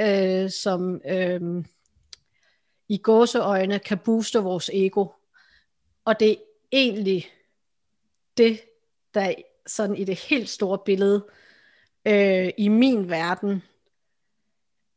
øh, 0.00 0.50
som 0.50 1.00
øh, 1.08 1.64
i 2.88 2.98
gåseøjne 2.98 3.78
kan 3.78 3.98
booste 3.98 4.38
vores 4.38 4.70
ego. 4.72 5.06
Og 6.04 6.20
det 6.20 6.30
er 6.30 6.36
egentlig 6.72 7.26
det, 8.36 8.60
der 9.14 9.34
sådan 9.66 9.96
i 9.96 10.04
det 10.04 10.18
helt 10.18 10.48
store 10.48 10.78
billede, 10.78 11.26
øh, 12.04 12.50
i 12.58 12.68
min 12.68 13.10
verden, 13.10 13.62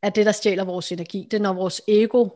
er 0.02 0.10
det, 0.10 0.26
der 0.26 0.32
stjæler 0.32 0.64
vores 0.64 0.92
energi. 0.92 1.28
Det 1.30 1.36
er, 1.36 1.42
når 1.42 1.52
vores 1.52 1.82
ego 1.88 2.28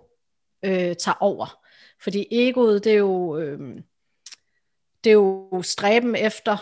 øh, 0.63 0.97
tager 0.97 1.17
over. 1.21 1.65
Fordi 2.03 2.27
egoet, 2.31 2.85
det 2.85 2.93
er 2.93 2.99
jo... 2.99 3.39
Øh, 3.39 3.81
det 5.05 5.11
er 5.11 5.15
jo 5.15 5.63
stræben 5.63 6.17
efter, 6.17 6.57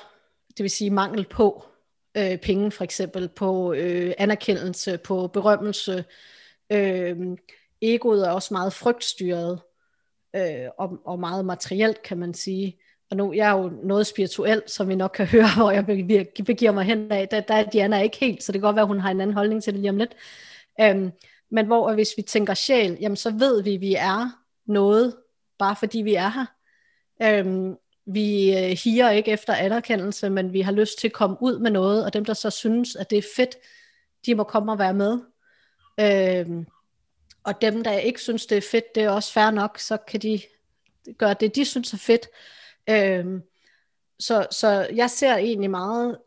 det 0.48 0.62
vil 0.62 0.70
sige 0.70 0.90
mangel 0.90 1.26
på 1.30 1.64
øh, 2.16 2.38
penge 2.38 2.70
for 2.70 2.84
eksempel, 2.84 3.28
på 3.28 3.72
øh, 3.72 4.14
anerkendelse, 4.18 4.98
på 4.98 5.26
berømmelse. 5.26 6.04
Øh, 6.72 7.16
egoet 7.82 8.26
er 8.26 8.30
også 8.30 8.54
meget 8.54 8.72
frygtstyret 8.72 9.60
øh, 10.36 10.68
og, 10.78 10.98
og 11.04 11.18
meget 11.18 11.44
materielt, 11.44 12.02
kan 12.02 12.18
man 12.18 12.34
sige. 12.34 12.78
Og 13.10 13.16
nu 13.16 13.32
jeg 13.32 13.48
er 13.48 13.58
jo 13.58 13.70
noget 13.82 14.06
spirituelt, 14.06 14.70
som 14.70 14.88
vi 14.88 14.94
nok 14.94 15.10
kan 15.14 15.26
høre, 15.34 15.48
hvor 15.56 15.70
jeg 15.70 15.86
begiver 16.46 16.72
mig 16.72 16.84
hen 16.84 17.12
af. 17.12 17.28
Der, 17.28 17.40
der 17.40 17.54
er 17.54 17.70
Diana 17.70 18.00
ikke 18.00 18.16
helt, 18.16 18.42
så 18.42 18.52
det 18.52 18.60
kan 18.60 18.66
godt 18.66 18.76
være, 18.76 18.82
at 18.82 18.88
hun 18.88 19.00
har 19.00 19.10
en 19.10 19.20
anden 19.20 19.34
holdning 19.34 19.62
til 19.62 19.72
det 19.72 19.80
lige 19.80 19.90
om 19.90 19.96
lidt. 19.96 20.16
Øhm, 20.80 21.12
men 21.50 21.66
hvor 21.66 21.94
hvis 21.94 22.08
vi 22.16 22.22
tænker 22.22 22.54
sjæl, 22.54 22.98
jamen 23.00 23.16
så 23.16 23.30
ved 23.30 23.62
vi, 23.62 23.74
at 23.74 23.80
vi 23.80 23.94
er 23.94 24.44
noget, 24.66 25.16
bare 25.58 25.76
fordi 25.76 25.98
vi 25.98 26.14
er 26.14 26.28
her. 26.28 26.46
Øhm, 27.22 27.76
vi 28.12 28.58
øh, 28.58 28.76
higer 28.84 29.10
ikke 29.10 29.30
efter 29.30 29.54
anerkendelse, 29.54 30.30
men 30.30 30.52
vi 30.52 30.60
har 30.60 30.72
lyst 30.72 30.98
til 30.98 31.08
at 31.08 31.12
komme 31.12 31.36
ud 31.40 31.58
med 31.58 31.70
noget, 31.70 32.04
og 32.04 32.12
dem, 32.12 32.24
der 32.24 32.34
så 32.34 32.50
synes, 32.50 32.96
at 32.96 33.10
det 33.10 33.18
er 33.18 33.26
fedt, 33.36 33.56
de 34.26 34.34
må 34.34 34.44
komme 34.44 34.72
og 34.72 34.78
være 34.78 34.94
med. 34.94 35.18
Øhm, 36.00 36.66
og 37.44 37.60
dem, 37.62 37.84
der 37.84 37.92
ikke 37.92 38.20
synes, 38.20 38.46
det 38.46 38.58
er 38.58 38.66
fedt, 38.70 38.94
det 38.94 39.02
er 39.02 39.10
også 39.10 39.32
fair 39.32 39.50
nok, 39.50 39.78
så 39.78 39.96
kan 39.96 40.20
de 40.20 40.40
gøre 41.18 41.34
det, 41.40 41.56
de 41.56 41.64
synes 41.64 41.92
er 41.92 41.98
fedt. 41.98 42.28
Øhm, 42.90 43.42
så, 44.18 44.46
så 44.50 44.88
jeg 44.94 45.10
ser 45.10 45.36
egentlig 45.36 45.70
meget 45.70 46.18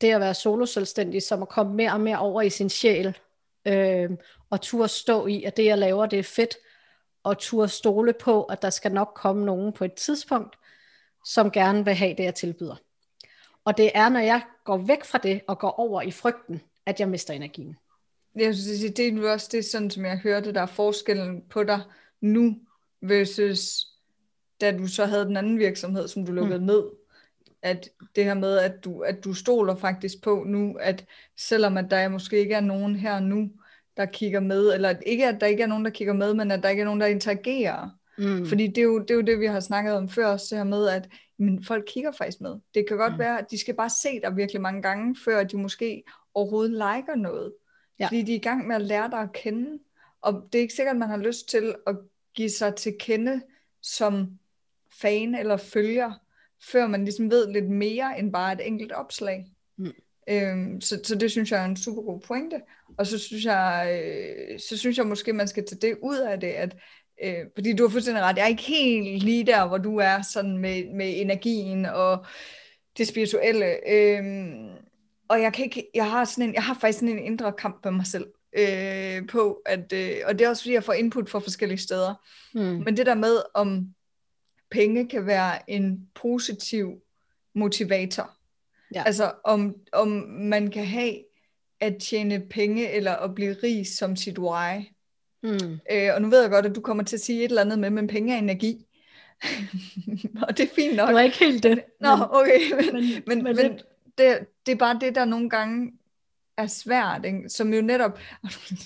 det 0.00 0.14
at 0.14 0.20
være 0.20 0.34
solo-selvstændig, 0.34 1.22
som 1.22 1.42
at 1.42 1.48
komme 1.48 1.74
mere 1.74 1.92
og 1.92 2.00
mere 2.00 2.18
over 2.18 2.42
i 2.42 2.50
sin 2.50 2.70
sjæl, 2.70 3.18
øhm, 3.66 4.18
og 4.50 4.60
turde 4.60 4.88
stå 4.88 5.26
i, 5.26 5.44
at 5.44 5.56
det, 5.56 5.64
jeg 5.64 5.78
laver, 5.78 6.06
det 6.06 6.18
er 6.18 6.22
fedt, 6.22 6.54
og 7.22 7.38
turde 7.38 7.68
stole 7.68 8.12
på, 8.12 8.42
at 8.42 8.62
der 8.62 8.70
skal 8.70 8.92
nok 8.92 9.12
komme 9.14 9.44
nogen 9.44 9.72
på 9.72 9.84
et 9.84 9.94
tidspunkt, 9.94 10.58
som 11.24 11.50
gerne 11.50 11.84
vil 11.84 11.94
have 11.94 12.14
det, 12.18 12.24
jeg 12.24 12.34
tilbyder. 12.34 12.76
Og 13.64 13.76
det 13.76 13.90
er, 13.94 14.08
når 14.08 14.20
jeg 14.20 14.42
går 14.64 14.76
væk 14.76 15.04
fra 15.04 15.18
det 15.18 15.40
og 15.48 15.58
går 15.58 15.70
over 15.70 16.02
i 16.02 16.10
frygten, 16.10 16.60
at 16.86 17.00
jeg 17.00 17.08
mister 17.08 17.34
energien. 17.34 17.76
Jeg 18.36 18.54
synes, 18.54 18.94
det 18.94 19.08
er 19.08 19.32
også 19.32 19.48
det, 19.52 19.64
sådan 19.64 19.90
som 19.90 20.04
jeg 20.04 20.18
hørte, 20.18 20.52
der 20.52 20.60
er 20.62 20.66
forskellen 20.66 21.42
på 21.50 21.64
dig 21.64 21.80
nu, 22.20 22.56
versus 23.00 23.86
da 24.60 24.76
du 24.76 24.86
så 24.86 25.04
havde 25.04 25.24
den 25.24 25.36
anden 25.36 25.58
virksomhed, 25.58 26.08
som 26.08 26.26
du 26.26 26.32
lukkede 26.32 26.58
mm. 26.58 26.66
ned. 26.66 26.84
At 27.62 27.88
det 28.16 28.24
her 28.24 28.34
med, 28.34 28.58
at 28.58 28.84
du, 28.84 29.00
at 29.00 29.24
du 29.24 29.34
stoler 29.34 29.74
faktisk 29.74 30.22
på 30.22 30.44
nu, 30.46 30.76
at 30.80 31.04
selvom 31.36 31.76
at 31.76 31.90
der 31.90 32.08
måske 32.08 32.38
ikke 32.38 32.54
er 32.54 32.60
nogen 32.60 32.96
her 32.96 33.20
nu, 33.20 33.50
der 33.96 34.06
kigger 34.06 34.40
med, 34.40 34.74
eller 34.74 34.94
ikke 35.06 35.26
at 35.26 35.40
der 35.40 35.46
ikke 35.46 35.62
er 35.62 35.66
nogen, 35.66 35.84
der 35.84 35.90
kigger 35.90 36.14
med, 36.14 36.34
men 36.34 36.50
at 36.50 36.62
der 36.62 36.68
ikke 36.68 36.80
er 36.80 36.84
nogen, 36.84 37.00
der 37.00 37.06
interagerer, 37.06 37.97
Mm. 38.18 38.46
Fordi 38.46 38.66
det 38.66 38.78
er, 38.78 38.82
jo, 38.82 38.98
det 38.98 39.10
er 39.10 39.14
jo 39.14 39.20
det, 39.20 39.40
vi 39.40 39.46
har 39.46 39.60
snakket 39.60 39.94
om 39.94 40.08
før 40.08 40.26
også, 40.26 40.46
det 40.50 40.58
her 40.58 40.64
med, 40.64 40.88
at 40.88 41.08
men 41.38 41.64
folk 41.64 41.84
kigger 41.86 42.12
faktisk 42.12 42.40
med. 42.40 42.56
Det 42.74 42.88
kan 42.88 42.96
godt 42.96 43.12
mm. 43.12 43.18
være, 43.18 43.38
at 43.38 43.50
de 43.50 43.58
skal 43.58 43.74
bare 43.74 43.90
se 43.90 44.20
dig 44.20 44.36
virkelig 44.36 44.62
mange 44.62 44.82
gange, 44.82 45.16
før 45.24 45.44
de 45.44 45.56
måske 45.56 46.02
overhovedet 46.34 46.70
liker 46.70 47.14
noget. 47.14 47.52
Ja. 48.00 48.06
Fordi 48.06 48.22
de 48.22 48.32
er 48.32 48.36
i 48.36 48.40
gang 48.40 48.66
med 48.66 48.76
at 48.76 48.82
lære 48.82 49.10
dig 49.10 49.18
at 49.18 49.32
kende. 49.32 49.78
Og 50.20 50.48
det 50.52 50.58
er 50.58 50.62
ikke 50.62 50.74
sikkert, 50.74 50.94
at 50.94 50.98
man 50.98 51.08
har 51.08 51.16
lyst 51.16 51.48
til 51.48 51.74
at 51.86 51.96
give 52.34 52.50
sig 52.50 52.74
til 52.74 52.96
kende 53.00 53.42
som 53.82 54.38
fan 55.00 55.34
eller 55.34 55.56
følger, 55.56 56.12
før 56.72 56.86
man 56.86 57.04
ligesom 57.04 57.30
ved 57.30 57.52
lidt 57.52 57.70
mere 57.70 58.18
end 58.18 58.32
bare 58.32 58.52
et 58.52 58.66
enkelt 58.66 58.92
opslag. 58.92 59.46
Mm. 59.76 59.92
Øhm, 60.30 60.80
så, 60.80 61.00
så 61.04 61.14
det 61.14 61.30
synes 61.30 61.52
jeg 61.52 61.60
er 61.60 61.64
en 61.64 61.76
super 61.76 62.02
god 62.02 62.20
pointe. 62.20 62.60
Og 62.98 63.06
så 63.06 63.18
synes 63.18 63.44
jeg, 63.44 64.00
øh, 64.04 64.58
så 64.60 64.76
synes 64.76 64.98
jeg 64.98 65.06
måske, 65.06 65.32
man 65.32 65.48
skal 65.48 65.66
tage 65.66 65.80
det 65.80 65.98
ud 66.02 66.18
af 66.18 66.40
det, 66.40 66.48
at 66.48 66.76
Øh, 67.24 67.44
fordi 67.54 67.76
du 67.76 67.82
har 67.82 67.90
fuldstændig 67.90 68.22
ret. 68.22 68.36
Jeg 68.36 68.44
er 68.44 68.48
ikke 68.48 68.62
helt 68.62 69.22
lige 69.22 69.46
der, 69.46 69.66
hvor 69.66 69.78
du 69.78 69.96
er 69.96 70.22
sådan 70.32 70.58
med, 70.58 70.94
med 70.94 71.20
energien 71.20 71.86
og 71.86 72.26
det 72.98 73.08
spirituelle. 73.08 73.90
Øh, 73.90 74.22
og 75.28 75.42
jeg 75.42 75.52
kan 75.52 75.64
ikke, 75.64 75.90
jeg 75.94 76.10
har 76.10 76.24
sådan 76.24 76.48
en, 76.48 76.54
jeg 76.54 76.62
har 76.62 76.74
faktisk 76.74 76.98
sådan 76.98 77.18
en 77.18 77.24
indre 77.24 77.52
kamp 77.52 77.84
med 77.84 77.92
mig 77.92 78.06
selv, 78.06 78.26
øh, 78.58 79.26
på, 79.28 79.62
at, 79.66 79.92
øh, 79.92 80.16
og 80.26 80.38
det 80.38 80.44
er 80.44 80.48
også 80.48 80.62
fordi, 80.62 80.74
jeg 80.74 80.84
får 80.84 80.92
input 80.92 81.30
fra 81.30 81.38
forskellige 81.38 81.78
steder. 81.78 82.14
Mm. 82.54 82.60
Men 82.60 82.96
det 82.96 83.06
der 83.06 83.14
med, 83.14 83.42
om 83.54 83.94
penge 84.70 85.08
kan 85.08 85.26
være 85.26 85.70
en 85.70 86.08
positiv 86.14 87.02
motivator. 87.54 88.30
Ja. 88.94 89.02
Altså 89.06 89.32
om, 89.44 89.74
om 89.92 90.08
man 90.28 90.70
kan 90.70 90.86
have 90.86 91.14
at 91.80 91.96
tjene 92.00 92.46
penge 92.50 92.90
eller 92.90 93.12
at 93.12 93.34
blive 93.34 93.56
rig 93.62 93.86
som 93.86 94.16
sit 94.16 94.38
why. 94.38 94.80
Mm. 95.42 95.80
Øh, 95.92 96.14
og 96.14 96.22
nu 96.22 96.28
ved 96.28 96.40
jeg 96.40 96.50
godt, 96.50 96.66
at 96.66 96.74
du 96.74 96.80
kommer 96.80 97.04
til 97.04 97.16
at 97.16 97.20
sige 97.20 97.44
et 97.44 97.48
eller 97.48 97.62
andet 97.62 97.78
med, 97.78 97.90
men 97.90 98.06
penge 98.06 98.34
er 98.34 98.38
energi. 98.38 98.86
og 100.48 100.58
det 100.58 100.64
er 100.64 100.74
fint 100.74 100.96
nok. 100.96 101.06
Det 101.06 101.14
var 101.14 101.20
ikke 101.20 101.38
helt 101.38 101.62
det. 101.62 101.84
Nå, 102.00 102.08
okay. 102.30 102.60
Men, 102.74 102.92
men, 102.92 103.22
men, 103.26 103.44
men, 103.44 103.56
men 103.56 103.56
men 103.56 103.80
det, 104.18 104.46
det 104.66 104.72
er 104.72 104.76
bare 104.76 104.98
det, 105.00 105.14
der 105.14 105.24
nogle 105.24 105.50
gange 105.50 105.92
er 106.56 106.66
svært, 106.66 107.24
ikke? 107.24 107.48
som 107.48 107.74
jo 107.74 107.82
netop, 107.82 108.18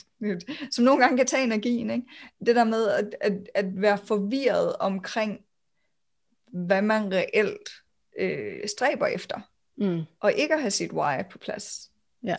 som 0.74 0.84
nogle 0.84 1.00
gange 1.00 1.16
kan 1.16 1.26
tage 1.26 1.44
energien. 1.44 1.90
Ikke? 1.90 2.06
Det 2.46 2.56
der 2.56 2.64
med 2.64 2.88
at, 2.88 3.14
at, 3.20 3.32
at 3.54 3.82
være 3.82 3.98
forvirret 3.98 4.76
omkring, 4.76 5.40
hvad 6.52 6.82
man 6.82 7.12
reelt 7.12 7.70
øh, 8.18 8.68
stræber 8.76 9.06
efter, 9.06 9.40
mm. 9.76 10.02
og 10.20 10.32
ikke 10.32 10.54
at 10.54 10.60
have 10.60 10.70
sit 10.70 10.92
why 10.92 11.22
på 11.30 11.38
plads. 11.38 11.90
Ja. 12.22 12.36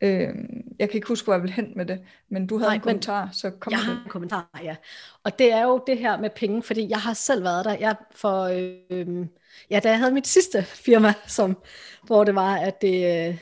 Øh, 0.00 0.34
jeg 0.78 0.90
kan 0.90 0.98
ikke 0.98 1.08
huske, 1.08 1.24
hvor 1.26 1.34
jeg 1.34 1.42
vil 1.42 1.50
hen 1.50 1.72
med 1.76 1.86
det, 1.86 2.00
men 2.28 2.46
du 2.46 2.58
havde 2.58 2.68
Nej, 2.68 2.74
en 2.74 2.78
men 2.78 2.82
kommentar, 2.82 3.28
så 3.32 3.50
kom 3.50 3.70
Jeg 3.70 3.80
har 3.80 3.92
en 3.92 4.10
kommentar, 4.10 4.60
ja. 4.62 4.76
Og 5.24 5.38
det 5.38 5.52
er 5.52 5.62
jo 5.62 5.82
det 5.86 5.98
her 5.98 6.20
med 6.20 6.30
penge, 6.30 6.62
fordi 6.62 6.88
jeg 6.88 7.00
har 7.00 7.14
selv 7.14 7.44
været 7.44 7.64
der. 7.64 7.76
Jeg 7.80 7.96
for, 8.10 8.42
øh, 8.42 9.26
ja, 9.70 9.80
da 9.80 9.88
jeg 9.88 9.98
havde 9.98 10.12
mit 10.12 10.26
sidste 10.26 10.62
firma, 10.62 11.14
som, 11.26 11.58
hvor 12.02 12.24
det 12.24 12.34
var, 12.34 12.56
at 12.56 12.82
det, 12.82 13.28
øh, 13.28 13.38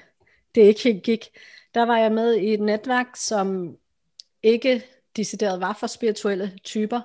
det 0.54 0.60
ikke 0.60 0.82
helt 0.82 1.02
gik, 1.02 1.28
der 1.74 1.82
var 1.82 1.98
jeg 1.98 2.12
med 2.12 2.34
i 2.34 2.54
et 2.54 2.60
netværk, 2.60 3.06
som 3.16 3.76
ikke 4.42 4.84
decideret 5.16 5.60
var 5.60 5.76
for 5.80 5.86
spirituelle 5.86 6.52
typer, 6.64 7.00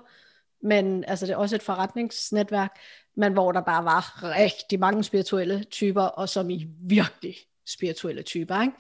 men 0.62 1.04
altså 1.08 1.26
det 1.26 1.34
er 1.34 1.38
også 1.38 1.56
et 1.56 1.64
forretningsnetværk, 1.64 2.80
men 3.16 3.34
hvor 3.34 3.52
der 3.52 3.62
bare 3.62 3.86
var 3.86 4.24
rigtig 4.24 4.80
mange 4.80 5.04
spirituelle 5.04 5.64
typer, 5.64 6.02
og 6.02 6.30
som 6.30 6.50
i 6.50 6.68
virkelig 6.80 7.36
spirituelle 7.68 8.22
typer, 8.22 8.62
ikke? 8.62 8.74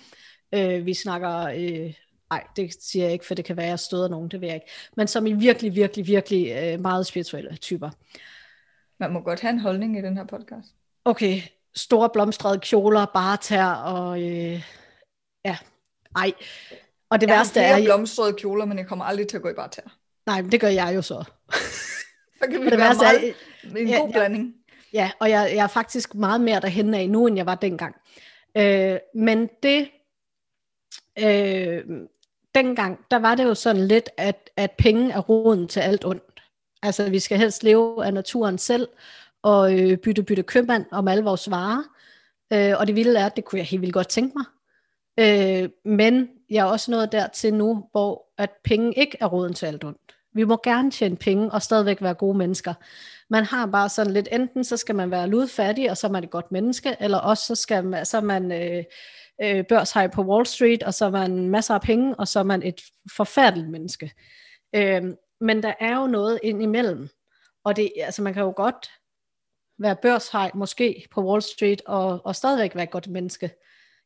Øh, 0.55 0.85
vi 0.85 0.93
snakker, 0.93 1.35
øh, 1.39 1.93
nej, 2.29 2.43
det 2.55 2.73
siger 2.81 3.05
jeg 3.05 3.13
ikke, 3.13 3.25
for 3.25 3.35
det 3.35 3.45
kan 3.45 3.57
være, 3.57 3.65
at 3.65 3.69
jeg 3.69 3.79
støder 3.79 4.09
nogen, 4.09 4.29
det 4.29 4.41
ved 4.41 4.47
jeg 4.47 4.55
ikke, 4.55 4.67
men 4.97 5.07
som 5.07 5.25
i 5.27 5.33
virkelig, 5.33 5.75
virkelig, 5.75 6.07
virkelig 6.07 6.51
øh, 6.51 6.79
meget 6.79 7.05
spirituelle 7.05 7.55
typer. 7.57 7.89
Man 8.99 9.13
må 9.13 9.19
godt 9.19 9.39
have 9.39 9.49
en 9.49 9.59
holdning 9.59 9.97
i 9.97 10.01
den 10.01 10.17
her 10.17 10.25
podcast. 10.25 10.67
Okay, 11.05 11.41
store 11.75 12.09
blomstrede 12.09 12.59
kjoler, 12.59 13.05
bare 13.13 13.37
tær 13.37 13.65
og 13.65 14.21
øh, 14.21 14.63
ja, 15.45 15.57
ej. 16.15 16.31
Og 17.09 17.21
det 17.21 17.27
Jeg 17.27 17.35
har 17.35 17.39
værste 17.39 17.53
flere 17.53 17.79
er, 17.81 17.83
blomstrede 17.83 18.33
kjoler, 18.33 18.65
men 18.65 18.77
jeg 18.77 18.87
kommer 18.87 19.05
aldrig 19.05 19.27
til 19.27 19.37
at 19.37 19.43
gå 19.43 19.49
i 19.49 19.53
bare 19.53 19.69
tær. 19.69 19.97
nej, 20.25 20.41
men 20.41 20.51
det 20.51 20.61
gør 20.61 20.67
jeg 20.67 20.91
jo 20.95 21.01
så. 21.01 21.23
Så 22.41 22.47
kan 22.51 22.61
vi 22.61 22.69
det 22.69 22.71
være 22.71 22.79
værste 22.79 23.03
meget, 23.03 23.29
er, 23.63 23.79
en 23.81 23.87
Ja, 23.87 23.97
god 23.97 24.07
ja. 24.07 24.11
blanding. 24.13 24.53
Ja, 24.93 25.11
og 25.19 25.29
jeg, 25.29 25.51
jeg 25.55 25.63
er 25.63 25.67
faktisk 25.67 26.15
meget 26.15 26.41
mere 26.41 26.59
derhen 26.59 26.93
af 26.93 27.09
nu, 27.09 27.27
end 27.27 27.35
jeg 27.37 27.45
var 27.45 27.55
dengang. 27.55 27.95
Øh, 28.57 28.97
men 29.15 29.49
det, 29.63 29.89
øh, 31.25 31.83
dengang, 32.55 32.99
der 33.11 33.19
var 33.19 33.35
det 33.35 33.43
jo 33.43 33.53
sådan 33.53 33.87
lidt, 33.87 34.09
at, 34.17 34.49
at 34.57 34.71
penge 34.71 35.11
er 35.11 35.19
roden 35.19 35.67
til 35.67 35.79
alt 35.79 36.05
ondt. 36.05 36.41
Altså, 36.83 37.09
vi 37.09 37.19
skal 37.19 37.37
helst 37.37 37.63
leve 37.63 38.05
af 38.05 38.13
naturen 38.13 38.57
selv, 38.57 38.87
og 39.41 39.79
øh, 39.79 39.97
bytte, 39.97 40.23
bytte 40.23 40.43
købmand 40.43 40.85
om 40.91 41.07
alle 41.07 41.23
vores 41.23 41.51
varer. 41.51 41.83
Øh, 42.53 42.73
og 42.79 42.87
det 42.87 42.95
vilde 42.95 43.19
er, 43.19 43.25
at 43.25 43.35
det 43.35 43.45
kunne 43.45 43.59
jeg 43.59 43.65
helt 43.65 43.81
vildt 43.81 43.93
godt 43.93 44.07
tænke 44.07 44.37
mig. 44.37 44.45
Øh, 45.19 45.69
men 45.85 46.29
jeg 46.49 46.59
er 46.59 46.71
også 46.71 46.91
nået 46.91 47.11
dertil 47.11 47.53
nu, 47.53 47.87
hvor 47.91 48.25
at 48.37 48.49
penge 48.63 48.93
ikke 48.93 49.17
er 49.21 49.25
roden 49.25 49.53
til 49.53 49.65
alt 49.65 49.83
ondt. 49.83 50.15
Vi 50.33 50.43
må 50.43 50.59
gerne 50.63 50.91
tjene 50.91 51.15
penge 51.15 51.51
og 51.51 51.61
stadigvæk 51.61 52.01
være 52.01 52.13
gode 52.13 52.37
mennesker. 52.37 52.73
Man 53.29 53.43
har 53.43 53.65
bare 53.65 53.89
sådan 53.89 54.13
lidt, 54.13 54.27
enten 54.31 54.63
så 54.63 54.77
skal 54.77 54.95
man 54.95 55.11
være 55.11 55.27
ludfattig, 55.27 55.91
og 55.91 55.97
så 55.97 56.07
er 56.07 56.11
man 56.11 56.23
et 56.23 56.29
godt 56.29 56.51
menneske, 56.51 56.95
eller 56.99 57.17
også 57.17 57.45
så, 57.45 57.55
skal 57.55 57.83
man, 57.83 58.05
så 58.05 58.17
er 58.17 58.21
man 58.21 58.51
øh, 58.51 58.83
øh, 59.43 59.65
børshej 59.65 60.07
på 60.07 60.21
Wall 60.21 60.45
Street, 60.45 60.83
og 60.83 60.93
så 60.93 61.05
er 61.05 61.09
man 61.09 61.49
masser 61.49 61.73
af 61.73 61.81
penge, 61.81 62.15
og 62.15 62.27
så 62.27 62.39
er 62.39 62.43
man 62.43 62.63
et 62.63 62.81
forfærdeligt 63.15 63.69
menneske. 63.69 64.11
Øh, 64.75 65.03
men 65.41 65.63
der 65.63 65.73
er 65.79 65.95
jo 65.95 66.07
noget 66.07 66.39
ind 66.43 66.63
imellem. 66.63 67.09
Og 67.63 67.75
det, 67.75 67.91
altså 67.97 68.21
man 68.21 68.33
kan 68.33 68.43
jo 68.43 68.53
godt 68.55 68.89
være 69.77 69.95
børshej 69.95 70.51
måske 70.53 71.07
på 71.11 71.21
Wall 71.21 71.41
Street, 71.41 71.81
og, 71.85 72.21
og 72.25 72.35
stadigvæk 72.35 72.75
være 72.75 72.83
et 72.83 72.91
godt 72.91 73.07
menneske. 73.07 73.51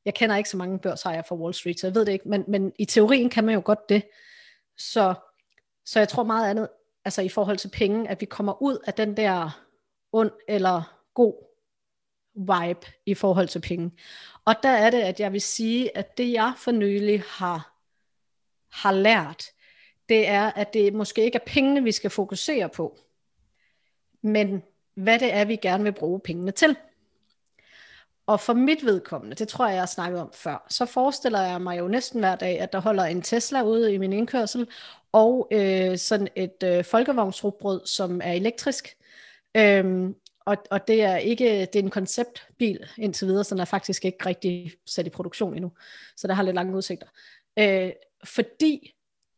Jeg 0.06 0.14
kender 0.14 0.36
ikke 0.36 0.50
så 0.50 0.58
mange 0.58 0.80
børshajer 0.80 1.22
fra 1.22 1.36
Wall 1.36 1.54
Street, 1.54 1.80
så 1.80 1.88
jeg 1.88 1.96
ved 1.96 2.06
det 2.06 2.12
ikke, 2.12 2.30
men, 2.30 2.44
men 2.48 2.74
i 2.80 2.86
teorien 2.86 3.30
kan 3.30 3.44
man 3.44 3.56
jo 3.56 3.62
godt 3.66 3.90
det. 3.90 4.04
Så, 4.78 5.14
så 5.86 6.00
jeg 6.00 6.10
tror 6.10 6.24
meget 6.24 6.50
andet, 6.50 6.70
altså 7.06 7.22
i 7.22 7.30
forhold 7.30 7.58
til 7.58 7.70
penge, 7.74 8.10
at 8.10 8.22
vi 8.22 8.26
kommer 8.26 8.62
ud 8.62 8.78
af 8.88 8.94
den 8.94 9.18
der 9.18 9.64
ond 10.12 10.32
eller 10.48 11.00
god 11.14 11.53
vibe 12.36 12.88
i 13.06 13.14
forhold 13.14 13.48
til 13.48 13.62
penge. 13.62 13.92
Og 14.46 14.56
der 14.64 14.70
er 14.70 14.90
det, 14.90 15.02
at 15.02 15.20
jeg 15.20 15.34
vil 15.34 15.42
sige, 15.42 15.98
at 15.98 16.18
det 16.18 16.32
jeg 16.32 16.54
for 16.58 16.72
nylig 16.72 17.24
har, 17.28 17.76
har 18.72 18.92
lært, 18.92 19.46
det 20.10 20.28
er, 20.28 20.52
at 20.52 20.74
det 20.74 20.94
måske 20.94 21.24
ikke 21.24 21.36
er 21.36 21.46
pengene, 21.48 21.84
vi 21.84 21.92
skal 21.92 22.10
fokusere 22.10 22.70
på, 22.70 23.00
men 24.22 24.64
hvad 24.96 25.20
det 25.20 25.34
er, 25.34 25.46
vi 25.46 25.56
gerne 25.56 25.84
vil 25.84 25.94
bruge 25.94 26.20
pengene 26.20 26.52
til. 26.52 26.76
Og 28.26 28.40
for 28.40 28.54
mit 28.54 28.86
vedkommende, 28.86 29.36
det 29.36 29.48
tror 29.48 29.66
jeg, 29.66 29.74
jeg 29.74 29.82
har 29.82 29.86
snakket 29.86 30.22
om 30.22 30.32
før, 30.34 30.66
så 30.70 30.86
forestiller 30.86 31.42
jeg 31.42 31.62
mig 31.62 31.80
jo 31.80 31.88
næsten 31.88 32.20
hver 32.20 32.36
dag, 32.36 32.60
at 32.60 32.74
der 32.74 32.80
holder 32.82 33.04
en 33.04 33.22
Tesla 33.22 33.62
ude 33.62 33.94
i 33.94 33.98
min 33.98 34.14
indkørsel, 34.14 34.68
og 35.12 35.48
øh, 35.52 35.98
sådan 35.98 36.28
et 36.36 36.64
øh, 36.64 36.84
folkevognsrugbrød, 36.84 37.86
som 37.86 38.22
er 38.24 38.32
elektrisk. 38.32 38.98
Øhm, 39.58 40.16
og, 40.46 40.58
og 40.72 40.88
det 40.88 41.04
er 41.04 41.18
ikke, 41.18 41.46
det 41.46 41.76
er 41.76 41.84
en 41.84 41.90
konceptbil 41.90 42.86
indtil 42.98 43.28
videre, 43.28 43.44
så 43.44 43.56
den 43.56 43.62
er 43.62 43.66
faktisk 43.66 44.06
ikke 44.06 44.26
rigtig 44.26 44.72
sat 44.86 45.08
i 45.08 45.10
produktion 45.10 45.54
endnu. 45.54 45.72
Så 46.18 46.28
der 46.28 46.34
har 46.34 46.44
lidt 46.44 46.56
lange 46.56 46.76
udsigter. 46.76 47.08
Øh, 47.60 47.92
fordi 48.24 48.96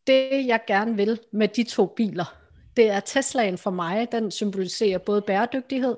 det, 0.07 0.47
jeg 0.47 0.59
gerne 0.67 0.95
vil 0.95 1.19
med 1.31 1.47
de 1.47 1.63
to 1.63 1.85
biler, 1.85 2.37
det 2.77 2.89
er 2.89 2.99
Teslaen 2.99 3.57
for 3.57 3.71
mig, 3.71 4.11
den 4.11 4.31
symboliserer 4.31 4.97
både 4.97 5.21
bæredygtighed, 5.21 5.95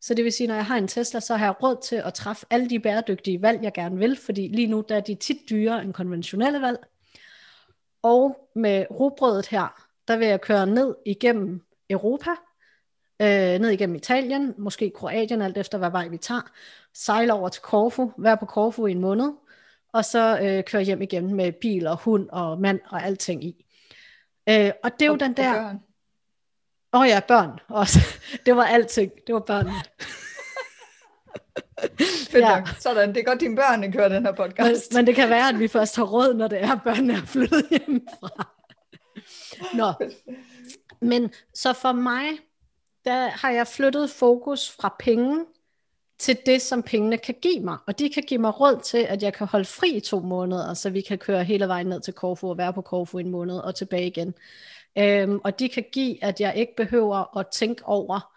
så 0.00 0.14
det 0.14 0.24
vil 0.24 0.32
sige, 0.32 0.46
når 0.46 0.54
jeg 0.54 0.66
har 0.66 0.76
en 0.76 0.88
Tesla, 0.88 1.20
så 1.20 1.36
har 1.36 1.46
jeg 1.46 1.62
råd 1.62 1.76
til 1.82 1.96
at 1.96 2.14
træffe 2.14 2.46
alle 2.50 2.70
de 2.70 2.80
bæredygtige 2.80 3.42
valg, 3.42 3.62
jeg 3.62 3.72
gerne 3.72 3.98
vil, 3.98 4.16
fordi 4.16 4.48
lige 4.48 4.66
nu 4.66 4.84
der 4.88 4.96
er 4.96 5.00
de 5.00 5.14
tit 5.14 5.36
dyrere 5.50 5.82
end 5.82 5.92
konventionelle 5.92 6.60
valg. 6.60 6.78
Og 8.02 8.50
med 8.54 8.86
rugbrødet 8.90 9.46
her, 9.46 9.82
der 10.08 10.16
vil 10.16 10.28
jeg 10.28 10.40
køre 10.40 10.66
ned 10.66 10.94
igennem 11.06 11.60
Europa, 11.90 12.30
øh, 13.22 13.58
ned 13.58 13.68
igennem 13.70 13.96
Italien, 13.96 14.54
måske 14.58 14.92
Kroatien, 14.96 15.42
alt 15.42 15.56
efter 15.58 15.78
hvad 15.78 15.90
vej 15.90 16.08
vi 16.08 16.16
tager, 16.16 16.50
sejle 16.94 17.32
over 17.32 17.48
til 17.48 17.62
Korfu, 17.62 18.12
være 18.18 18.36
på 18.36 18.46
Korfu 18.46 18.86
i 18.86 18.90
en 18.92 19.00
måned, 19.00 19.32
og 19.92 20.04
så 20.04 20.38
øh, 20.42 20.64
køre 20.64 20.82
hjem 20.82 21.02
igen 21.02 21.34
med 21.34 21.52
bil 21.52 21.86
og 21.86 21.96
hund 21.96 22.28
og 22.28 22.60
mand 22.60 22.80
og 22.88 23.02
alting 23.02 23.44
i. 23.44 23.64
Øh, 24.48 24.70
og 24.84 24.90
det 24.92 25.02
er 25.02 25.06
jo 25.06 25.12
Og- 25.12 25.20
den 25.20 25.32
der... 25.32 25.52
børn. 25.52 25.80
Åh 26.92 27.00
oh 27.00 27.08
ja, 27.08 27.20
børn 27.28 27.50
også. 27.68 27.98
Det 28.46 28.56
var 28.56 28.64
alting. 28.64 29.12
Det 29.26 29.34
var. 29.34 29.42
Fedt 32.30 32.34
Ja. 32.44 32.58
nok. 32.58 32.68
Sådan, 32.80 33.08
det 33.08 33.16
er 33.16 33.24
godt, 33.24 33.40
dine 33.40 33.56
børn 33.56 33.92
kører 33.92 34.08
den 34.08 34.22
her 34.26 34.32
Men, 34.32 34.36
podcast. 34.36 34.94
men 34.94 35.06
det 35.06 35.14
kan 35.14 35.28
være, 35.30 35.48
at 35.52 35.58
vi 35.58 35.68
først 35.68 35.96
har 35.96 36.04
råd, 36.04 36.34
når 36.34 36.48
det 36.48 36.62
er, 36.62 36.72
at 36.72 36.82
børnene 36.84 37.12
er 37.12 37.20
flyttet 37.26 37.66
hjemmefra. 37.70 38.48
Nå. 39.74 39.92
Men 41.00 41.30
så 41.54 41.72
for 41.72 41.92
mig, 41.92 42.24
der 43.06 43.28
har 43.28 43.50
jeg 43.50 43.66
flyttet 43.66 44.10
fokus 44.10 44.70
fra 44.70 44.96
penge 44.98 45.46
til 46.18 46.38
det, 46.46 46.62
som 46.62 46.82
pengene 46.82 47.18
kan 47.18 47.34
give 47.42 47.60
mig. 47.60 47.78
Og 47.86 47.98
de 47.98 48.10
kan 48.10 48.22
give 48.22 48.40
mig 48.40 48.60
råd 48.60 48.80
til, 48.80 48.98
at 48.98 49.22
jeg 49.22 49.32
kan 49.34 49.46
holde 49.46 49.64
fri 49.64 49.96
i 49.96 50.00
to 50.00 50.20
måneder, 50.20 50.74
så 50.74 50.90
vi 50.90 51.00
kan 51.00 51.18
køre 51.18 51.44
hele 51.44 51.68
vejen 51.68 51.86
ned 51.86 52.00
til 52.00 52.14
Korfu 52.14 52.48
og 52.48 52.58
være 52.58 52.72
på 52.72 52.80
Korfu 52.80 53.18
i 53.18 53.20
en 53.20 53.30
måned 53.30 53.58
og 53.58 53.74
tilbage 53.74 54.06
igen. 54.06 54.34
Øhm, 54.98 55.40
og 55.44 55.58
de 55.58 55.68
kan 55.68 55.84
give, 55.92 56.24
at 56.24 56.40
jeg 56.40 56.56
ikke 56.56 56.76
behøver 56.76 57.38
at 57.38 57.46
tænke 57.52 57.84
over, 57.84 58.32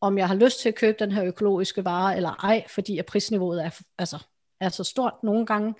om 0.00 0.18
jeg 0.18 0.28
har 0.28 0.34
lyst 0.34 0.60
til 0.60 0.68
at 0.68 0.74
købe 0.74 0.96
den 0.98 1.12
her 1.12 1.24
økologiske 1.24 1.84
vare 1.84 2.16
eller 2.16 2.44
ej, 2.44 2.64
fordi 2.68 2.98
at 2.98 3.06
prisniveauet 3.06 3.64
er, 3.64 3.70
altså, 3.98 4.18
er 4.60 4.68
så 4.68 4.84
stort 4.84 5.14
nogle 5.22 5.46
gange. 5.46 5.74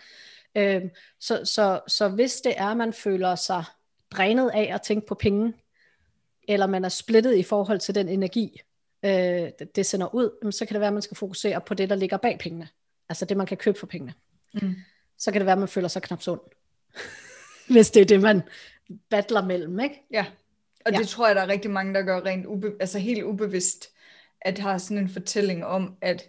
Øhm, 0.55 0.91
så, 1.21 1.41
så, 1.45 1.81
så 1.89 2.09
hvis 2.09 2.41
det 2.41 2.55
er, 2.57 2.67
at 2.67 2.77
man 2.77 2.93
føler 2.93 3.35
sig 3.35 3.65
drænet 4.11 4.51
af 4.55 4.71
at 4.75 4.83
tænke 4.83 5.07
på 5.07 5.15
penge, 5.15 5.55
eller 6.49 6.67
man 6.67 6.85
er 6.85 6.89
splittet 6.89 7.37
i 7.37 7.43
forhold 7.43 7.79
til 7.79 7.95
den 7.95 8.09
energi, 8.09 8.61
øh, 9.05 9.49
det, 9.77 9.87
sender 9.87 10.15
ud, 10.15 10.53
så 10.53 10.67
kan 10.67 10.75
det 10.75 10.81
være, 10.81 10.89
at 10.89 10.93
man 10.93 11.03
skal 11.03 11.17
fokusere 11.17 11.61
på 11.61 11.75
det, 11.75 11.91
der 11.91 11.97
ligger 11.97 12.17
bag 12.17 12.39
pengene. 12.39 12.69
Altså 13.09 13.25
det, 13.25 13.37
man 13.37 13.47
kan 13.47 13.57
købe 13.57 13.79
for 13.79 13.87
pengene. 13.87 14.15
Mm. 14.55 14.75
Så 15.19 15.33
kan 15.33 15.41
det 15.41 15.47
være, 15.47 15.53
at 15.53 15.59
man 15.59 15.69
føler 15.69 15.89
sig 15.89 16.03
knap 16.03 16.23
sund. 16.23 16.41
hvis 17.73 17.91
det 17.91 18.01
er 18.01 18.07
det, 18.07 18.21
man 18.21 18.43
battler 19.11 19.45
mellem, 19.45 19.81
ikke? 19.81 20.03
Ja, 20.11 20.27
og 20.85 20.93
Ja. 20.93 20.99
det 20.99 21.09
tror 21.09 21.27
jeg, 21.27 21.37
der 21.37 21.43
er 21.43 21.49
rigtig 21.49 21.71
mange, 21.71 21.95
der 21.95 22.03
gør 22.03 22.21
rent 22.21 22.47
ube, 22.47 22.73
altså 22.81 22.99
helt 22.99 23.23
ubevidst, 23.23 23.89
at 24.41 24.59
har 24.59 24.79
sådan 24.79 24.99
en 24.99 25.09
fortælling 25.09 25.65
om, 25.65 25.97
at 26.01 26.29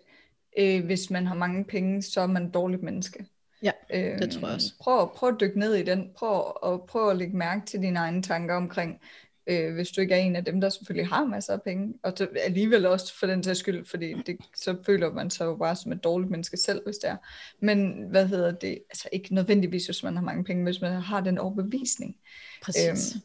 øh, 0.59 0.85
hvis 0.85 1.09
man 1.09 1.27
har 1.27 1.35
mange 1.35 1.65
penge, 1.65 2.01
så 2.01 2.21
er 2.21 2.27
man 2.27 2.45
et 2.45 2.53
dårligt 2.53 2.83
menneske. 2.83 3.25
Ja, 3.63 3.71
øh, 3.93 4.19
det 4.19 4.31
tror 4.31 4.47
jeg 4.47 4.55
også. 4.55 4.73
Prøv, 4.79 5.15
prøv 5.15 5.29
at 5.29 5.35
dykke 5.39 5.59
ned 5.59 5.73
i 5.75 5.83
den. 5.83 6.11
Prøv, 6.15 6.57
og 6.61 6.85
prøv 6.87 7.09
at 7.09 7.17
lægge 7.17 7.37
mærke 7.37 7.65
til 7.65 7.81
dine 7.81 7.99
egne 7.99 8.21
tanker 8.21 8.55
omkring, 8.55 9.01
øh, 9.47 9.73
hvis 9.73 9.89
du 9.89 10.01
ikke 10.01 10.13
er 10.13 10.19
en 10.19 10.35
af 10.35 10.45
dem, 10.45 10.61
der 10.61 10.69
selvfølgelig 10.69 11.07
har 11.07 11.25
masser 11.25 11.53
af 11.53 11.61
penge, 11.61 11.93
og 12.03 12.13
så 12.15 12.27
alligevel 12.39 12.85
også 12.85 13.19
for 13.19 13.27
den 13.27 13.43
sags 13.43 13.59
skyld, 13.59 13.85
fordi 13.85 14.13
det, 14.13 14.37
så 14.55 14.75
føler 14.85 15.13
man 15.13 15.29
sig 15.29 15.45
jo 15.45 15.55
bare 15.55 15.75
som 15.75 15.91
et 15.91 16.03
dårligt 16.03 16.31
menneske 16.31 16.57
selv, 16.57 16.81
hvis 16.85 16.97
det 16.97 17.09
er. 17.09 17.17
Men 17.59 18.07
hvad 18.09 18.27
hedder 18.27 18.51
det, 18.51 18.79
altså 18.89 19.09
ikke 19.11 19.35
nødvendigvis, 19.35 19.85
hvis 19.85 20.03
man 20.03 20.15
har 20.15 20.23
mange 20.23 20.43
penge, 20.43 20.63
hvis 20.63 20.81
man 20.81 21.01
har 21.01 21.21
den 21.21 21.37
overbevisning. 21.37 22.15
Præcis. 22.61 23.15
Øhm, 23.15 23.21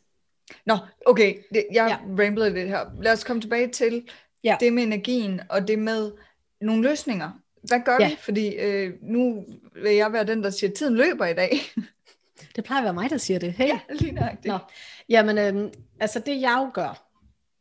Nå, 0.66 0.78
okay, 1.06 1.34
det, 1.54 1.66
jeg 1.72 1.98
ja. 2.00 2.24
ramblede 2.24 2.54
lidt 2.54 2.68
her. 2.68 2.84
Lad 3.02 3.12
os 3.12 3.24
komme 3.24 3.42
tilbage 3.42 3.68
til 3.68 4.08
ja. 4.44 4.56
det 4.60 4.72
med 4.72 4.82
energien, 4.82 5.40
og 5.48 5.68
det 5.68 5.78
med 5.78 6.12
nogle 6.60 6.88
løsninger. 6.88 7.30
Hvad 7.62 7.80
gør 7.84 7.96
ja. 8.00 8.08
vi? 8.08 8.16
Fordi 8.20 8.54
øh, 8.54 8.92
nu 9.02 9.44
vil 9.82 9.94
jeg 9.94 10.12
være 10.12 10.24
den, 10.24 10.42
der 10.42 10.50
siger, 10.50 10.70
at 10.70 10.76
tiden 10.76 10.96
løber 10.96 11.26
i 11.26 11.34
dag. 11.34 11.50
Det 12.59 12.64
plejer 12.64 12.80
at 12.80 12.84
være 12.84 12.94
mig, 12.94 13.11
der 13.11 13.16
siger 13.16 13.38
det. 13.38 13.52
Hey. 13.52 13.66
Ja, 13.66 13.80
lige 13.90 14.12
nøjagtigt. 14.12 14.46
Nå. 14.46 14.59
Jamen, 15.09 15.38
øh, 15.38 15.72
altså 16.00 16.18
det 16.18 16.40
jeg 16.40 16.56
jo 16.59 16.70
gør, 16.74 17.09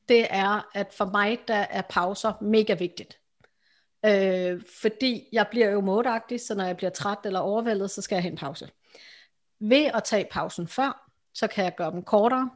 det 0.09 0.27
er, 0.29 0.69
at 0.73 0.93
for 0.93 1.05
mig, 1.05 1.39
der 1.47 1.55
er 1.55 1.81
pauser 1.81 2.33
mega 2.41 2.73
vigtigt. 2.73 3.19
Øh, 4.05 4.61
fordi 4.81 5.29
jeg 5.31 5.47
bliver 5.51 5.69
jo 5.69 5.81
modagtig, 5.81 6.41
så 6.41 6.55
når 6.55 6.65
jeg 6.65 6.77
bliver 6.77 6.89
træt 6.89 7.17
eller 7.25 7.39
overvældet, 7.39 7.91
så 7.91 8.01
skal 8.01 8.15
jeg 8.15 8.23
have 8.23 8.31
en 8.31 8.37
pause. 8.37 8.69
Ved 9.59 9.85
at 9.93 10.03
tage 10.03 10.27
pausen 10.31 10.67
før, 10.67 11.11
så 11.33 11.47
kan 11.47 11.63
jeg 11.63 11.75
gøre 11.75 11.91
dem 11.91 12.03
kortere, 12.03 12.49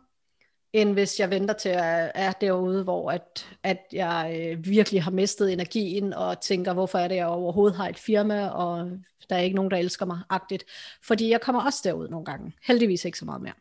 end 0.73 0.93
hvis 0.93 1.19
jeg 1.19 1.29
venter 1.29 1.53
til 1.53 1.69
at 1.69 2.11
er 2.15 2.31
derude, 2.31 2.83
hvor 2.83 3.11
at, 3.11 3.49
at 3.63 3.79
jeg 3.91 4.37
øh, 4.39 4.65
virkelig 4.65 5.03
har 5.03 5.11
mistet 5.11 5.53
energien 5.53 6.13
og 6.13 6.41
tænker, 6.41 6.73
hvorfor 6.73 6.99
er 6.99 7.07
det, 7.07 7.15
jeg 7.15 7.27
overhovedet 7.27 7.77
har 7.77 7.89
et 7.89 7.99
firma, 7.99 8.47
og 8.47 8.91
der 9.31 9.37
er 9.37 9.41
ikke 9.41 9.55
nogen, 9.55 9.71
der 9.71 9.77
elsker 9.77 10.05
mig, 10.05 10.19
agtigt. 10.29 10.63
Fordi 11.03 11.29
jeg 11.29 11.41
kommer 11.41 11.61
også 11.63 11.81
derud 11.83 12.07
nogle 12.07 12.25
gange. 12.25 12.53
Heldigvis 12.63 13.05
ikke 13.05 13.17
så 13.17 13.25
meget 13.25 13.41
mere. 13.41 13.53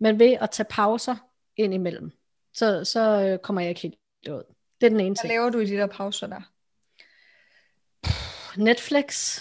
Men 0.00 0.18
ved 0.18 0.36
at 0.40 0.50
tage 0.50 0.66
pauser 0.70 1.16
ind 1.56 1.74
imellem, 1.74 2.10
så, 2.52 2.84
så 2.84 3.00
øh, 3.00 3.38
kommer 3.38 3.62
jeg 3.62 3.68
ikke 3.68 3.80
helt 3.80 3.98
derud. 4.26 4.42
Det 4.80 4.86
er 4.86 4.90
den 4.90 5.00
ene 5.00 5.14
ting. 5.14 5.28
Hvad 5.28 5.36
laver 5.36 5.50
du 5.50 5.58
i 5.58 5.66
de 5.66 5.76
der 5.76 5.86
pauser 5.86 6.26
der? 6.26 6.40
Netflix, 8.56 9.40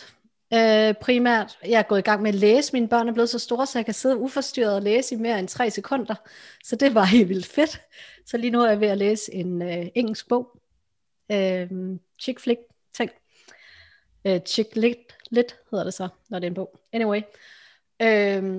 Øh, 0.53 0.93
primært, 0.93 1.59
jeg 1.66 1.80
er 1.80 1.84
gået 1.84 1.99
i 1.99 2.01
gang 2.01 2.22
med 2.22 2.30
at 2.30 2.36
læse. 2.36 2.74
Mine 2.74 2.88
børn 2.88 3.07
er 3.07 3.14
blevet 3.14 3.30
så 3.30 3.39
store, 3.39 3.66
så 3.66 3.80
jeg 3.80 3.86
kan 3.86 3.93
sidde 3.93 4.18
uforstyrret 4.18 4.76
og 4.76 4.82
læse 4.82 5.16
i 5.16 5.18
mere 5.18 5.39
end 5.39 5.47
tre 5.47 5.70
sekunder. 5.70 6.16
Så 6.64 6.76
det 6.76 6.95
var 6.95 7.03
helt 7.16 7.30
vildt 7.30 7.45
fedt. 7.45 7.82
Så 8.26 8.38
lige 8.38 8.51
nu 8.51 8.61
er 8.61 8.70
jeg 8.70 8.80
ved 8.80 8.88
at 8.88 8.97
læse 8.97 9.34
en 9.34 9.61
øh, 9.61 9.86
engelsk 9.95 10.28
bog. 10.28 10.61
Øh, 11.32 11.70
chick 12.22 12.39
flick 12.39 12.59
ting. 12.93 13.11
Øh, 14.26 14.39
chick 14.47 14.76
lit, 14.76 15.12
lit 15.34 15.55
hedder 15.71 15.84
det 15.84 15.93
så, 15.93 16.07
når 16.29 16.39
det 16.39 16.45
er 16.45 16.49
en 16.49 16.53
bog. 16.53 16.79
Anyway. 16.93 17.21
Øh, 18.01 18.55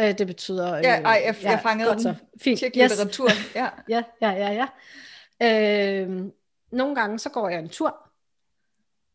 øh, 0.00 0.18
det 0.18 0.26
betyder... 0.26 0.74
Øh, 0.74 0.82
ja, 0.82 1.02
ej, 1.02 1.22
jeg, 1.26 1.36
ja, 1.42 1.50
jeg 1.50 1.60
fangede 1.62 1.88
godt, 1.88 2.04
den. 2.04 2.16
Fint. 2.40 2.58
Chick 2.58 2.76
yes. 2.76 2.90
litteratur. 2.90 3.28
Ja. 3.54 3.68
ja, 3.88 4.02
ja, 4.20 4.30
ja, 4.30 4.66
ja. 5.40 6.02
Øh, 6.02 6.22
nogle 6.72 6.94
gange 6.94 7.18
så 7.18 7.30
går 7.30 7.48
jeg 7.48 7.58
en 7.58 7.68
tur 7.68 8.04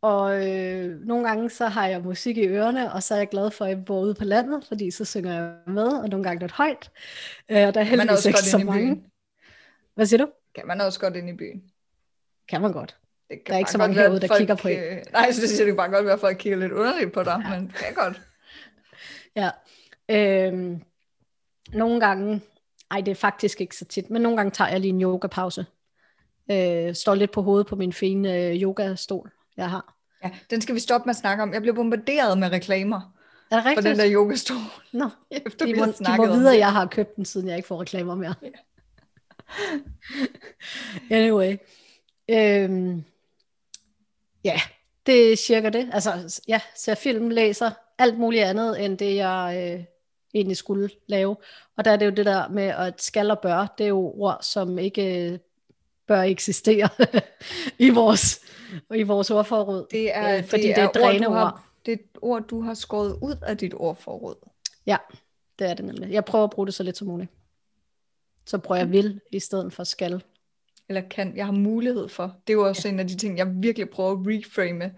og 0.01 0.47
øh, 0.47 0.99
nogle 0.99 1.27
gange 1.27 1.49
så 1.49 1.67
har 1.67 1.87
jeg 1.87 2.01
musik 2.01 2.37
i 2.37 2.47
ørerne, 2.47 2.93
og 2.93 3.03
så 3.03 3.13
er 3.13 3.17
jeg 3.17 3.29
glad 3.29 3.51
for, 3.51 3.65
at 3.65 3.69
jeg 3.69 3.85
bor 3.85 4.01
ude 4.01 4.13
på 4.13 4.23
landet, 4.23 4.65
fordi 4.65 4.91
så 4.91 5.05
synger 5.05 5.33
jeg 5.33 5.55
med, 5.67 5.87
og 5.87 6.09
nogle 6.09 6.23
gange 6.23 6.39
lidt 6.39 6.51
højt. 6.51 6.91
Øh, 7.49 7.67
og 7.67 7.73
der 7.73 7.79
er 7.79 7.83
heldigvis 7.83 8.25
ikke 8.25 8.39
så 8.39 8.57
mange. 8.57 9.03
Hvad 9.95 10.05
siger 10.05 10.25
du? 10.25 10.31
Kan 10.55 10.67
man 10.67 10.81
også 10.81 10.99
godt 10.99 11.15
ind 11.15 11.29
i 11.29 11.33
byen? 11.33 11.63
Kan 12.47 12.61
man 12.61 12.73
godt. 12.73 12.97
Det 13.29 13.43
kan 13.45 13.47
der 13.47 13.53
er 13.53 13.57
ikke 13.57 13.71
så 13.71 13.77
mange 13.77 13.95
herude, 13.95 14.19
der 14.19 14.27
folk, 14.27 14.37
kigger 14.37 14.55
på 14.55 14.67
en. 14.67 14.79
Øh, 14.79 14.97
nej, 15.13 15.31
så 15.31 15.41
det 15.41 15.49
siger 15.49 15.65
det 15.65 15.75
bare 15.75 15.89
godt 15.89 16.05
være, 16.05 16.13
at 16.13 16.19
folk 16.19 16.37
kigger 16.37 16.59
lidt 16.59 16.71
underligt 16.71 17.11
på 17.11 17.23
dig, 17.23 17.41
ja. 17.45 17.49
men 17.49 17.67
det 17.67 17.75
kan 17.75 17.93
godt. 17.93 18.21
Ja. 19.35 19.49
Øhm, 20.09 20.81
nogle 21.73 21.99
gange, 21.99 22.41
ej 22.91 23.01
det 23.01 23.11
er 23.11 23.15
faktisk 23.15 23.61
ikke 23.61 23.75
så 23.75 23.85
tit, 23.85 24.09
men 24.09 24.21
nogle 24.21 24.37
gange 24.37 24.51
tager 24.51 24.69
jeg 24.69 24.79
lige 24.79 24.89
en 24.89 25.01
yogapause. 25.01 25.65
Øh, 26.51 26.95
står 26.95 27.15
lidt 27.15 27.31
på 27.31 27.41
hovedet 27.41 27.67
på 27.67 27.75
min 27.75 27.93
fine 27.93 28.37
øh, 28.37 28.55
yogastol 28.55 29.31
jeg 29.57 29.69
har. 29.69 29.95
Ja, 30.23 30.31
den 30.49 30.61
skal 30.61 30.75
vi 30.75 30.79
stoppe 30.79 31.05
med 31.05 31.09
at 31.09 31.19
snakke 31.19 31.43
om. 31.43 31.53
Jeg 31.53 31.61
bliver 31.61 31.75
bombarderet 31.75 32.37
med 32.37 32.51
reklamer. 32.51 33.15
Er 33.51 33.55
det 33.55 33.65
rigtigt? 33.65 33.87
For 33.87 33.89
den 33.89 33.99
der 33.99 34.13
yogastol. 34.13 34.57
Nå, 34.93 35.09
Efter 35.31 35.65
de, 35.65 35.75
må, 35.75 35.85
de 35.85 36.17
må 36.17 36.25
vide, 36.25 36.51
at 36.51 36.57
jeg 36.57 36.71
har 36.71 36.85
købt 36.85 37.15
den, 37.15 37.25
siden 37.25 37.47
jeg 37.47 37.57
ikke 37.57 37.67
får 37.67 37.81
reklamer 37.81 38.15
mere. 38.15 38.33
Ja. 38.41 38.49
anyway. 41.17 41.57
Øhm, 42.29 43.03
ja, 44.43 44.61
det 45.05 45.31
er 45.31 45.35
cirka 45.35 45.69
det. 45.69 45.89
Altså, 45.93 46.41
ja, 46.47 46.61
ser 46.75 46.95
film, 46.95 47.29
læser, 47.29 47.71
alt 47.97 48.19
muligt 48.19 48.43
andet, 48.43 48.85
end 48.85 48.97
det 48.97 49.15
jeg 49.15 49.73
øh, 49.77 49.85
egentlig 50.33 50.57
skulle 50.57 50.89
lave. 51.07 51.35
Og 51.77 51.85
der 51.85 51.91
er 51.91 51.95
det 51.95 52.05
jo 52.05 52.11
det 52.11 52.25
der 52.25 52.47
med, 52.47 52.63
at 52.63 53.01
skal 53.01 53.31
og 53.31 53.39
bør, 53.39 53.73
det 53.77 53.83
er 53.83 53.87
jo 53.87 54.13
ord, 54.15 54.37
som 54.41 54.79
ikke 54.79 55.31
øh, 55.31 55.39
bør 56.07 56.21
eksistere 56.21 56.89
i 57.87 57.89
vores 57.89 58.39
i 58.95 59.03
vores 59.03 59.31
ordforråd. 59.31 59.87
Det 59.91 60.15
er, 60.15 60.37
øh, 60.37 60.43
fordi 60.43 60.61
det, 60.61 60.77
er, 60.77 60.91
det 60.91 61.03
er 61.03 61.29
ord, 61.29 61.37
ord. 61.37 61.61
Det 61.85 61.91
er 61.91 61.95
et 61.95 62.17
ord, 62.21 62.43
du 62.43 62.61
har 62.61 62.73
skåret 62.73 63.19
ud 63.21 63.35
af 63.41 63.57
dit 63.57 63.73
ordforråd. 63.73 64.35
Ja, 64.85 64.97
det 65.59 65.69
er 65.69 65.73
det 65.73 65.85
nemlig. 65.85 66.11
Jeg 66.11 66.25
prøver 66.25 66.43
at 66.43 66.49
bruge 66.49 66.65
det 66.65 66.73
så 66.73 66.83
lidt 66.83 66.97
som 66.97 67.07
muligt. 67.07 67.31
Så 68.45 68.57
prøver 68.57 68.79
jeg 68.79 68.91
vil, 68.91 69.21
i 69.31 69.39
stedet 69.39 69.73
for 69.73 69.83
skal. 69.83 70.23
Eller 70.89 71.01
kan. 71.01 71.37
Jeg 71.37 71.45
har 71.45 71.53
mulighed 71.53 72.09
for. 72.09 72.35
Det 72.47 72.53
er 72.53 72.57
jo 72.57 72.67
også 72.67 72.87
ja. 72.87 72.93
en 72.93 72.99
af 72.99 73.07
de 73.07 73.15
ting, 73.15 73.37
jeg 73.37 73.53
virkelig 73.55 73.89
prøver 73.89 74.11
at 74.11 74.17
reframe 74.27 74.91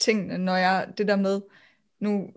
tingene, 0.00 0.38
når 0.38 0.56
jeg, 0.56 0.88
det 0.98 1.08
der 1.08 1.16
med, 1.16 1.40
nu, 2.00 2.30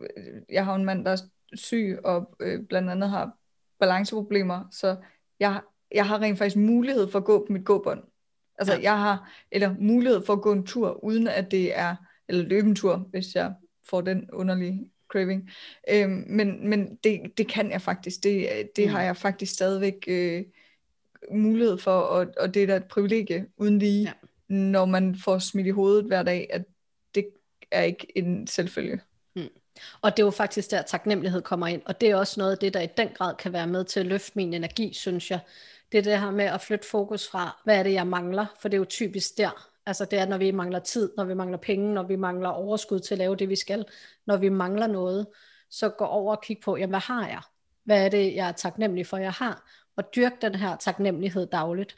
jeg 0.49 0.65
har 0.65 0.75
en 0.75 0.85
mand, 0.85 1.05
der 1.05 1.11
er 1.11 1.17
syg, 1.53 1.99
og 2.03 2.35
øh, 2.39 2.63
blandt 2.63 2.89
andet 2.89 3.09
har 3.09 3.37
balanceproblemer, 3.79 4.63
så 4.71 4.95
jeg, 5.39 5.61
jeg 5.91 6.07
har 6.07 6.21
rent 6.21 6.37
faktisk 6.37 6.57
mulighed 6.57 7.11
for 7.11 7.19
at 7.19 7.25
gå 7.25 7.45
på 7.47 7.53
mit 7.53 7.65
gåbånd. 7.65 8.03
Altså 8.57 8.73
ja. 8.73 8.81
jeg 8.81 8.99
har, 8.99 9.31
eller 9.51 9.75
mulighed 9.79 10.25
for 10.25 10.33
at 10.33 10.41
gå 10.41 10.51
en 10.51 10.65
tur, 10.65 11.03
uden 11.03 11.27
at 11.27 11.51
det 11.51 11.77
er, 11.77 11.95
eller 12.27 12.43
løbe 12.43 12.67
en 12.67 12.75
tur, 12.75 12.95
hvis 12.95 13.35
jeg 13.35 13.53
får 13.89 14.01
den 14.01 14.31
underlige 14.33 14.91
craving. 15.11 15.49
Øhm, 15.89 16.25
men 16.27 16.69
men 16.69 16.95
det, 17.03 17.21
det 17.37 17.47
kan 17.47 17.71
jeg 17.71 17.81
faktisk. 17.81 18.23
Det, 18.23 18.49
det 18.75 18.87
mm. 18.87 18.93
har 18.93 19.01
jeg 19.01 19.17
faktisk 19.17 19.53
stadigvæk 19.53 20.05
øh, 20.07 20.43
mulighed 21.31 21.77
for, 21.77 21.91
og, 21.91 22.27
og 22.37 22.53
det 22.53 22.63
er 22.63 22.67
da 22.67 22.75
et 22.75 22.85
privilegie 22.85 23.45
uden 23.57 23.79
lige, 23.79 24.01
ja. 24.01 24.11
når 24.55 24.85
man 24.85 25.15
får 25.23 25.39
smidt 25.39 25.67
i 25.67 25.69
hovedet 25.69 26.05
hver 26.05 26.23
dag, 26.23 26.47
at 26.49 26.63
det 27.15 27.27
er 27.71 27.81
ikke 27.81 28.17
en 28.17 28.47
selvfølge. 28.47 29.01
Mm. 29.35 29.49
Og 30.01 30.17
det 30.17 30.23
er 30.23 30.27
jo 30.27 30.31
faktisk 30.31 30.71
der 30.71 30.81
taknemmelighed 30.81 31.41
kommer 31.41 31.67
ind, 31.67 31.81
og 31.85 32.01
det 32.01 32.09
er 32.09 32.15
også 32.15 32.39
noget 32.39 32.51
af 32.51 32.57
det, 32.57 32.73
der 32.73 32.81
i 32.81 32.87
den 32.97 33.09
grad 33.09 33.35
kan 33.35 33.53
være 33.53 33.67
med 33.67 33.83
til 33.83 33.99
at 33.99 34.05
løfte 34.05 34.31
min 34.35 34.53
energi, 34.53 34.93
synes 34.93 35.31
jeg 35.31 35.39
det 35.91 35.97
er 35.97 36.01
det 36.11 36.19
her 36.19 36.31
med 36.31 36.45
at 36.45 36.61
flytte 36.61 36.87
fokus 36.87 37.27
fra, 37.27 37.61
hvad 37.63 37.79
er 37.79 37.83
det, 37.83 37.93
jeg 37.93 38.07
mangler? 38.07 38.45
For 38.59 38.69
det 38.69 38.77
er 38.77 38.79
jo 38.79 38.85
typisk 38.85 39.37
der. 39.37 39.69
Altså 39.85 40.05
det 40.05 40.19
er, 40.19 40.25
når 40.25 40.37
vi 40.37 40.51
mangler 40.51 40.79
tid, 40.79 41.11
når 41.17 41.23
vi 41.23 41.33
mangler 41.33 41.57
penge, 41.57 41.93
når 41.93 42.03
vi 42.03 42.15
mangler 42.15 42.49
overskud 42.49 42.99
til 42.99 43.13
at 43.13 43.17
lave 43.17 43.35
det, 43.35 43.49
vi 43.49 43.55
skal. 43.55 43.85
Når 44.27 44.37
vi 44.37 44.49
mangler 44.49 44.87
noget, 44.87 45.27
så 45.69 45.89
gå 45.89 46.05
over 46.05 46.35
og 46.35 46.41
kig 46.41 46.57
på, 46.63 46.77
jamen 46.77 46.89
hvad 46.89 46.99
har 46.99 47.27
jeg? 47.27 47.41
Hvad 47.83 48.05
er 48.05 48.09
det, 48.09 48.35
jeg 48.35 48.47
er 48.47 48.51
taknemmelig 48.51 49.07
for, 49.07 49.17
jeg 49.17 49.31
har? 49.31 49.69
Og 49.95 50.15
dyrke 50.15 50.35
den 50.41 50.55
her 50.55 50.75
taknemmelighed 50.75 51.45
dagligt. 51.45 51.97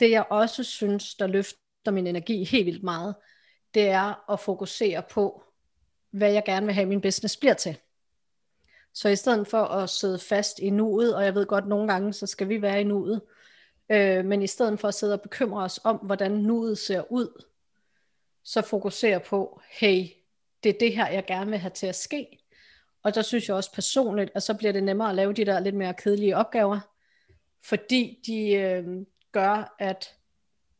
Det 0.00 0.10
jeg 0.10 0.24
også 0.30 0.64
synes, 0.64 1.14
der 1.14 1.26
løfter 1.26 1.90
min 1.90 2.06
energi 2.06 2.44
helt 2.44 2.66
vildt 2.66 2.82
meget, 2.82 3.14
det 3.74 3.88
er 3.88 4.30
at 4.32 4.40
fokusere 4.40 5.02
på, 5.10 5.44
hvad 6.10 6.32
jeg 6.32 6.44
gerne 6.44 6.66
vil 6.66 6.74
have, 6.74 6.86
min 6.86 7.00
business 7.00 7.36
bliver 7.36 7.54
til. 7.54 7.78
Så 8.94 9.08
i 9.08 9.16
stedet 9.16 9.48
for 9.48 9.62
at 9.62 9.90
sidde 9.90 10.18
fast 10.18 10.58
i 10.58 10.70
nuet, 10.70 11.16
og 11.16 11.24
jeg 11.24 11.34
ved 11.34 11.46
godt, 11.46 11.68
nogle 11.68 11.92
gange, 11.92 12.12
så 12.12 12.26
skal 12.26 12.48
vi 12.48 12.62
være 12.62 12.80
i 12.80 12.84
nuet, 12.84 13.22
øh, 13.88 14.24
men 14.24 14.42
i 14.42 14.46
stedet 14.46 14.80
for 14.80 14.88
at 14.88 14.94
sidde 14.94 15.12
og 15.12 15.20
bekymre 15.20 15.64
os 15.64 15.80
om, 15.84 15.96
hvordan 15.96 16.30
nuet 16.30 16.78
ser 16.78 17.12
ud, 17.12 17.44
så 18.44 18.62
fokusere 18.62 19.20
på, 19.20 19.60
hey, 19.70 20.06
det 20.62 20.68
er 20.68 20.78
det 20.80 20.94
her, 20.94 21.08
jeg 21.08 21.26
gerne 21.26 21.50
vil 21.50 21.58
have 21.58 21.70
til 21.70 21.86
at 21.86 21.94
ske. 21.94 22.38
Og 23.02 23.14
der 23.14 23.22
synes 23.22 23.48
jeg 23.48 23.56
også 23.56 23.72
personligt, 23.72 24.30
at 24.34 24.42
så 24.42 24.54
bliver 24.54 24.72
det 24.72 24.82
nemmere 24.82 25.08
at 25.08 25.14
lave 25.14 25.32
de 25.32 25.44
der 25.44 25.60
lidt 25.60 25.74
mere 25.74 25.94
kedelige 25.94 26.36
opgaver, 26.36 26.80
fordi 27.64 28.18
de 28.26 28.52
øh, 28.52 28.84
gør, 29.32 29.76
at, 29.78 30.14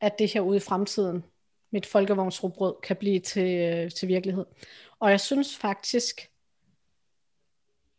at 0.01 0.19
det 0.19 0.33
her 0.33 0.41
ude 0.41 0.57
i 0.57 0.61
fremtiden, 0.61 1.25
mit 1.73 1.87
folkevognsrugbrød, 1.87 2.75
kan 2.83 2.97
blive 2.97 3.21
til, 3.21 3.59
øh, 3.59 3.91
til 3.91 4.09
virkelighed. 4.09 4.45
Og 4.99 5.11
jeg 5.11 5.21
synes 5.21 5.57
faktisk, 5.57 6.33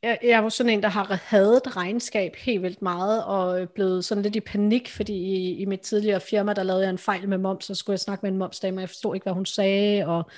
jeg, 0.04 0.20
jeg 0.24 0.44
er 0.44 0.50
sådan 0.50 0.74
en, 0.74 0.84
der 0.84 0.90
har 0.90 1.20
hadet 1.24 1.78
regnskab 1.78 2.36
helt 2.36 2.62
vildt 2.62 2.82
meget, 2.82 3.26
og 3.26 3.70
blevet 3.70 4.06
sådan 4.06 4.22
lidt 4.22 4.36
i 4.36 4.40
panik, 4.40 4.90
fordi 4.90 5.14
i, 5.14 5.58
i 5.58 5.66
mit 5.66 5.80
tidligere 5.82 6.22
firma, 6.22 6.54
der 6.54 6.64
lavede 6.64 6.84
jeg 6.84 6.90
en 6.90 6.98
fejl 6.98 7.30
med 7.30 7.38
moms, 7.38 7.66
så 7.66 7.76
skulle 7.76 7.94
jeg 7.94 8.00
snakke 8.00 8.26
med 8.26 8.32
en 8.32 8.38
momsdame, 8.38 8.78
og 8.78 8.82
jeg 8.82 8.90
forstod 8.90 9.16
ikke, 9.16 9.24
hvad 9.24 9.34
hun 9.34 9.46
sagde, 9.46 10.06
og 10.06 10.30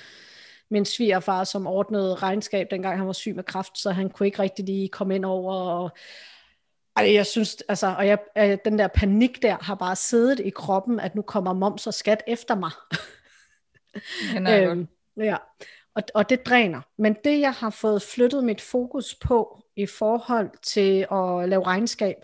min 0.70 0.84
svigerfar, 0.84 1.44
som 1.44 1.66
ordnede 1.66 2.14
regnskab, 2.14 2.66
dengang 2.70 2.98
han 2.98 3.06
var 3.06 3.12
syg 3.12 3.34
med 3.34 3.44
kraft, 3.44 3.78
så 3.78 3.90
han 3.90 4.10
kunne 4.10 4.26
ikke 4.26 4.42
rigtig 4.42 4.64
lige 4.64 4.88
komme 4.88 5.14
ind 5.14 5.24
over, 5.24 5.54
og 5.54 5.90
ej, 6.96 7.14
jeg 7.14 7.26
synes, 7.26 7.62
altså, 7.68 7.94
og 7.98 8.06
jeg, 8.06 8.18
den 8.64 8.78
der 8.78 8.88
panik 8.88 9.42
der 9.42 9.56
har 9.60 9.74
bare 9.74 9.96
siddet 9.96 10.40
i 10.40 10.50
kroppen, 10.50 11.00
at 11.00 11.14
nu 11.14 11.22
kommer 11.22 11.52
moms 11.52 11.86
og 11.86 11.94
skat 11.94 12.22
efter 12.26 12.54
mig. 12.54 12.70
Øhm, 14.36 14.88
ja. 15.16 15.36
Og, 15.94 16.02
og 16.14 16.30
det 16.30 16.46
dræner. 16.46 16.80
Men 16.98 17.16
det, 17.24 17.40
jeg 17.40 17.52
har 17.52 17.70
fået 17.70 18.02
flyttet 18.02 18.44
mit 18.44 18.60
fokus 18.60 19.14
på 19.14 19.62
i 19.76 19.86
forhold 19.86 20.50
til 20.62 21.06
at 21.12 21.48
lave 21.48 21.66
regnskab, 21.66 22.16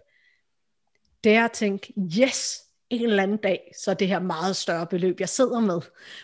det 1.24 1.32
er 1.32 1.44
at 1.44 1.52
tænke, 1.52 1.92
yes, 2.20 2.62
en 2.90 3.02
eller 3.02 3.22
anden 3.22 3.36
dag, 3.36 3.72
så 3.78 3.90
er 3.90 3.94
det 3.94 4.08
her 4.08 4.18
meget 4.18 4.56
større 4.56 4.86
beløb, 4.86 5.20
jeg 5.20 5.28
sidder 5.28 5.60
med. 5.60 5.80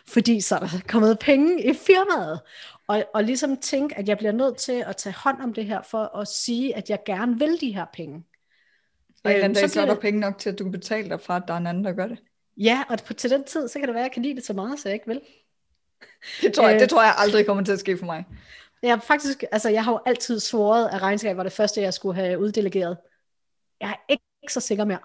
Fordi 0.06 0.40
så 0.40 0.54
er 0.54 0.58
der 0.58 0.68
kommet 0.88 1.18
penge 1.18 1.64
i 1.64 1.74
firmaet. 1.74 2.40
Og, 2.86 3.04
og 3.14 3.24
ligesom 3.24 3.56
tænke, 3.56 3.98
at 3.98 4.08
jeg 4.08 4.18
bliver 4.18 4.32
nødt 4.32 4.56
til 4.56 4.84
at 4.86 4.96
tage 4.96 5.14
hånd 5.14 5.42
om 5.42 5.54
det 5.54 5.64
her, 5.64 5.82
for 5.82 6.16
at 6.16 6.28
sige, 6.28 6.76
at 6.76 6.90
jeg 6.90 6.98
gerne 7.06 7.38
vil 7.38 7.60
de 7.60 7.74
her 7.74 7.86
penge. 7.92 8.24
Og 9.24 9.30
en 9.30 9.34
eller 9.34 9.44
anden 9.44 9.54
dag, 9.54 9.68
så, 9.68 9.74
så 9.74 9.80
er 9.80 9.86
der 9.86 9.94
det... 9.94 10.02
penge 10.02 10.20
nok 10.20 10.38
til, 10.38 10.50
at 10.50 10.58
du 10.58 10.64
kan 10.64 10.72
betale 10.72 11.08
dig 11.08 11.20
fra, 11.20 11.36
at 11.36 11.42
der 11.48 11.54
er 11.54 11.58
en 11.58 11.66
anden, 11.66 11.84
der 11.84 11.92
gør 11.92 12.06
det. 12.06 12.18
Ja, 12.56 12.84
og 12.88 12.98
på, 13.06 13.14
til 13.14 13.30
den 13.30 13.44
tid, 13.44 13.68
så 13.68 13.78
kan 13.78 13.88
det 13.88 13.94
være, 13.94 14.04
at 14.04 14.08
jeg 14.08 14.12
kan 14.12 14.22
lide 14.22 14.36
det 14.36 14.44
så 14.44 14.52
meget, 14.52 14.78
så 14.78 14.88
jeg 14.88 14.94
ikke 14.94 15.06
vil. 15.06 15.20
Det 16.42 16.52
tror 16.52 16.66
jeg, 16.68 16.74
øh, 16.74 16.80
det 16.80 16.90
tror 16.90 17.02
jeg 17.02 17.14
aldrig 17.18 17.46
kommer 17.46 17.64
til 17.64 17.72
at 17.72 17.80
ske 17.80 17.98
for 17.98 18.06
mig. 18.06 18.24
Ja, 18.82 18.94
faktisk, 18.94 19.44
altså 19.52 19.68
jeg 19.68 19.84
har 19.84 19.92
jo 19.92 20.00
altid 20.06 20.40
svoret, 20.40 20.88
at 20.88 21.02
regnskab 21.02 21.36
var 21.36 21.42
det 21.42 21.52
første, 21.52 21.80
jeg 21.80 21.94
skulle 21.94 22.14
have 22.14 22.38
uddelegeret. 22.38 22.96
Jeg 23.80 23.88
er 23.90 23.94
ikke, 24.08 24.52
så 24.52 24.60
sikker 24.60 24.84
mere. 24.84 24.98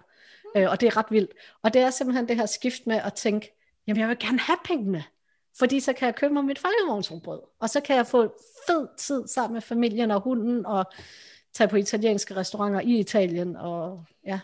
Øh, 0.58 0.70
og 0.70 0.82
det 0.82 0.88
er 0.88 0.98
ret 0.98 1.06
vildt. 1.10 1.32
Og 1.64 1.74
det 1.74 1.82
er 1.82 1.90
simpelthen 1.90 2.28
det 2.28 2.36
her 2.36 2.46
skift 2.46 2.88
med 2.88 2.96
at 2.96 3.14
tænke, 3.14 3.56
jamen 3.88 4.00
jeg 4.00 4.10
vil 4.10 4.20
gerne 4.20 4.40
have 4.40 4.58
pengene. 4.66 5.04
Fordi 5.60 5.80
så 5.80 5.94
kan 5.94 6.06
jeg 6.06 6.16
købe 6.16 6.34
mig 6.34 6.46
mit 6.46 6.60
folkevognsrugbrød. 6.60 7.40
Og 7.60 7.70
så 7.70 7.82
kan 7.82 7.96
jeg 7.96 8.08
få 8.08 8.36
fed 8.68 8.88
tid 8.98 9.28
sammen 9.28 9.54
med 9.54 9.62
familien 9.62 10.12
og 10.12 10.22
hunden, 10.22 10.66
og 10.66 10.86
tage 11.54 11.68
på 11.68 11.76
italienske 11.76 12.36
restauranter 12.36 12.80
i 12.80 13.00
Italien, 13.00 13.56
og 13.56 14.06
ja, 14.26 14.40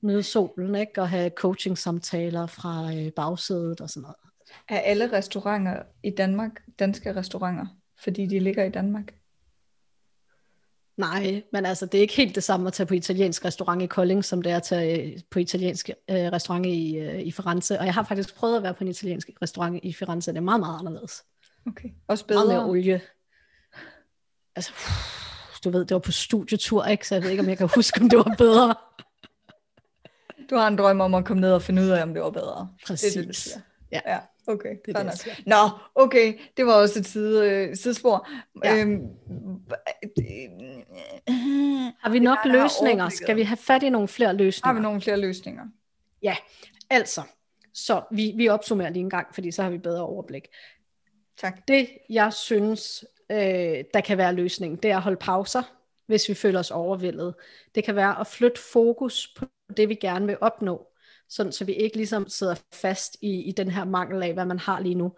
nyde 0.00 0.22
solen, 0.22 0.74
ikke? 0.74 1.00
og 1.00 1.08
have 1.08 1.30
coaching-samtaler 1.30 2.46
fra 2.46 2.94
øh, 2.94 3.12
bagsædet 3.12 3.80
og 3.80 3.90
sådan 3.90 4.02
noget. 4.02 4.16
Er 4.68 4.78
alle 4.78 5.12
restauranter 5.12 5.82
i 6.02 6.10
Danmark 6.10 6.62
danske 6.78 7.16
restauranter, 7.16 7.66
fordi 7.98 8.26
de 8.26 8.38
ligger 8.38 8.64
i 8.64 8.70
Danmark? 8.70 9.14
Nej, 10.96 11.42
men 11.52 11.66
altså 11.66 11.86
det 11.86 11.98
er 11.98 12.02
ikke 12.02 12.16
helt 12.16 12.34
det 12.34 12.44
samme 12.44 12.66
at 12.66 12.72
tage 12.72 12.86
på 12.86 12.94
italiensk 12.94 13.44
restaurant 13.44 13.82
i 13.82 13.86
Kolding, 13.86 14.24
som 14.24 14.42
det 14.42 14.52
er 14.52 14.56
at 14.56 14.62
tage 14.62 15.02
øh, 15.02 15.18
på 15.30 15.38
italiensk 15.38 15.90
øh, 16.10 16.16
restaurant 16.16 16.66
i, 16.66 16.96
øh, 16.98 17.20
i 17.20 17.32
Firenze. 17.32 17.78
Og 17.78 17.86
jeg 17.86 17.94
har 17.94 18.02
faktisk 18.02 18.34
prøvet 18.34 18.56
at 18.56 18.62
være 18.62 18.74
på 18.74 18.84
en 18.84 18.90
italiensk 18.90 19.30
restaurant 19.42 19.80
i 19.82 19.92
Firenze. 19.92 20.30
Det 20.30 20.36
er 20.38 20.42
meget, 20.42 20.60
meget 20.60 20.78
anderledes. 20.78 21.24
Okay. 21.66 21.88
Også 22.08 22.26
bedre? 22.26 22.44
Meget 22.44 22.58
mere 22.58 22.70
olie. 22.70 23.00
Altså, 24.56 24.72
du 25.64 25.70
ved, 25.70 25.84
det 25.84 25.94
var 25.94 25.98
på 25.98 26.12
studietur, 26.12 26.84
ikke? 26.84 27.08
Så 27.08 27.14
jeg 27.14 27.22
ved 27.22 27.30
ikke, 27.30 27.42
om 27.42 27.48
jeg 27.48 27.58
kan 27.58 27.68
huske, 27.74 28.00
om 28.00 28.08
det 28.08 28.18
var 28.18 28.34
bedre. 28.38 28.74
Du 30.50 30.56
har 30.56 30.68
en 30.68 30.78
drøm 30.78 31.00
om 31.00 31.14
at 31.14 31.24
komme 31.24 31.40
ned 31.40 31.52
og 31.52 31.62
finde 31.62 31.82
ud 31.82 31.88
af, 31.88 32.02
om 32.02 32.14
det 32.14 32.22
var 32.22 32.30
bedre. 32.30 32.68
Præcis. 32.86 33.12
Det 33.12 33.22
er 33.22 33.26
det, 33.26 33.62
ja. 33.92 34.00
ja. 34.06 34.18
Okay, 34.48 34.76
det 34.86 34.96
er 34.96 35.02
det, 35.02 35.42
Nå, 35.46 35.68
okay, 35.94 36.38
det 36.56 36.66
var 36.66 36.72
også 36.72 36.98
et 36.98 37.06
side, 37.06 37.50
øh, 37.50 37.76
sidespor. 37.76 38.28
Ja. 38.64 38.76
Øhm, 38.76 39.00
har 42.00 42.10
vi 42.10 42.18
nok 42.18 42.38
løsninger? 42.44 43.08
Skal 43.08 43.36
vi 43.36 43.42
have 43.42 43.56
fat 43.56 43.82
i 43.82 43.90
nogle 43.90 44.08
flere 44.08 44.36
løsninger? 44.36 44.66
Har 44.66 44.74
vi 44.74 44.80
nogle 44.80 45.00
flere 45.00 45.16
løsninger? 45.16 45.64
Ja, 46.22 46.36
altså, 46.90 47.22
så 47.74 48.02
vi, 48.10 48.32
vi 48.36 48.48
opsummerer 48.48 48.90
lige 48.90 49.00
en 49.00 49.10
gang, 49.10 49.34
fordi 49.34 49.50
så 49.50 49.62
har 49.62 49.70
vi 49.70 49.78
bedre 49.78 50.02
overblik. 50.02 50.48
Tak. 51.36 51.68
Det, 51.68 51.88
jeg 52.10 52.32
synes, 52.32 53.04
øh, 53.30 53.84
der 53.94 54.00
kan 54.04 54.18
være 54.18 54.34
løsningen, 54.34 54.78
det 54.82 54.90
er 54.90 54.96
at 54.96 55.02
holde 55.02 55.16
pauser, 55.16 55.62
hvis 56.06 56.28
vi 56.28 56.34
føler 56.34 56.58
os 56.58 56.70
overvældet. 56.70 57.34
Det 57.74 57.84
kan 57.84 57.96
være 57.96 58.20
at 58.20 58.26
flytte 58.26 58.60
fokus 58.72 59.34
på 59.36 59.46
det, 59.76 59.88
vi 59.88 59.94
gerne 59.94 60.26
vil 60.26 60.36
opnå 60.40 60.86
sådan 61.28 61.52
så 61.52 61.64
vi 61.64 61.72
ikke 61.72 61.96
ligesom 61.96 62.28
sidder 62.28 62.54
fast 62.72 63.16
i, 63.20 63.42
i 63.42 63.52
den 63.52 63.70
her 63.70 63.84
mangel 63.84 64.22
af, 64.22 64.32
hvad 64.32 64.44
man 64.46 64.58
har 64.58 64.80
lige 64.80 64.94
nu. 64.94 65.12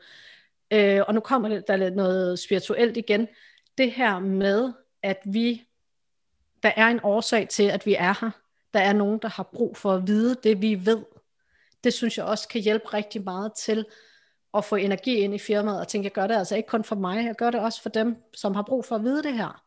Øh, 0.71 1.01
og 1.09 1.15
nu 1.15 1.21
kommer 1.21 1.61
der 1.61 1.77
lidt 1.77 1.97
noget 1.97 2.39
spirituelt 2.39 2.97
igen. 2.97 3.29
Det 3.79 3.93
her 3.93 4.19
med, 4.19 4.73
at 5.03 5.19
vi, 5.25 5.63
der 6.63 6.73
er 6.77 6.87
en 6.87 7.01
årsag 7.03 7.49
til, 7.49 7.63
at 7.63 7.87
vi 7.87 7.95
er 7.95 8.15
her. 8.21 8.31
Der 8.73 8.81
er 8.81 8.93
nogen, 8.93 9.19
der 9.23 9.29
har 9.29 9.43
brug 9.43 9.77
for 9.77 9.93
at 9.95 10.07
vide 10.07 10.37
det, 10.43 10.63
vi 10.63 10.87
ved. 10.87 10.99
Det 11.85 11.93
synes 11.93 12.19
jeg 12.19 12.25
også 12.25 12.49
kan 12.49 12.61
hjælpe 12.61 12.87
rigtig 12.87 13.25
meget 13.25 13.53
til 13.53 13.87
at 14.59 14.65
få 14.65 14.77
energi 14.77 15.15
ind 15.15 15.35
i 15.35 15.39
firmaet, 15.39 15.81
og 15.81 15.89
tænke, 15.89 16.05
jeg 16.05 16.13
gør 16.13 16.27
det 16.27 16.35
altså 16.35 16.57
ikke 16.57 16.69
kun 16.69 16.85
for 16.85 16.97
mig, 16.97 17.25
jeg 17.25 17.35
gør 17.35 17.51
det 17.51 17.61
også 17.61 17.83
for 17.83 17.89
dem, 17.89 18.17
som 18.35 18.55
har 18.55 18.63
brug 18.63 18.85
for 18.85 18.97
at 18.97 19.05
vide 19.05 19.23
det 19.23 19.35
her. 19.35 19.65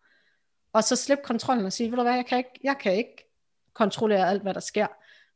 Og 0.74 0.84
så 0.84 0.96
slippe 0.96 1.24
kontrollen 1.24 1.66
og 1.66 1.74
sige, 1.74 1.92
ved 1.92 1.98
du 1.98 2.04
hvad, 2.04 2.16
jeg 2.16 2.26
kan 2.26 2.38
ikke, 2.38 2.60
jeg 2.64 2.78
kan 2.78 2.94
ikke 2.94 3.32
kontrollere 3.74 4.30
alt, 4.30 4.42
hvad 4.42 4.54
der 4.54 4.60
sker 4.60 4.88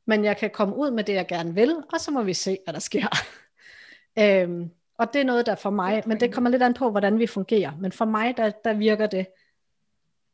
men 0.08 0.26
jeg 0.26 0.38
kan 0.38 0.50
komme 0.50 0.76
ud 0.76 0.92
med 0.92 1.04
det, 1.04 1.14
jeg 1.14 1.28
gerne 1.28 1.54
vil, 1.54 1.76
og 1.94 2.00
så 2.00 2.12
må 2.12 2.24
vi 2.24 2.34
se, 2.34 2.58
hvad 2.64 2.74
der 2.74 2.80
sker. 2.80 3.08
øhm, 4.20 4.70
og 4.98 5.14
det 5.14 5.22
er 5.22 5.26
noget, 5.26 5.46
der 5.46 5.56
for 5.56 5.70
mig, 5.70 6.04
men 6.06 6.20
det 6.20 6.34
kommer 6.34 6.50
lidt 6.50 6.64
an 6.64 6.74
på, 6.74 6.92
hvordan 6.92 7.20
vi 7.20 7.28
fungerer. 7.28 7.72
Men 7.80 7.92
for 7.92 8.06
mig, 8.06 8.38
der, 8.38 8.52
der 8.66 8.74
virker 8.74 9.08
det. 9.08 9.28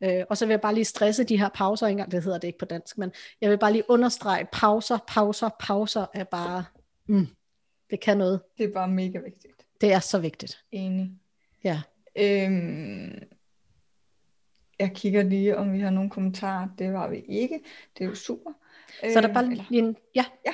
Øh, 0.04 0.24
og 0.30 0.38
så 0.38 0.46
vil 0.46 0.54
jeg 0.54 0.62
bare 0.62 0.74
lige 0.74 0.86
stresse 0.86 1.24
de 1.24 1.38
her 1.38 1.50
pauser 1.50 1.88
engang, 1.88 2.12
det 2.12 2.24
hedder 2.24 2.38
det 2.38 2.48
ikke 2.48 2.60
på 2.60 2.66
dansk, 2.66 2.98
men 2.98 3.12
jeg 3.42 3.50
vil 3.50 3.58
bare 3.58 3.72
lige 3.72 3.90
understrege, 3.90 4.48
pauser, 4.52 4.98
pauser, 5.08 5.50
pauser 5.60 6.06
er 6.14 6.24
bare, 6.24 6.66
mm, 7.08 7.28
det 7.92 8.00
kan 8.00 8.18
noget. 8.18 8.42
Det 8.58 8.64
er 8.64 8.74
bare 8.74 8.88
mega 8.88 9.20
vigtigt. 9.20 9.54
Det 9.82 9.94
er 9.94 10.00
så 10.00 10.20
vigtigt. 10.20 10.64
Enig. 10.72 11.12
Ja. 11.64 11.82
Øhm, 12.16 13.20
jeg 14.80 14.92
kigger 14.96 15.24
lige, 15.24 15.58
om 15.58 15.74
vi 15.74 15.80
har 15.80 15.90
nogle 15.90 16.10
kommentarer. 16.10 16.68
Det 16.80 16.94
var 16.94 17.10
vi 17.10 17.24
ikke. 17.28 17.60
Det 17.98 18.04
er 18.04 18.10
jo 18.10 18.16
super. 18.16 18.52
Så 19.14 19.18
er 19.18 19.22
der 19.22 19.34
bare 19.34 19.50
lige 19.50 19.66
en, 19.72 19.96
ja, 20.16 20.26
ja. 20.46 20.52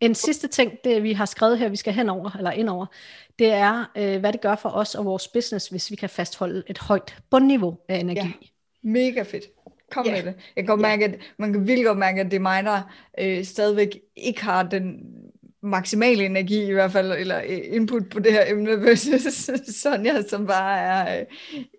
en 0.00 0.14
sidste 0.14 0.48
ting, 0.48 0.72
det 0.84 1.02
vi 1.02 1.12
har 1.12 1.26
skrevet 1.26 1.58
her, 1.58 1.68
vi 1.68 1.76
skal 1.76 1.92
henover, 1.92 2.30
eller 2.36 2.50
indover, 2.50 2.86
det 3.38 3.52
er, 3.52 3.84
øh, 3.96 4.20
hvad 4.20 4.32
det 4.32 4.40
gør 4.40 4.56
for 4.56 4.68
os 4.68 4.94
og 4.94 5.04
vores 5.04 5.28
business, 5.28 5.68
hvis 5.68 5.90
vi 5.90 5.96
kan 5.96 6.10
fastholde 6.10 6.62
et 6.66 6.78
højt 6.78 7.22
bundniveau 7.30 7.78
af 7.88 7.96
energi. 7.96 8.20
Ja. 8.20 8.32
Mega 8.82 9.22
fedt. 9.22 9.44
Kom 9.90 10.06
ja. 10.06 10.12
med 10.12 10.22
det. 10.22 10.34
Jeg 10.56 10.64
kan 10.64 10.66
godt 10.66 10.80
mærke, 10.80 11.04
at 11.04 11.18
man 11.36 11.52
kan 11.52 11.66
virkelig 11.66 11.86
godt 11.86 11.98
mærke, 11.98 12.20
at 12.20 12.26
det 12.26 12.36
er 12.36 12.40
mig, 12.40 12.64
der 12.64 12.82
øh, 13.18 13.44
stadigvæk 13.44 14.00
ikke 14.16 14.42
har 14.42 14.62
den 14.62 15.06
maksimale 15.66 16.24
energi 16.24 16.68
i 16.68 16.72
hvert 16.72 16.92
fald, 16.92 17.12
eller 17.12 17.38
øh, 17.38 17.60
input 17.62 18.10
på 18.10 18.20
det 18.20 18.32
her 18.32 18.44
emne, 18.46 18.80
versus 18.86 19.50
Sonja, 19.76 20.22
som 20.22 20.46
bare 20.46 20.78
er 20.78 21.20
øh, 21.20 21.26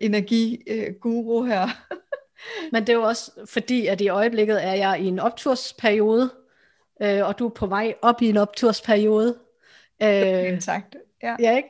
energiguru 0.00 1.44
øh, 1.44 1.50
her. 1.50 1.68
Men 2.72 2.82
det 2.82 2.88
er 2.88 2.96
jo 2.96 3.02
også 3.02 3.30
fordi, 3.46 3.86
at 3.86 4.00
i 4.00 4.08
øjeblikket 4.08 4.64
er 4.64 4.74
jeg 4.74 5.00
i 5.00 5.06
en 5.06 5.18
optursperiode, 5.18 6.30
øh, 7.02 7.26
og 7.26 7.38
du 7.38 7.46
er 7.46 7.50
på 7.50 7.66
vej 7.66 7.94
op 8.02 8.22
i 8.22 8.28
en 8.28 8.36
optursperiode. 8.36 9.38
Øh, 10.02 10.60
sagt. 10.60 10.96
Ja, 11.22 11.36
ja 11.40 11.56
ikke? 11.56 11.68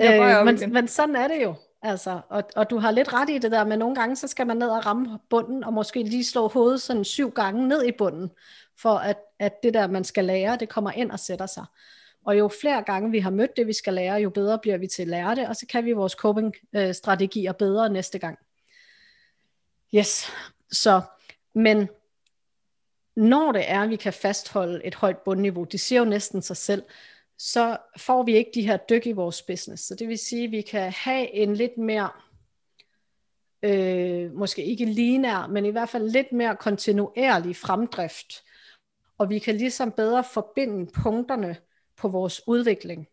Øh, 0.00 0.44
men, 0.44 0.72
men 0.72 0.88
sådan 0.88 1.16
er 1.16 1.28
det 1.28 1.42
jo. 1.42 1.54
Altså, 1.82 2.20
og, 2.28 2.42
og 2.56 2.70
du 2.70 2.78
har 2.78 2.90
lidt 2.90 3.12
ret 3.12 3.30
i 3.30 3.38
det 3.38 3.52
der, 3.52 3.64
men 3.64 3.78
nogle 3.78 3.94
gange, 3.94 4.16
så 4.16 4.28
skal 4.28 4.46
man 4.46 4.56
ned 4.56 4.68
og 4.68 4.86
ramme 4.86 5.18
bunden, 5.30 5.64
og 5.64 5.72
måske 5.72 6.02
lige 6.02 6.24
slå 6.24 6.48
hovedet 6.48 6.82
sådan 6.82 7.04
syv 7.04 7.30
gange 7.30 7.68
ned 7.68 7.84
i 7.84 7.92
bunden, 7.98 8.30
for 8.78 8.94
at, 8.94 9.16
at 9.38 9.62
det 9.62 9.74
der, 9.74 9.86
man 9.86 10.04
skal 10.04 10.24
lære, 10.24 10.56
det 10.56 10.68
kommer 10.68 10.90
ind 10.90 11.10
og 11.10 11.20
sætter 11.20 11.46
sig. 11.46 11.64
Og 12.24 12.38
jo 12.38 12.50
flere 12.60 12.82
gange 12.82 13.10
vi 13.10 13.18
har 13.18 13.30
mødt 13.30 13.56
det, 13.56 13.66
vi 13.66 13.72
skal 13.72 13.94
lære, 13.94 14.14
jo 14.14 14.30
bedre 14.30 14.58
bliver 14.58 14.76
vi 14.76 14.86
til 14.86 15.02
at 15.02 15.08
lære 15.08 15.34
det, 15.34 15.48
og 15.48 15.56
så 15.56 15.66
kan 15.66 15.84
vi 15.84 15.92
vores 15.92 16.12
coping-strategier 16.12 17.52
øh, 17.52 17.58
bedre 17.58 17.90
næste 17.90 18.18
gang. 18.18 18.38
Yes, 19.94 20.30
så, 20.72 21.00
men 21.54 21.88
når 23.16 23.52
det 23.52 23.70
er, 23.70 23.80
at 23.80 23.90
vi 23.90 23.96
kan 23.96 24.12
fastholde 24.12 24.84
et 24.84 24.94
højt 24.94 25.18
bundniveau, 25.18 25.64
det 25.64 25.80
siger 25.80 25.98
jo 25.98 26.04
næsten 26.04 26.42
sig 26.42 26.56
selv, 26.56 26.82
så 27.38 27.76
får 27.96 28.22
vi 28.22 28.36
ikke 28.36 28.50
de 28.54 28.66
her 28.66 28.76
dyk 28.76 29.06
i 29.06 29.12
vores 29.12 29.42
business. 29.42 29.82
Så 29.82 29.94
det 29.94 30.08
vil 30.08 30.18
sige, 30.18 30.44
at 30.44 30.50
vi 30.50 30.60
kan 30.60 30.92
have 30.92 31.34
en 31.34 31.56
lidt 31.56 31.78
mere, 31.78 32.10
øh, 33.62 34.32
måske 34.32 34.64
ikke 34.64 34.84
linær, 34.84 35.46
men 35.46 35.66
i 35.66 35.70
hvert 35.70 35.88
fald 35.88 36.10
lidt 36.10 36.32
mere 36.32 36.56
kontinuerlig 36.56 37.56
fremdrift. 37.56 38.43
Og 39.24 39.30
vi 39.30 39.38
kan 39.38 39.56
ligesom 39.56 39.92
bedre 39.92 40.24
forbinde 40.24 40.92
punkterne 41.02 41.56
på 41.96 42.08
vores 42.08 42.42
udvikling. 42.46 43.08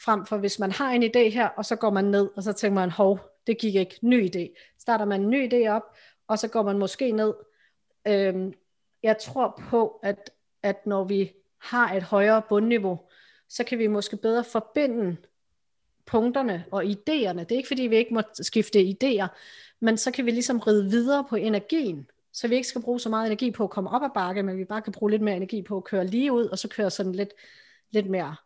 Frem 0.00 0.26
for 0.26 0.36
hvis 0.36 0.58
man 0.58 0.72
har 0.72 0.90
en 0.90 1.02
idé 1.02 1.18
her, 1.18 1.48
og 1.48 1.64
så 1.64 1.76
går 1.76 1.90
man 1.90 2.04
ned, 2.04 2.30
og 2.36 2.42
så 2.42 2.52
tænker 2.52 2.74
man, 2.74 2.90
hov, 2.90 3.20
det 3.46 3.58
gik 3.58 3.74
ikke, 3.74 3.98
ny 4.02 4.30
idé. 4.30 4.72
Starter 4.78 5.04
man 5.04 5.20
en 5.20 5.30
ny 5.30 5.52
idé 5.52 5.68
op, 5.68 5.82
og 6.28 6.38
så 6.38 6.48
går 6.48 6.62
man 6.62 6.78
måske 6.78 7.12
ned. 7.12 7.34
Øhm, 8.08 8.52
jeg 9.02 9.18
tror 9.18 9.62
på, 9.70 10.00
at, 10.02 10.30
at 10.62 10.86
når 10.86 11.04
vi 11.04 11.32
har 11.58 11.94
et 11.94 12.02
højere 12.02 12.42
bundniveau, 12.48 13.00
så 13.48 13.64
kan 13.64 13.78
vi 13.78 13.86
måske 13.86 14.16
bedre 14.16 14.44
forbinde 14.44 15.16
punkterne 16.06 16.64
og 16.70 16.84
idéerne. 16.84 17.40
Det 17.40 17.52
er 17.52 17.56
ikke 17.56 17.68
fordi, 17.68 17.82
vi 17.82 17.96
ikke 17.96 18.14
må 18.14 18.22
skifte 18.32 18.80
idéer, 18.80 19.26
men 19.80 19.96
så 19.96 20.10
kan 20.10 20.26
vi 20.26 20.30
ligesom 20.30 20.58
ride 20.58 20.90
videre 20.90 21.24
på 21.30 21.36
energien, 21.36 22.10
så 22.36 22.48
vi 22.48 22.54
ikke 22.54 22.68
skal 22.68 22.82
bruge 22.82 23.00
så 23.00 23.08
meget 23.08 23.26
energi 23.26 23.50
på 23.50 23.64
at 23.64 23.70
komme 23.70 23.90
op 23.90 24.02
ad 24.02 24.10
bakke, 24.14 24.42
men 24.42 24.58
vi 24.58 24.64
bare 24.64 24.82
kan 24.82 24.92
bruge 24.92 25.10
lidt 25.10 25.22
mere 25.22 25.36
energi 25.36 25.62
på 25.62 25.76
at 25.76 25.84
køre 25.84 26.06
lige 26.06 26.32
ud, 26.32 26.44
og 26.44 26.58
så 26.58 26.68
køre 26.68 26.90
sådan 26.90 27.12
lidt, 27.12 27.30
lidt 27.90 28.10
mere 28.10 28.36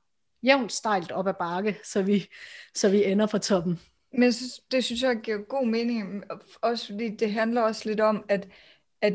jævnt 0.43 0.73
stejlt 0.73 1.13
op 1.13 1.27
ad 1.27 1.35
bakke, 1.35 1.79
så 1.85 2.03
vi, 2.03 2.29
så 2.75 2.91
vi 2.91 3.05
ender 3.05 3.27
på 3.27 3.39
toppen. 3.39 3.81
Men 4.13 4.33
det 4.73 4.85
synes 4.85 5.03
jeg 5.03 5.17
giver 5.17 5.39
god 5.39 5.67
mening, 5.67 6.25
også 6.61 6.87
fordi 6.87 7.17
det 7.17 7.33
handler 7.33 7.63
også 7.63 7.89
lidt 7.89 8.01
om, 8.01 8.25
at, 8.29 8.49
at 9.01 9.15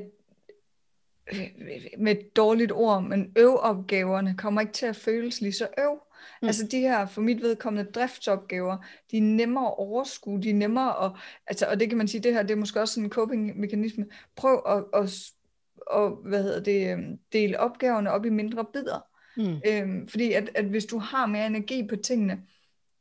øh, 1.33 1.49
med 1.97 2.11
et 2.11 2.35
dårligt 2.35 2.71
ord, 2.71 3.03
men 3.03 3.33
øvopgaverne 3.37 4.35
kommer 4.37 4.61
ikke 4.61 4.73
til 4.73 4.85
at 4.85 4.95
føles 4.95 5.41
lige 5.41 5.53
så 5.53 5.67
øv. 5.77 5.99
Mm. 6.41 6.47
Altså 6.47 6.67
de 6.71 6.79
her, 6.79 7.05
for 7.05 7.21
mit 7.21 7.41
vedkommende, 7.41 7.91
driftsopgaver, 7.91 8.77
de 9.11 9.17
er 9.17 9.21
nemmere 9.21 9.67
at 9.67 9.77
overskue, 9.77 10.41
de 10.41 10.49
er 10.49 10.53
nemmere 10.53 11.05
at, 11.05 11.11
altså, 11.47 11.65
og 11.65 11.79
det 11.79 11.89
kan 11.89 11.97
man 11.97 12.07
sige, 12.07 12.21
det 12.21 12.33
her, 12.33 12.41
det 12.41 12.51
er 12.51 12.55
måske 12.55 12.81
også 12.81 12.99
en 12.99 13.09
coping-mekanisme. 13.09 14.05
Prøv 14.35 14.61
at, 14.67 15.01
at, 15.01 15.31
at, 15.93 16.11
hvad 16.25 16.43
hedder 16.43 16.63
det, 16.63 16.91
øhm, 16.91 17.19
dele 17.33 17.59
opgaverne 17.59 18.11
op 18.11 18.25
i 18.25 18.29
mindre 18.29 18.65
bidder. 18.73 18.99
Mm. 19.37 19.61
Øhm, 19.67 20.07
fordi 20.07 20.31
at, 20.31 20.49
at 20.55 20.65
hvis 20.65 20.85
du 20.85 20.97
har 20.97 21.25
mere 21.25 21.45
energi 21.45 21.87
på 21.87 21.95
tingene, 21.95 22.41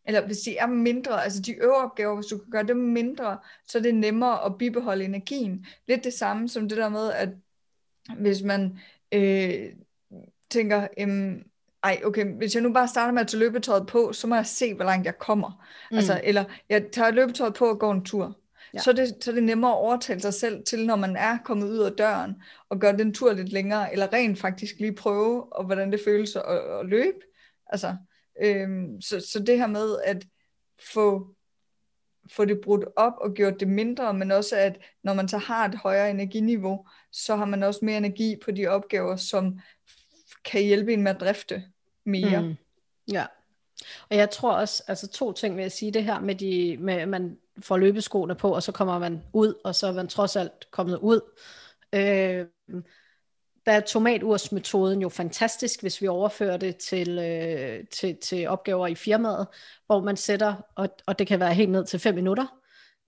eller 0.06 0.26
hvis 0.26 0.38
de 0.38 0.56
er 0.56 0.66
mindre, 0.66 1.24
altså 1.24 1.42
de 1.42 1.52
øvre 1.52 1.84
opgaver, 1.84 2.14
hvis 2.14 2.26
du 2.26 2.38
kan 2.38 2.50
gøre 2.50 2.62
dem 2.62 2.76
mindre, 2.76 3.38
så 3.68 3.78
er 3.78 3.82
det 3.82 3.94
nemmere 3.94 4.44
at 4.44 4.58
bibeholde 4.58 5.04
energien. 5.04 5.66
Lidt 5.88 6.04
det 6.04 6.12
samme 6.12 6.48
som 6.48 6.68
det 6.68 6.78
der 6.78 6.88
med, 6.88 7.12
at 7.12 7.28
hvis 8.18 8.42
man 8.42 8.78
øh, 9.12 9.72
tænker, 10.50 10.88
øhm, 11.00 11.42
ej, 11.84 12.00
okay, 12.04 12.26
hvis 12.26 12.54
jeg 12.54 12.62
nu 12.62 12.72
bare 12.72 12.88
starter 12.88 13.12
med 13.12 13.20
at 13.20 13.28
tage 13.28 13.38
løbetøjet 13.38 13.86
på, 13.86 14.12
så 14.12 14.26
må 14.26 14.34
jeg 14.34 14.46
se, 14.46 14.74
hvor 14.74 14.84
langt 14.84 15.06
jeg 15.06 15.18
kommer. 15.18 15.66
Mm. 15.90 15.96
Altså, 15.96 16.20
eller 16.24 16.44
jeg 16.68 16.84
tager 16.92 17.10
løbetøjet 17.10 17.54
på 17.54 17.64
og 17.64 17.78
går 17.78 17.92
en 17.92 18.04
tur. 18.04 18.38
Ja. 18.74 18.78
Så, 18.78 18.90
er 18.90 18.94
det, 18.94 19.16
så 19.20 19.30
er 19.30 19.34
det 19.34 19.42
nemmere 19.42 19.70
at 19.70 19.76
overtale 19.76 20.20
sig 20.20 20.34
selv 20.34 20.64
til, 20.64 20.86
når 20.86 20.96
man 20.96 21.16
er 21.16 21.38
kommet 21.44 21.68
ud 21.68 21.78
af 21.78 21.92
døren, 21.92 22.42
og 22.68 22.78
gøre 22.78 22.96
den 22.96 23.14
tur 23.14 23.32
lidt 23.32 23.52
længere, 23.52 23.92
eller 23.92 24.12
rent 24.12 24.38
faktisk 24.38 24.74
lige 24.78 24.94
prøve, 24.94 25.52
og 25.52 25.64
hvordan 25.64 25.92
det 25.92 26.00
føles 26.04 26.36
at, 26.36 26.42
at 26.80 26.86
løbe. 26.86 27.18
Altså, 27.66 27.96
øhm, 28.42 29.00
så, 29.00 29.20
så 29.20 29.38
det 29.38 29.58
her 29.58 29.66
med 29.66 29.98
at 30.04 30.24
få, 30.94 31.34
få 32.32 32.44
det 32.44 32.60
brudt 32.64 32.84
op 32.96 33.12
og 33.20 33.34
gjort 33.34 33.60
det 33.60 33.68
mindre, 33.68 34.14
men 34.14 34.30
også 34.30 34.56
at 34.56 34.78
når 35.02 35.14
man 35.14 35.28
så 35.28 35.38
har 35.38 35.68
et 35.68 35.74
højere 35.74 36.10
energiniveau, 36.10 36.86
så 37.12 37.36
har 37.36 37.44
man 37.44 37.62
også 37.62 37.80
mere 37.82 37.96
energi 37.96 38.36
på 38.44 38.50
de 38.50 38.66
opgaver, 38.66 39.16
som 39.16 39.58
kan 40.44 40.62
hjælpe 40.62 40.92
en 40.92 41.02
med 41.02 41.14
at 41.14 41.20
drifte 41.20 41.62
mere. 42.04 42.42
Mm. 42.42 42.56
Ja. 43.12 43.26
Og 44.10 44.16
jeg 44.16 44.30
tror 44.30 44.52
også, 44.52 44.82
altså 44.86 45.08
to 45.08 45.32
ting 45.32 45.56
vil 45.56 45.62
jeg 45.62 45.72
sige, 45.72 45.92
det 45.92 46.04
her 46.04 46.20
med, 46.20 46.34
de, 46.34 46.76
med 46.80 46.94
at 46.94 47.08
man 47.08 47.38
får 47.58 47.76
løbeskoene 47.76 48.34
på, 48.34 48.54
og 48.54 48.62
så 48.62 48.72
kommer 48.72 48.98
man 48.98 49.22
ud, 49.32 49.54
og 49.64 49.74
så 49.74 49.86
er 49.86 49.92
man 49.92 50.08
trods 50.08 50.36
alt 50.36 50.70
kommet 50.70 50.98
ud. 50.98 51.20
Øh, 51.92 52.46
der 53.66 53.72
er 53.72 53.80
tomatursmetoden 53.80 55.02
jo 55.02 55.08
fantastisk, 55.08 55.80
hvis 55.80 56.02
vi 56.02 56.08
overfører 56.08 56.56
det 56.56 56.76
til, 56.76 57.18
øh, 57.18 57.86
til, 57.86 58.16
til 58.16 58.48
opgaver 58.48 58.86
i 58.86 58.94
firmaet, 58.94 59.46
hvor 59.86 60.00
man 60.00 60.16
sætter, 60.16 60.54
og, 60.74 60.88
og 61.06 61.18
det 61.18 61.26
kan 61.26 61.40
være 61.40 61.54
helt 61.54 61.70
ned 61.70 61.84
til 61.84 62.00
5 62.00 62.14
minutter, 62.14 62.46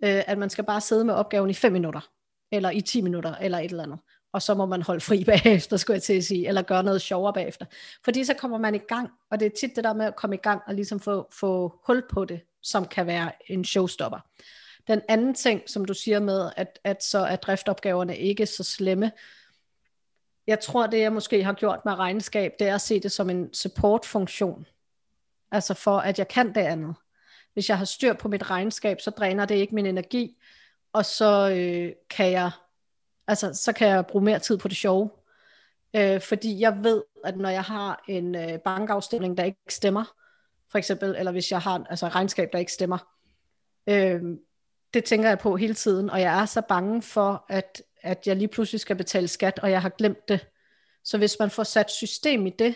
øh, 0.05 0.23
at 0.27 0.39
man 0.39 0.51
skal 0.51 0.65
bare 0.65 0.81
sidde 0.81 1.05
med 1.05 1.15
opgaven 1.15 1.51
i 1.51 1.55
5 1.55 1.73
minutter, 1.73 2.11
eller 2.53 2.71
i 2.71 2.81
10 2.81 3.01
minutter, 3.01 3.35
eller 3.35 3.59
et 3.59 3.71
eller 3.71 3.83
andet 3.83 3.99
og 4.37 4.43
så 4.43 4.55
må 4.55 4.67
man 4.67 4.83
holde 4.83 5.01
fri 5.01 5.25
bagefter, 5.35 5.77
skulle 5.77 5.95
jeg 5.95 6.03
til 6.03 6.13
at 6.13 6.25
sige, 6.25 6.49
eller 6.49 6.63
gøre 6.63 6.83
noget 6.83 7.03
sjovere 7.03 7.33
bagefter. 7.33 7.67
Fordi 8.05 8.25
så 8.25 8.35
kommer 8.35 8.59
man 8.59 8.75
i 8.75 8.79
gang, 8.79 9.11
og 9.31 9.41
det 9.41 9.47
er 9.47 9.51
tit 9.61 9.77
det 9.77 9.85
der 9.85 9.95
med 9.95 10.07
at 10.07 10.17
komme 10.17 10.37
i 10.37 10.39
gang 10.43 10.63
og 10.67 10.75
ligesom 10.75 11.01
få, 11.01 11.29
få 11.33 11.81
hul 11.87 12.03
på 12.11 12.25
det, 12.25 12.41
som 12.63 12.87
kan 12.87 13.07
være 13.07 13.33
en 13.47 13.65
showstopper. 13.65 14.19
Den 14.89 15.01
anden 15.09 15.35
ting, 15.35 15.63
som 15.67 15.85
du 15.85 15.95
siger 15.95 16.21
med, 16.21 16.51
at, 16.57 16.79
at 16.85 17.05
så 17.05 17.19
er 17.19 17.37
driftopgaverne 17.37 18.17
ikke 18.19 18.47
så 18.47 18.65
slemme, 18.65 19.13
jeg 20.47 20.61
tror, 20.61 20.87
det 20.87 21.01
jeg 21.01 21.13
måske 21.13 21.45
har 21.45 21.53
gjort 21.53 21.85
med 21.85 21.99
regnskab, 21.99 22.53
det 22.59 22.69
er 22.69 22.75
at 22.75 22.81
se 22.81 23.01
det 23.01 23.13
som 23.13 23.31
en 23.31 23.55
supportfunktion. 23.55 24.67
Altså 25.53 25.75
for, 25.75 25.99
at 25.99 26.19
jeg 26.19 26.29
kan 26.29 26.49
det 26.49 26.61
andet. 26.61 26.95
Hvis 27.53 27.69
jeg 27.69 27.79
har 27.79 27.85
styr 27.85 28.13
på 28.13 28.29
mit 28.29 28.51
regnskab, 28.51 29.01
så 29.01 29.11
dræner 29.11 29.45
det 29.45 29.55
ikke 29.55 29.75
min 29.75 29.87
energi, 29.87 30.37
og 30.93 31.05
så 31.05 31.51
øh, 31.51 31.93
kan 32.11 32.33
jeg 32.33 32.51
Altså, 33.29 33.55
så 33.55 33.73
kan 33.73 33.89
jeg 33.89 34.07
bruge 34.07 34.25
mere 34.25 34.39
tid 34.39 34.59
på 34.59 34.69
det 34.69 34.77
sjove. 34.77 35.11
Øh, 35.97 36.21
fordi 36.21 36.61
jeg 36.61 36.85
ved, 36.85 37.03
at 37.25 37.37
når 37.37 37.49
jeg 37.49 37.63
har 37.63 38.05
en 38.09 38.35
øh, 38.35 38.59
bankafstemning, 38.59 39.37
der 39.37 39.45
ikke 39.45 39.61
stemmer, 39.69 40.05
for 40.71 40.79
eksempel, 40.79 41.15
eller 41.19 41.33
hvis 41.33 41.51
jeg 41.51 41.61
har 41.61 41.87
altså 41.91 42.09
regnskab, 42.09 42.49
der 42.53 42.59
ikke 42.59 42.73
stemmer, 42.73 42.99
øh, 43.87 44.23
det 44.95 45.05
tænker 45.05 45.29
jeg 45.29 45.39
på 45.39 45.57
hele 45.57 45.75
tiden, 45.75 46.11
og 46.11 46.21
jeg 46.21 46.41
er 46.41 46.47
så 46.47 46.61
bange 46.61 47.03
for, 47.03 47.45
at, 47.49 47.83
at 48.03 48.27
jeg 48.27 48.37
lige 48.37 48.49
pludselig 48.49 48.81
skal 48.81 48.97
betale 48.97 49.29
skat, 49.29 49.59
og 49.59 49.71
jeg 49.71 49.83
har 49.83 49.89
glemt 49.89 50.29
det. 50.29 50.47
Så 51.05 51.19
hvis 51.19 51.37
man 51.41 51.51
får 51.51 51.63
sat 51.63 51.91
system 51.91 52.47
i 52.47 52.51
det, 52.51 52.75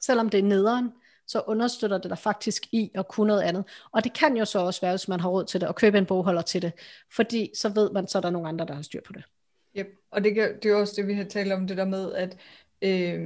selvom 0.00 0.28
det 0.28 0.38
er 0.38 0.44
nederen, 0.44 0.92
så 1.26 1.40
understøtter 1.46 1.98
det 1.98 2.10
dig 2.10 2.18
faktisk 2.18 2.62
i 2.72 2.90
at 2.94 3.08
kunne 3.08 3.26
noget 3.26 3.42
andet. 3.42 3.64
Og 3.92 4.04
det 4.04 4.12
kan 4.12 4.36
jo 4.36 4.44
så 4.44 4.58
også 4.58 4.80
være, 4.80 4.92
hvis 4.92 5.08
man 5.08 5.20
har 5.20 5.28
råd 5.28 5.44
til 5.44 5.60
det, 5.60 5.68
og 5.68 5.74
købe 5.74 5.98
en 5.98 6.06
bogholder 6.06 6.42
til 6.42 6.62
det, 6.62 6.72
fordi 7.14 7.50
så 7.56 7.68
ved 7.68 7.90
man, 7.90 8.08
så 8.08 8.18
er 8.18 8.22
der 8.22 8.30
nogle 8.30 8.48
andre, 8.48 8.66
der 8.66 8.74
har 8.74 8.82
styr 8.82 9.00
på 9.06 9.12
det. 9.12 9.24
Yep. 9.78 9.86
Og 10.10 10.24
det, 10.24 10.58
det 10.62 10.70
er 10.70 10.74
også 10.74 10.94
det, 10.96 11.06
vi 11.06 11.14
har 11.14 11.24
talt 11.24 11.52
om, 11.52 11.66
det 11.66 11.76
der 11.76 11.84
med, 11.84 12.12
at 12.12 12.38
øh, 12.82 13.20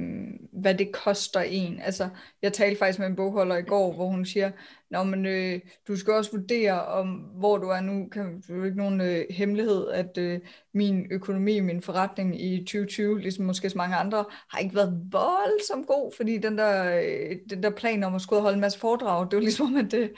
hvad 0.51 0.75
det 0.75 0.91
koster 0.91 1.39
en. 1.39 1.81
Altså, 1.81 2.09
jeg 2.41 2.53
talte 2.53 2.79
faktisk 2.79 2.99
med 2.99 3.07
en 3.07 3.15
bogholder 3.15 3.57
i 3.57 3.61
går, 3.61 3.93
hvor 3.93 4.07
hun 4.07 4.25
siger, 4.25 4.51
Nå, 4.91 5.03
men, 5.03 5.25
øh, 5.25 5.59
du 5.87 5.95
skal 5.95 6.13
også 6.13 6.31
vurdere, 6.31 6.85
om 6.85 7.07
hvor 7.15 7.57
du 7.57 7.67
er 7.67 7.81
nu. 7.81 8.07
Kan 8.11 8.43
du 8.47 8.63
ikke 8.63 8.77
nogen 8.77 9.01
øh, 9.01 9.25
hemmelighed, 9.29 9.87
at 9.87 10.17
øh, 10.17 10.39
min 10.73 11.07
økonomi, 11.11 11.59
min 11.59 11.81
forretning 11.81 12.41
i 12.41 12.59
2020, 12.59 13.19
ligesom 13.19 13.45
måske 13.45 13.69
så 13.69 13.77
mange 13.77 13.95
andre, 13.95 14.25
har 14.29 14.59
ikke 14.59 14.75
været 14.75 15.01
voldsomt 15.11 15.87
god, 15.87 16.11
fordi 16.17 16.37
den 16.37 16.57
der, 16.57 16.95
øh, 16.95 17.35
den 17.49 17.63
der 17.63 17.69
plan 17.69 18.03
om 18.03 18.15
at 18.15 18.21
skulle 18.21 18.41
holde 18.41 18.55
en 18.55 18.61
masse 18.61 18.79
foredrag, 18.79 19.25
det 19.31 19.35
var 19.35 19.41
ligesom, 19.41 19.75
at 19.75 19.91
det, 19.91 19.91
den, 20.01 20.11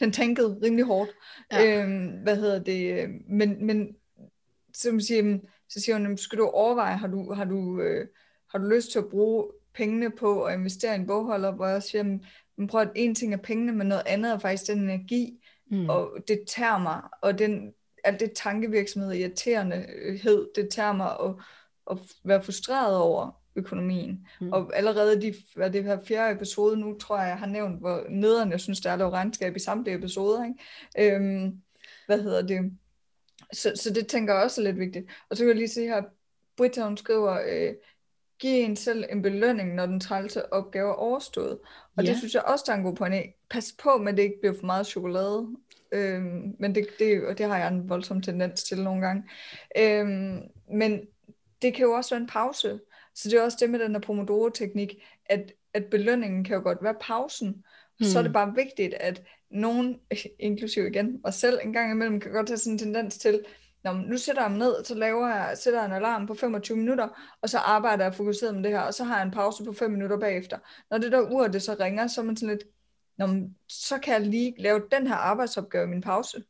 den 0.00 0.12
tankede 0.12 0.60
rimelig 0.62 0.84
hårdt. 0.84 1.10
Ja. 1.52 1.84
Øh, 1.84 2.08
hvad 2.22 2.36
hedder 2.36 2.58
det? 2.58 3.08
Men, 3.28 3.66
men 3.66 3.88
så, 4.80 5.06
siger, 5.06 5.38
så 5.68 5.80
siger 5.80 5.98
hun, 5.98 6.16
skal 6.16 6.38
du 6.38 6.46
overveje, 6.46 6.96
har 6.96 7.06
du, 7.06 7.32
har, 7.32 7.44
du, 7.44 7.80
øh, 7.80 8.06
har 8.50 8.58
du 8.58 8.64
lyst 8.64 8.92
til 8.92 8.98
at 8.98 9.08
bruge 9.08 9.46
pengene 9.74 10.10
på 10.10 10.44
at 10.44 10.54
investere 10.58 10.96
i 10.96 10.98
en 10.98 11.06
bogholder, 11.06 11.52
hvor 11.52 11.66
jeg 11.66 11.82
siger, 11.82 12.02
men 12.56 12.66
prøv 12.68 12.80
at 12.80 12.90
en 12.94 13.14
ting 13.14 13.34
er 13.34 13.38
pengene, 13.38 13.72
men 13.72 13.86
noget 13.86 14.02
andet 14.06 14.32
er 14.32 14.38
faktisk 14.38 14.70
den 14.70 14.78
energi, 14.78 15.44
mm. 15.70 15.88
og 15.88 16.16
det 16.28 16.40
tager 16.46 16.78
mig, 16.78 17.00
og 17.22 17.38
den, 17.38 17.72
alt 18.04 18.20
det 18.20 18.32
tankevirksomhed, 18.32 19.12
irriterendehed, 19.12 20.48
det 20.54 20.68
tager 20.68 20.92
mig 20.92 21.10
at, 21.24 21.34
at 21.90 21.98
være 22.24 22.42
frustreret 22.42 22.96
over 22.96 23.40
økonomien. 23.56 24.26
Mm. 24.40 24.52
Og 24.52 24.76
allerede 24.76 25.20
de, 25.20 25.34
hvad 25.54 25.70
det 25.70 25.84
her 25.84 25.98
fjerde 26.04 26.34
episode 26.34 26.76
nu, 26.76 26.98
tror 26.98 27.18
jeg, 27.18 27.28
jeg 27.28 27.38
har 27.38 27.46
nævnt, 27.46 27.80
hvor 27.80 28.06
nederen 28.10 28.50
jeg 28.50 28.60
synes, 28.60 28.80
der 28.80 28.90
er 28.90 28.96
lavet 28.96 29.12
regnskab 29.12 29.56
i 29.56 29.58
samtlige 29.58 29.96
episoder. 29.96 30.44
Ikke? 30.44 31.14
Øhm, 31.14 31.62
hvad 32.06 32.22
hedder 32.22 32.42
det? 32.42 32.72
Så, 33.52 33.72
så 33.74 33.90
det 33.90 34.06
tænker 34.06 34.34
jeg 34.34 34.42
også 34.42 34.60
er 34.60 34.64
lidt 34.64 34.78
vigtigt. 34.78 35.10
Og 35.28 35.36
så 35.36 35.42
kan 35.42 35.48
jeg 35.48 35.56
lige 35.56 35.68
se 35.68 35.86
her, 35.86 36.02
Britta 36.56 36.84
hun 36.84 36.96
skriver, 36.96 37.40
øh, 37.48 37.74
giv 38.38 38.64
en 38.64 38.76
selv 38.76 39.04
en 39.10 39.22
belønning, 39.22 39.74
når 39.74 39.86
den 39.86 40.00
trælse 40.00 40.52
opgave 40.52 40.90
er 40.90 40.94
overstået. 40.94 41.58
Og 41.96 42.04
ja. 42.04 42.10
det 42.10 42.18
synes 42.18 42.34
jeg 42.34 42.42
også, 42.42 42.64
der 42.66 42.72
er 42.72 42.76
en 42.76 42.84
god 42.84 42.96
point 42.96 43.14
af. 43.14 43.36
Pas 43.50 43.74
på 43.82 43.98
med, 43.98 44.12
at 44.12 44.16
det 44.16 44.22
ikke 44.22 44.40
bliver 44.40 44.54
for 44.58 44.66
meget 44.66 44.86
chokolade. 44.86 45.48
Øhm, 45.92 46.56
men 46.58 46.74
det, 46.74 46.86
det, 46.98 47.26
og 47.26 47.38
det 47.38 47.46
har 47.46 47.58
jeg 47.58 47.68
en 47.68 47.88
voldsom 47.88 48.22
tendens 48.22 48.64
til 48.64 48.82
nogle 48.82 49.06
gange. 49.06 49.22
Øhm, 49.78 50.40
men 50.72 51.00
det 51.62 51.74
kan 51.74 51.82
jo 51.82 51.92
også 51.92 52.10
være 52.14 52.20
en 52.20 52.28
pause. 52.28 52.80
Så 53.14 53.28
det 53.28 53.38
er 53.38 53.42
også 53.42 53.58
det 53.60 53.70
med 53.70 53.78
den 53.78 53.92
her 53.92 54.00
Pomodoro-teknik, 54.00 54.94
at, 55.26 55.52
at 55.74 55.84
belønningen 55.84 56.44
kan 56.44 56.56
jo 56.56 56.62
godt 56.62 56.78
være 56.82 56.94
pausen. 57.00 57.64
Mm. 58.00 58.06
Så 58.06 58.18
er 58.18 58.22
det 58.22 58.32
bare 58.32 58.54
vigtigt, 58.54 58.94
at 58.94 59.22
nogen, 59.50 60.00
inklusiv 60.38 60.86
igen 60.86 61.20
mig 61.24 61.34
selv, 61.34 61.58
en 61.64 61.72
gang 61.72 61.92
imellem 61.92 62.20
kan 62.20 62.32
godt 62.32 62.48
have 62.48 62.58
sådan 62.58 62.72
en 62.72 62.78
tendens 62.78 63.18
til, 63.18 63.44
Nå, 63.84 63.92
nu 63.92 64.16
sætter 64.16 64.42
jeg 64.42 64.50
mig 64.50 64.58
ned, 64.58 64.84
så 64.84 64.94
laver 64.94 65.28
jeg, 65.28 65.58
sætter 65.58 65.80
jeg 65.80 65.86
en 65.86 65.92
alarm 65.92 66.26
på 66.26 66.34
25 66.34 66.78
minutter, 66.78 67.36
og 67.42 67.48
så 67.48 67.58
arbejder 67.58 68.04
jeg 68.04 68.14
fokuseret 68.14 68.54
med 68.54 68.62
det 68.62 68.70
her, 68.70 68.80
og 68.80 68.94
så 68.94 69.04
har 69.04 69.16
jeg 69.16 69.26
en 69.26 69.30
pause 69.30 69.64
på 69.64 69.72
5 69.72 69.90
minutter 69.90 70.18
bagefter. 70.18 70.58
Når 70.90 70.98
det 70.98 71.12
der 71.12 71.32
ur, 71.32 71.46
det 71.46 71.62
så 71.62 71.76
ringer, 71.80 72.06
så 72.06 72.20
er 72.20 72.24
man 72.24 72.36
sådan 72.36 72.56
lidt, 72.56 72.64
Nå, 73.18 73.28
så 73.68 73.98
kan 73.98 74.14
jeg 74.14 74.20
lige 74.20 74.54
lave 74.58 74.82
den 74.90 75.06
her 75.06 75.14
arbejdsopgave 75.14 75.84
i 75.84 75.88
min 75.88 76.00
pause. 76.00 76.42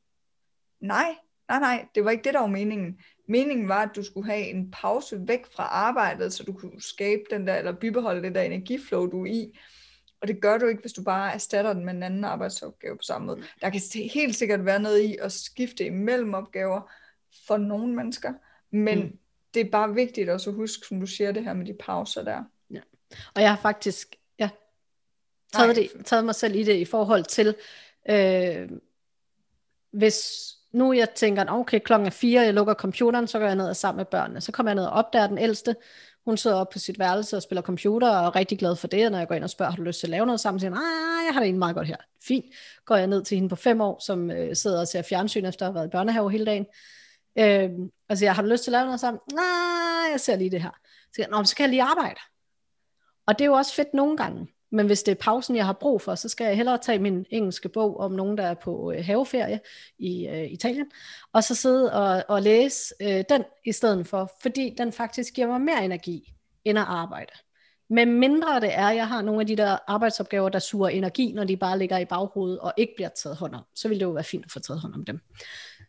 Nej, 0.81 1.17
nej, 1.49 1.59
nej, 1.59 1.87
det 1.95 2.05
var 2.05 2.11
ikke 2.11 2.25
det, 2.25 2.35
der 2.35 2.41
var 2.41 2.47
meningen. 2.47 3.01
Meningen 3.29 3.69
var, 3.69 3.83
at 3.83 3.97
du 3.97 4.03
skulle 4.03 4.31
have 4.31 4.47
en 4.47 4.71
pause 4.71 5.29
væk 5.29 5.47
fra 5.57 5.63
arbejdet, 5.63 6.33
så 6.33 6.45
du 6.45 6.53
kunne 6.53 6.81
skabe 6.81 7.23
den 7.31 7.47
der, 7.47 7.57
eller 7.57 7.73
bibeholde 7.73 8.23
det 8.23 8.35
der 8.35 8.43
energiflow, 8.43 9.07
du 9.07 9.23
er 9.23 9.27
i. 9.27 9.59
Og 10.21 10.29
det 10.29 10.41
gør 10.41 10.59
du 10.59 10.66
ikke, 10.66 10.81
hvis 10.81 10.93
du 10.93 11.03
bare 11.03 11.35
erstatter 11.35 11.73
den 11.73 11.85
med 11.85 11.95
en 11.95 12.03
anden 12.03 12.25
arbejdsopgave 12.25 12.97
på 12.97 13.03
samme 13.03 13.27
måde. 13.27 13.43
Der 13.61 13.71
kan 13.71 13.81
helt 14.12 14.37
sikkert 14.37 14.64
være 14.64 14.81
noget 14.81 15.01
i 15.01 15.16
at 15.21 15.33
skifte 15.33 15.87
imellem 15.87 16.35
opgaver 16.35 16.91
for 17.47 17.57
nogle 17.57 17.95
mennesker, 17.95 18.33
men 18.71 18.99
mm. 18.99 19.18
det 19.55 19.66
er 19.66 19.71
bare 19.71 19.95
vigtigt 19.95 20.31
også 20.31 20.51
at 20.51 20.57
huske, 20.57 20.87
som 20.87 21.01
du 21.01 21.07
siger, 21.07 21.33
det 21.33 21.45
her 21.45 21.53
med 21.53 21.66
de 21.66 21.75
pauser 21.81 22.23
der. 22.25 22.45
Ja. 22.71 22.81
Og 23.35 23.43
jeg 23.43 23.51
har 23.51 23.61
faktisk 23.62 24.16
ja, 24.39 24.51
taget, 25.53 25.77
det, 25.77 25.91
taget 26.05 26.25
mig 26.25 26.35
selv 26.35 26.55
i 26.55 26.62
det 26.62 26.77
i 26.77 26.85
forhold 26.85 27.25
til, 27.25 27.55
øh, 28.11 28.71
hvis 29.91 30.51
nu 30.73 30.93
jeg 30.93 31.11
tænker, 31.11 31.45
okay, 31.49 31.79
klokken 31.79 32.07
er 32.07 32.11
fire, 32.11 32.43
jeg 32.43 32.55
lukker 32.55 32.75
computeren, 32.75 33.27
så 33.27 33.39
går 33.39 33.47
jeg 33.47 33.57
ned 33.57 33.68
og 33.68 33.77
sammen 33.77 33.97
med 33.97 34.05
børnene. 34.05 34.41
Så 34.41 34.53
kommer 34.53 34.71
jeg 34.71 34.75
ned 34.75 34.85
og 34.85 34.93
opdager 34.93 35.27
den 35.27 35.39
ældste, 35.39 35.77
hun 36.31 36.37
sidder 36.37 36.57
op 36.57 36.68
på 36.68 36.78
sit 36.78 36.99
værelse 36.99 37.37
og 37.37 37.43
spiller 37.43 37.62
computer 37.62 38.09
og 38.09 38.26
er 38.26 38.37
rigtig 38.37 38.59
glad 38.59 38.76
for 38.76 38.87
det, 38.87 39.07
og 39.07 39.12
når 39.12 39.18
jeg 39.18 39.28
går 39.28 39.35
ind 39.35 39.45
og 39.45 39.51
spørger, 39.51 39.70
har 39.70 39.76
du 39.76 39.83
lyst 39.83 40.01
til 40.01 40.07
at 40.07 40.11
lave 40.11 40.26
noget 40.26 40.41
sammen, 40.41 40.61
så 40.61 40.64
siger 40.64 40.70
nej, 40.70 41.24
jeg 41.26 41.35
har 41.35 41.41
det 41.41 41.47
egentlig 41.47 41.59
meget 41.59 41.76
godt 41.76 41.87
her. 41.87 41.97
Fint. 42.24 42.45
Går 42.85 42.97
jeg 42.97 43.07
ned 43.07 43.24
til 43.24 43.35
hende 43.35 43.49
på 43.49 43.57
fem 43.57 43.81
år, 43.81 43.99
som 44.07 44.31
øh, 44.31 44.57
sidder 44.57 44.81
og 44.81 44.89
ser 44.89 45.03
fjernsyn 45.03 45.45
efter 45.45 45.66
at 45.66 45.68
have 45.68 45.74
været 45.74 45.87
i 45.87 45.91
børnehave 45.91 46.31
hele 46.31 46.47
dagen. 46.47 46.66
Øh, 47.39 47.70
og 48.09 48.18
siger, 48.18 48.33
har 48.33 48.43
du 48.43 48.49
lyst 48.49 48.64
til 48.64 48.70
at 48.70 48.72
lave 48.72 48.85
noget 48.85 49.01
sammen? 49.01 49.20
Nej, 49.33 50.11
jeg 50.11 50.20
ser 50.20 50.37
lige 50.37 50.51
det 50.51 50.62
her. 50.62 50.70
Så 50.70 51.11
siger 51.14 51.26
jeg, 51.31 51.39
Nå, 51.39 51.45
så 51.45 51.57
kan 51.57 51.62
jeg 51.62 51.70
lige 51.70 51.83
arbejde. 51.83 52.20
Og 53.26 53.39
det 53.39 53.45
er 53.45 53.47
jo 53.47 53.55
også 53.55 53.74
fedt 53.74 53.95
nogle 53.95 54.16
gange. 54.16 54.49
Men 54.73 54.87
hvis 54.87 55.03
det 55.03 55.12
er 55.12 55.23
pausen, 55.23 55.57
jeg 55.57 55.66
har 55.66 55.73
brug 55.73 56.03
for, 56.03 56.14
så 56.14 56.29
skal 56.29 56.45
jeg 56.45 56.57
hellere 56.57 56.79
tage 56.79 56.99
min 56.99 57.27
engelske 57.31 57.68
bog 57.68 58.01
om 58.01 58.12
nogen, 58.12 58.39
der 58.39 58.45
er 58.45 58.55
på 58.55 58.93
øh, 58.93 59.05
haveferie 59.05 59.61
i 59.99 60.29
øh, 60.29 60.53
Italien, 60.53 60.91
og 61.33 61.45
så 61.45 61.55
sidde 61.55 61.93
og, 61.93 62.25
og 62.29 62.43
læse 62.43 62.95
øh, 63.01 63.25
den 63.29 63.45
i 63.64 63.73
stedet 63.73 64.07
for, 64.07 64.33
fordi 64.43 64.75
den 64.79 64.93
faktisk 64.93 65.35
giver 65.35 65.47
mig 65.47 65.61
mere 65.61 65.85
energi 65.85 66.35
end 66.64 66.79
at 66.79 66.85
arbejde. 66.89 67.33
Men 67.91 68.18
mindre 68.21 68.61
det 68.61 68.75
er, 68.75 68.87
at 68.87 68.97
jeg 68.97 69.09
har 69.09 69.23
nogle 69.23 69.41
af 69.41 69.47
de 69.47 69.57
der 69.57 69.79
arbejdsopgaver, 69.87 70.49
der 70.49 70.59
suger 70.59 70.89
energi, 70.89 71.33
når 71.33 71.45
de 71.45 71.57
bare 71.57 71.79
ligger 71.79 71.99
i 71.99 72.05
baghovedet 72.05 72.59
og 72.59 72.73
ikke 72.77 72.93
bliver 72.97 73.09
taget 73.09 73.37
hånd 73.37 73.55
om, 73.55 73.62
så 73.75 73.89
vil 73.89 74.01
det 74.01 74.07
jo 74.07 74.11
være 74.11 74.25
fint 74.25 74.45
at 74.45 74.51
få 74.51 74.59
taget 74.59 74.81
hånd 74.81 74.95
om 74.95 75.05
dem. 75.05 75.21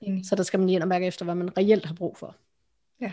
Mm. 0.07 0.23
Så 0.23 0.35
der 0.35 0.43
skal 0.43 0.59
man 0.59 0.67
lige 0.67 0.75
ind 0.75 0.83
og 0.83 0.89
mærke 0.89 1.05
efter, 1.05 1.25
hvad 1.25 1.35
man 1.35 1.57
reelt 1.57 1.85
har 1.85 1.93
brug 1.93 2.17
for. 2.17 2.35
Ja, 3.01 3.11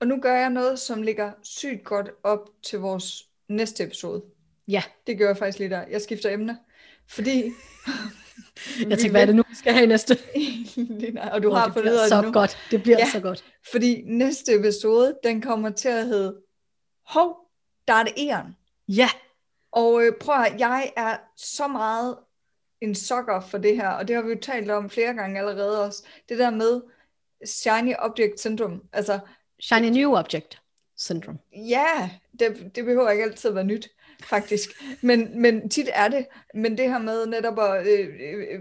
og 0.00 0.06
nu 0.06 0.20
gør 0.20 0.34
jeg 0.34 0.50
noget, 0.50 0.78
som 0.78 1.02
ligger 1.02 1.32
sygt 1.42 1.84
godt 1.84 2.10
op 2.22 2.50
til 2.62 2.78
vores 2.78 3.24
næste 3.48 3.84
episode. 3.84 4.22
Ja. 4.68 4.82
Det 5.06 5.18
gør 5.18 5.26
jeg 5.26 5.36
faktisk 5.36 5.58
lige 5.58 5.70
der. 5.70 5.84
Jeg 5.90 6.02
skifter 6.02 6.30
emne, 6.30 6.58
fordi... 7.08 7.44
jeg 8.90 8.98
tænker, 8.98 9.10
hvad 9.10 9.22
er 9.22 9.26
det 9.26 9.34
nu, 9.34 9.44
vi 9.48 9.54
skal 9.54 9.72
have 9.72 9.84
i 9.84 9.86
næste? 9.86 10.18
Og 11.32 11.42
du 11.42 11.50
oh, 11.50 11.56
har 11.56 11.72
fundet 11.72 11.92
ud 11.92 11.98
af 11.98 12.10
det 12.10 12.24
nu. 12.24 12.32
godt. 12.32 12.58
Det 12.70 12.82
bliver 12.82 12.98
ja, 12.98 13.10
så 13.10 13.20
godt. 13.20 13.44
Fordi 13.70 14.02
næste 14.06 14.54
episode, 14.54 15.18
den 15.24 15.42
kommer 15.42 15.70
til 15.70 15.88
at 15.88 16.06
hedde 16.06 16.36
Hov, 17.06 17.36
der 17.88 17.94
er 17.94 18.02
det 18.02 18.12
æren. 18.16 18.56
Ja. 18.88 19.08
Og 19.72 20.02
øh, 20.02 20.12
prøv 20.20 20.34
at 20.34 20.60
jeg 20.60 20.92
er 20.96 21.16
så 21.36 21.68
meget 21.68 22.16
en 22.80 22.94
sokker 22.94 23.40
for 23.40 23.58
det 23.58 23.76
her, 23.76 23.88
og 23.88 24.08
det 24.08 24.16
har 24.16 24.22
vi 24.22 24.28
jo 24.28 24.38
talt 24.42 24.70
om 24.70 24.90
flere 24.90 25.14
gange 25.14 25.38
allerede 25.38 25.84
også. 25.84 26.06
Det 26.28 26.38
der 26.38 26.50
med 26.50 26.80
shiny 27.44 27.94
object 27.98 28.40
syndrome. 28.40 28.80
Altså, 28.92 29.18
shiny 29.60 29.88
new 29.88 30.12
object 30.12 30.62
syndrome. 30.96 31.38
Ja, 31.52 32.10
det, 32.38 32.70
det 32.74 32.84
behøver 32.84 33.10
ikke 33.10 33.24
altid 33.24 33.48
at 33.48 33.54
være 33.54 33.64
nyt, 33.64 33.88
faktisk. 34.22 34.70
Men, 35.02 35.42
men 35.42 35.68
tit 35.68 35.88
er 35.92 36.08
det. 36.08 36.26
Men 36.54 36.78
det 36.78 36.90
her 36.90 36.98
med 36.98 37.26
netop, 37.26 37.58
at, 37.58 37.86
øh, 37.86 38.08
øh, 38.20 38.60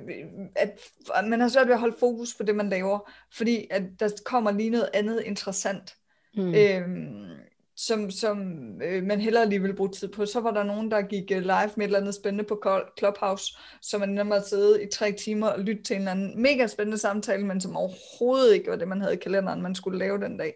at 1.15 1.27
man 1.27 1.39
har 1.39 1.47
svært 1.47 1.67
ved 1.67 1.73
at 1.73 1.79
holde 1.79 1.95
fokus 1.99 2.33
på 2.33 2.43
det, 2.43 2.55
man 2.55 2.69
laver, 2.69 3.11
fordi 3.33 3.67
at 3.71 3.83
der 3.99 4.09
kommer 4.25 4.51
lige 4.51 4.69
noget 4.69 4.89
andet 4.93 5.23
interessant. 5.25 5.95
Mm. 6.35 6.55
Øhm, 6.55 7.25
som, 7.75 8.11
som 8.11 8.41
øh, 8.81 9.03
man 9.03 9.21
hellere 9.21 9.49
lige 9.49 9.61
ville 9.61 9.75
bruge 9.75 9.91
tid 9.91 10.07
på. 10.07 10.25
Så 10.25 10.39
var 10.39 10.51
der 10.51 10.63
nogen, 10.63 10.91
der 10.91 11.01
gik 11.01 11.31
øh, 11.31 11.41
live 11.41 11.71
med 11.75 11.77
et 11.77 11.83
eller 11.83 11.99
andet 11.99 12.15
spændende 12.15 12.43
på 12.43 12.61
Clubhouse, 12.99 13.57
så 13.81 13.97
man 13.97 14.09
nemlig 14.09 14.37
at 14.37 14.47
sidde 14.47 14.83
i 14.83 14.87
tre 14.93 15.11
timer 15.11 15.47
og 15.47 15.59
lytte 15.59 15.83
til 15.83 15.95
en 15.95 16.01
eller 16.01 16.11
anden 16.11 16.41
mega 16.41 16.67
spændende 16.67 16.97
samtale, 16.97 17.45
men 17.45 17.61
som 17.61 17.77
overhovedet 17.77 18.53
ikke 18.53 18.69
var 18.69 18.75
det, 18.75 18.87
man 18.87 19.01
havde 19.01 19.13
i 19.13 19.19
kalenderen, 19.19 19.61
man 19.61 19.75
skulle 19.75 19.99
lave 19.99 20.21
den 20.21 20.37
dag. 20.37 20.53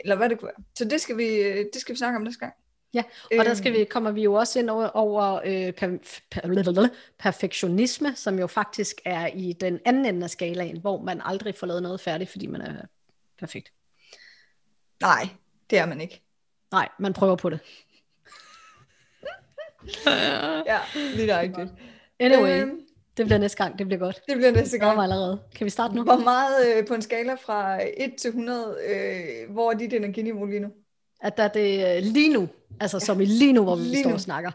Eller 0.00 0.16
hvad 0.16 0.28
det 0.28 0.38
kunne 0.38 0.46
være. 0.56 0.64
Så 0.78 0.84
det 0.84 1.00
skal 1.00 1.16
vi, 1.16 1.36
øh, 1.36 1.64
det 1.72 1.80
skal 1.80 1.92
vi 1.92 1.98
snakke 1.98 2.16
om 2.16 2.22
næste 2.22 2.40
gang. 2.40 2.52
Ja, 2.94 3.02
og 3.38 3.44
der 3.44 3.54
skal 3.54 3.72
vi, 3.72 3.78
øhm. 3.78 3.88
kommer 3.90 4.10
vi 4.10 4.22
jo 4.22 4.34
også 4.34 4.58
ind 4.58 4.70
over, 4.70 4.88
over 4.88 5.40
øh, 5.44 5.72
per, 5.72 5.98
per, 6.30 6.88
perfektionisme, 7.18 8.14
som 8.14 8.38
jo 8.38 8.46
faktisk 8.46 9.00
er 9.04 9.26
i 9.26 9.52
den 9.52 9.80
anden 9.84 10.06
ende 10.06 10.24
af 10.24 10.30
skalaen, 10.30 10.80
hvor 10.80 11.02
man 11.02 11.20
aldrig 11.24 11.54
får 11.54 11.66
lavet 11.66 11.82
noget 11.82 12.00
færdigt, 12.00 12.30
fordi 12.30 12.46
man 12.46 12.60
er 12.60 12.74
perfekt. 13.38 13.72
Nej, 15.00 15.28
det 15.70 15.78
er 15.78 15.86
man 15.86 16.00
ikke. 16.00 16.22
Nej, 16.72 16.88
man 16.98 17.12
prøver 17.12 17.36
på 17.36 17.50
det. 17.50 17.60
ja, 20.66 20.78
lige 20.94 21.26
nøjagtigt. 21.26 21.70
Anyway, 22.20 22.62
øhm, 22.62 22.80
det 23.16 23.26
bliver 23.26 23.38
næste 23.38 23.56
gang, 23.56 23.78
det 23.78 23.86
bliver 23.86 23.98
godt. 23.98 24.20
Det 24.28 24.36
bliver 24.36 24.52
næste 24.52 24.78
gang. 24.78 25.00
allerede. 25.00 25.40
Kan 25.54 25.64
vi 25.64 25.70
starte 25.70 25.94
nu? 25.94 26.02
Hvor 26.02 26.16
meget 26.16 26.76
øh, 26.76 26.86
på 26.86 26.94
en 26.94 27.02
skala 27.02 27.34
fra 27.34 27.82
1 27.96 28.14
til 28.18 28.28
100, 28.28 28.76
øh, 28.88 29.52
hvor 29.52 29.72
er 29.72 29.76
dit 29.76 29.92
energiniveau 29.92 30.46
lige 30.46 30.60
nu? 30.60 30.70
At 31.24 31.36
der 31.36 31.42
er 31.42 31.48
det 31.48 31.96
øh, 31.96 32.02
lige 32.02 32.32
nu, 32.32 32.48
altså 32.80 33.00
som 33.00 33.20
i 33.20 33.24
lige 33.24 33.52
nu, 33.52 33.62
hvor 33.62 33.76
vi 33.76 33.82
lige 33.82 34.00
står 34.00 34.10
nu. 34.10 34.14
og 34.14 34.20
snakker, 34.20 34.50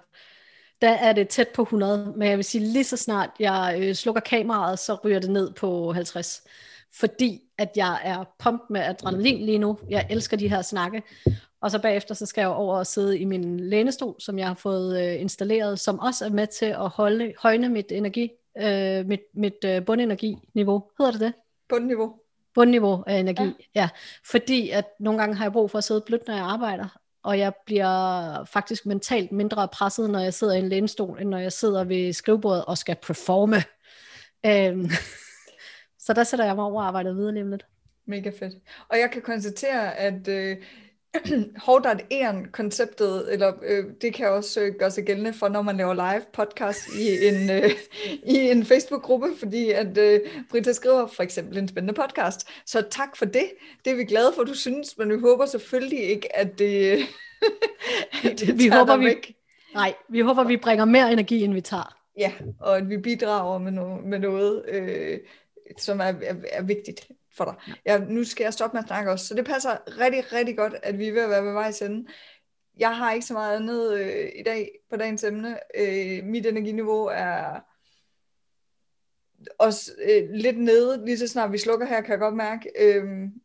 der 0.82 0.89
er 0.89 1.13
det 1.13 1.28
tæt 1.28 1.47
på 1.47 1.61
100, 1.61 2.13
men 2.17 2.28
jeg 2.28 2.38
vil 2.38 2.45
sige, 2.45 2.63
lige 2.63 2.84
så 2.84 2.97
snart 2.97 3.30
jeg 3.39 3.78
øh, 3.82 3.95
slukker 3.95 4.22
kameraet, 4.22 4.80
så 4.80 4.97
ryger 5.03 5.20
det 5.20 5.30
ned 5.30 5.53
på 5.53 5.93
50 5.93 6.41
fordi 6.93 7.41
at 7.57 7.72
jeg 7.76 8.01
er 8.03 8.24
pumped 8.39 8.65
med 8.70 8.82
adrenalin 8.82 9.45
lige 9.45 9.57
nu. 9.57 9.78
Jeg 9.89 10.07
elsker 10.09 10.38
de 10.38 10.49
her 10.49 10.61
snakke. 10.61 11.03
Og 11.61 11.72
så 11.72 11.82
bagefter, 11.82 12.15
så 12.15 12.26
skal 12.26 12.41
jeg 12.41 12.49
over 12.49 12.78
og 12.78 12.88
sidde 12.88 13.20
i 13.20 13.26
min 13.26 13.59
lænestol, 13.59 14.15
som 14.20 14.39
jeg 14.39 14.47
har 14.47 14.53
fået 14.53 15.03
øh, 15.03 15.22
installeret, 15.22 15.80
som 15.80 15.99
også 15.99 16.26
er 16.26 16.30
med 16.30 16.47
til 16.47 16.65
at 16.65 16.89
holde, 16.89 17.34
højne 17.39 17.70
mit 17.70 17.91
energi, 17.91 18.32
øh, 18.61 19.05
mit, 19.05 19.22
mit 19.34 19.65
øh, 19.65 19.86
bundenerginiveau. 19.86 20.84
Hedder 20.99 21.11
det 21.11 21.22
det? 21.22 21.34
Bundniveau. 21.70 22.18
Bundniveau 22.53 23.03
af 23.07 23.19
energi, 23.19 23.43
ja. 23.75 23.81
ja. 23.81 23.89
Fordi 24.25 24.69
at 24.69 24.85
nogle 24.99 25.19
gange 25.19 25.35
har 25.35 25.45
jeg 25.45 25.51
brug 25.51 25.71
for 25.71 25.77
at 25.77 25.83
sidde 25.83 26.01
blødt, 26.01 26.27
når 26.27 26.35
jeg 26.35 26.45
arbejder. 26.45 26.99
Og 27.23 27.39
jeg 27.39 27.53
bliver 27.65 28.43
faktisk 28.45 28.85
mentalt 28.85 29.31
mindre 29.31 29.67
presset, 29.67 30.09
når 30.09 30.19
jeg 30.19 30.33
sidder 30.33 30.53
i 30.53 30.59
en 30.59 30.69
lænestol, 30.69 31.21
end 31.21 31.29
når 31.29 31.37
jeg 31.37 31.51
sidder 31.51 31.83
ved 31.83 32.13
skrivebordet 32.13 32.65
og 32.65 32.77
skal 32.77 32.95
performe. 32.95 33.63
Øhm, 34.45 34.89
så 36.05 36.13
der 36.13 36.23
sætter 36.23 36.45
jeg 36.45 36.55
mig 36.55 36.65
over 36.65 36.81
og 36.81 36.87
arbejder 36.87 37.13
videre 37.13 37.33
lige 37.33 37.49
lidt. 37.49 37.65
Mega 38.05 38.29
fedt. 38.39 38.53
Og 38.87 38.99
jeg 38.99 39.11
kan 39.11 39.21
konstatere, 39.21 39.95
at 39.95 40.27
øh, 40.27 40.57
Hårdart 41.66 42.01
Eren 42.12 42.47
konceptet, 42.51 43.34
eller 43.34 43.53
øh, 43.64 43.86
det 44.01 44.14
kan 44.14 44.30
også 44.30 44.62
øh, 44.62 44.74
gøre 44.80 44.91
sig 44.91 45.05
gældende 45.05 45.34
for, 45.34 45.49
når 45.49 45.62
man 45.62 45.78
laver 45.78 45.93
live 45.93 46.26
podcast 46.34 46.88
i 46.99 47.28
en, 47.28 47.49
øh, 47.49 47.72
i 48.36 48.38
en 48.38 48.66
Facebook-gruppe, 48.66 49.28
fordi 49.39 49.70
at 49.70 49.97
øh, 49.97 50.20
Britta 50.49 50.74
skriver 50.74 51.07
for 51.07 51.24
eksempel 51.24 51.57
en 51.57 51.68
spændende 51.68 51.93
podcast. 51.93 52.47
Så 52.66 52.82
tak 52.89 53.18
for 53.18 53.26
det. 53.26 53.51
Det 53.86 53.91
er 53.91 53.95
vi 53.95 54.03
glade 54.03 54.32
for, 54.36 54.43
du 54.43 54.53
synes, 54.53 54.97
men 54.97 55.12
vi 55.12 55.20
håber 55.20 55.45
selvfølgelig 55.45 55.99
ikke, 55.99 56.36
at 56.36 56.60
det, 56.60 56.99
det 58.39 58.60
vi 58.60 58.68
håber, 58.68 58.97
vi, 58.97 59.05
væk. 59.05 59.36
Nej, 59.74 59.93
vi 60.10 60.20
håber, 60.20 60.43
vi 60.43 60.57
bringer 60.57 60.86
mere 60.86 61.12
energi, 61.12 61.43
end 61.43 61.53
vi 61.53 61.62
tager. 61.62 61.95
Ja, 62.18 62.32
og 62.60 62.78
at 62.78 62.89
vi 62.89 62.97
bidrager 62.97 63.57
med, 63.57 63.72
no, 63.72 63.97
med 64.01 64.20
noget, 64.20 64.66
øh, 64.68 65.20
som 65.78 65.99
er, 65.99 66.03
er, 66.03 66.36
er 66.51 66.62
vigtigt 66.62 67.07
for 67.38 67.45
dig. 67.45 67.75
Ja, 67.86 67.97
nu 67.97 68.23
skal 68.23 68.43
jeg 68.43 68.53
stoppe 68.53 68.75
med 68.75 68.84
at 68.84 68.88
snakke 68.88 69.11
også. 69.11 69.27
Så 69.27 69.34
det 69.34 69.45
passer 69.45 69.99
rigtig, 69.99 70.34
rigtig 70.34 70.57
godt, 70.57 70.73
at 70.84 70.97
vi 70.97 71.07
er 71.07 71.13
ved 71.13 71.21
at 71.21 71.30
være 71.30 71.45
ved 71.45 71.53
vejs 71.53 71.82
ende. 71.82 72.07
Jeg 72.77 72.97
har 72.97 73.13
ikke 73.13 73.25
så 73.25 73.34
meget 73.34 73.55
andet 73.55 73.93
øh, 73.93 74.30
i 74.39 74.43
dag 74.43 74.71
på 74.89 74.97
dagens 74.97 75.23
emne. 75.23 75.59
Øh, 75.75 76.23
mit 76.23 76.45
energiniveau 76.45 77.05
er 77.05 77.59
også 79.59 79.91
øh, 80.09 80.30
lidt 80.32 80.59
nede, 80.59 81.05
lige 81.05 81.17
så 81.17 81.27
snart 81.27 81.51
vi 81.51 81.57
slukker 81.57 81.86
her, 81.88 82.01
kan 82.01 82.11
jeg 82.11 82.19
godt 82.19 82.36
mærke. 82.36 82.71
Øh, 82.80 83.03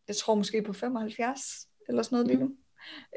jeg 0.08 0.16
tror 0.16 0.34
måske 0.34 0.62
på 0.62 0.72
75 0.72 1.40
eller 1.88 2.02
sådan 2.02 2.16
noget 2.16 2.26
lige 2.26 2.40
nu. 2.40 2.50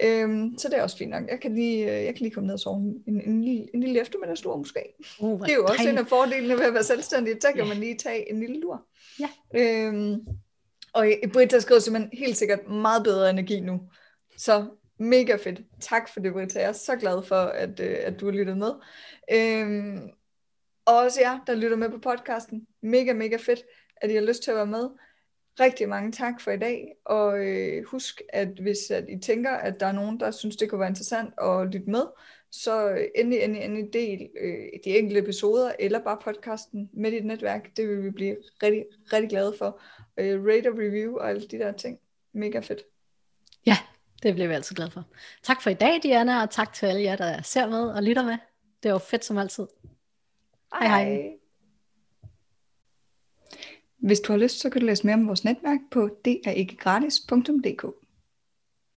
Øhm, 0.04 0.58
så 0.58 0.70
det 0.70 0.78
er 0.78 0.84
også 0.84 0.98
fint 0.98 1.12
nok. 1.12 1.24
Jeg 1.30 1.40
kan 1.40 1.56
lige, 1.56 1.98
øh, 1.98 2.06
jeg 2.06 2.16
kan 2.16 2.24
lige 2.24 2.32
komme 2.32 2.48
ned 2.48 2.54
og 2.54 2.60
sove 2.60 2.78
en, 2.78 3.04
en, 3.08 3.22
en, 3.22 3.44
lille, 3.44 3.76
en 3.76 3.80
lille 3.84 4.02
eftermiddagstur 4.02 4.58
måske. 4.58 4.94
Uh, 5.20 5.42
det 5.42 5.52
er 5.52 5.56
jo 5.56 5.64
også 5.64 5.74
dejligt. 5.74 5.94
en 5.94 5.98
af 5.98 6.08
fordelene 6.08 6.54
ved 6.54 6.66
at 6.66 6.74
være 6.74 6.84
selvstændig. 6.84 7.38
Så 7.42 7.48
kan 7.56 7.64
ja. 7.64 7.68
man 7.68 7.78
lige 7.78 7.98
tage 7.98 8.32
en 8.32 8.40
lille 8.40 8.60
lur. 8.60 8.88
Ja. 9.20 9.30
Øhm, 9.56 10.16
og 10.94 11.08
Britta 11.34 11.60
skriver 11.60 11.80
simpelthen 11.80 12.20
helt 12.20 12.38
sikkert 12.38 12.68
meget 12.68 13.04
bedre 13.04 13.30
energi 13.30 13.60
nu. 13.60 13.82
Så 14.38 14.66
mega 15.00 15.36
fedt. 15.36 15.62
Tak 15.80 16.10
for 16.14 16.20
det, 16.20 16.34
Britta. 16.34 16.60
Jeg 16.60 16.70
er 16.70 16.74
så 16.74 16.96
glad 16.96 17.24
for, 17.24 17.36
at, 17.36 17.80
øh, 17.80 17.98
at 18.00 18.20
du 18.20 18.26
har 18.26 18.34
lyttet 18.34 18.58
med. 18.58 18.72
Øhm, 19.32 20.10
og 20.86 20.96
også 20.96 21.22
jer, 21.22 21.40
der 21.48 21.56
lytter 21.56 21.78
med 21.78 21.90
på 21.90 21.98
podcasten. 21.98 22.68
Mega, 22.82 23.14
mega 23.14 23.36
fedt, 23.36 23.64
at 23.98 24.12
I 24.12 24.14
har 24.14 24.22
lyst 24.22 24.44
til 24.44 24.52
at 24.52 24.58
være 24.58 24.66
med. 24.66 24.90
Rigtig 25.60 25.90
mange 25.90 26.12
tak 26.12 26.42
for 26.42 26.52
i 26.52 26.58
dag, 26.58 26.96
og 27.06 27.46
øh, 27.46 27.84
husk, 27.84 28.22
at 28.30 28.48
hvis 28.48 28.92
at 28.92 29.06
I 29.10 29.20
tænker, 29.20 29.52
at 29.52 29.80
der 29.80 29.86
er 29.86 29.92
nogen, 29.92 30.20
der 30.20 30.32
synes, 30.32 30.56
det 30.56 30.70
kunne 30.70 30.80
være 30.80 30.90
interessant 30.90 31.34
at 31.42 31.68
lytte 31.68 31.90
med, 31.90 32.04
så 32.52 33.06
endelig, 33.16 33.44
endelig, 33.44 33.64
endelig 33.64 33.94
del 33.94 34.30
øh, 34.42 34.66
de 34.86 34.98
enkelte 34.98 35.20
episoder, 35.20 35.72
eller 35.80 36.00
bare 36.04 36.18
podcasten 36.24 36.90
med 36.94 37.12
dit 37.12 37.26
netværk. 37.26 37.78
Det 37.78 37.90
vil 37.90 38.04
vi 38.04 38.12
blive 38.12 38.38
rigtig, 38.64 38.86
rigtig 39.14 39.30
glade 39.30 39.56
for 39.58 39.82
øh, 40.18 40.46
rate 40.46 40.68
og 40.68 40.78
review 40.78 41.18
og 41.18 41.30
alle 41.30 41.48
de 41.48 41.58
der 41.58 41.72
ting. 41.72 42.00
Mega 42.34 42.60
fedt. 42.60 42.82
Ja, 43.66 43.78
det 44.24 44.34
bliver 44.34 44.48
vi 44.48 44.54
altid 44.54 44.76
glade 44.76 44.92
for. 44.92 45.04
Tak 45.44 45.62
for 45.62 45.70
i 45.70 45.74
dag, 45.74 46.00
Diana, 46.04 46.42
og 46.42 46.50
tak 46.50 46.74
til 46.74 46.86
alle 46.86 47.02
jer, 47.02 47.16
der 47.16 47.42
ser 47.42 47.68
med 47.68 47.90
og 47.90 48.04
lytter 48.04 48.26
med. 48.26 48.38
Det 48.84 48.92
var 48.92 49.00
fedt 49.00 49.26
som 49.26 49.38
altid. 49.38 49.68
Hej 50.80 50.88
hej. 50.88 51.32
Hvis 53.98 54.20
du 54.20 54.32
har 54.34 54.40
lyst, 54.40 54.60
så 54.60 54.70
kan 54.70 54.82
du 54.82 54.88
læse 54.88 55.06
mere 55.06 55.14
om 55.14 55.28
vores 55.28 55.44
netværk 55.44 55.80
på 55.92 56.10
derikkgratis.dk. 56.26 58.07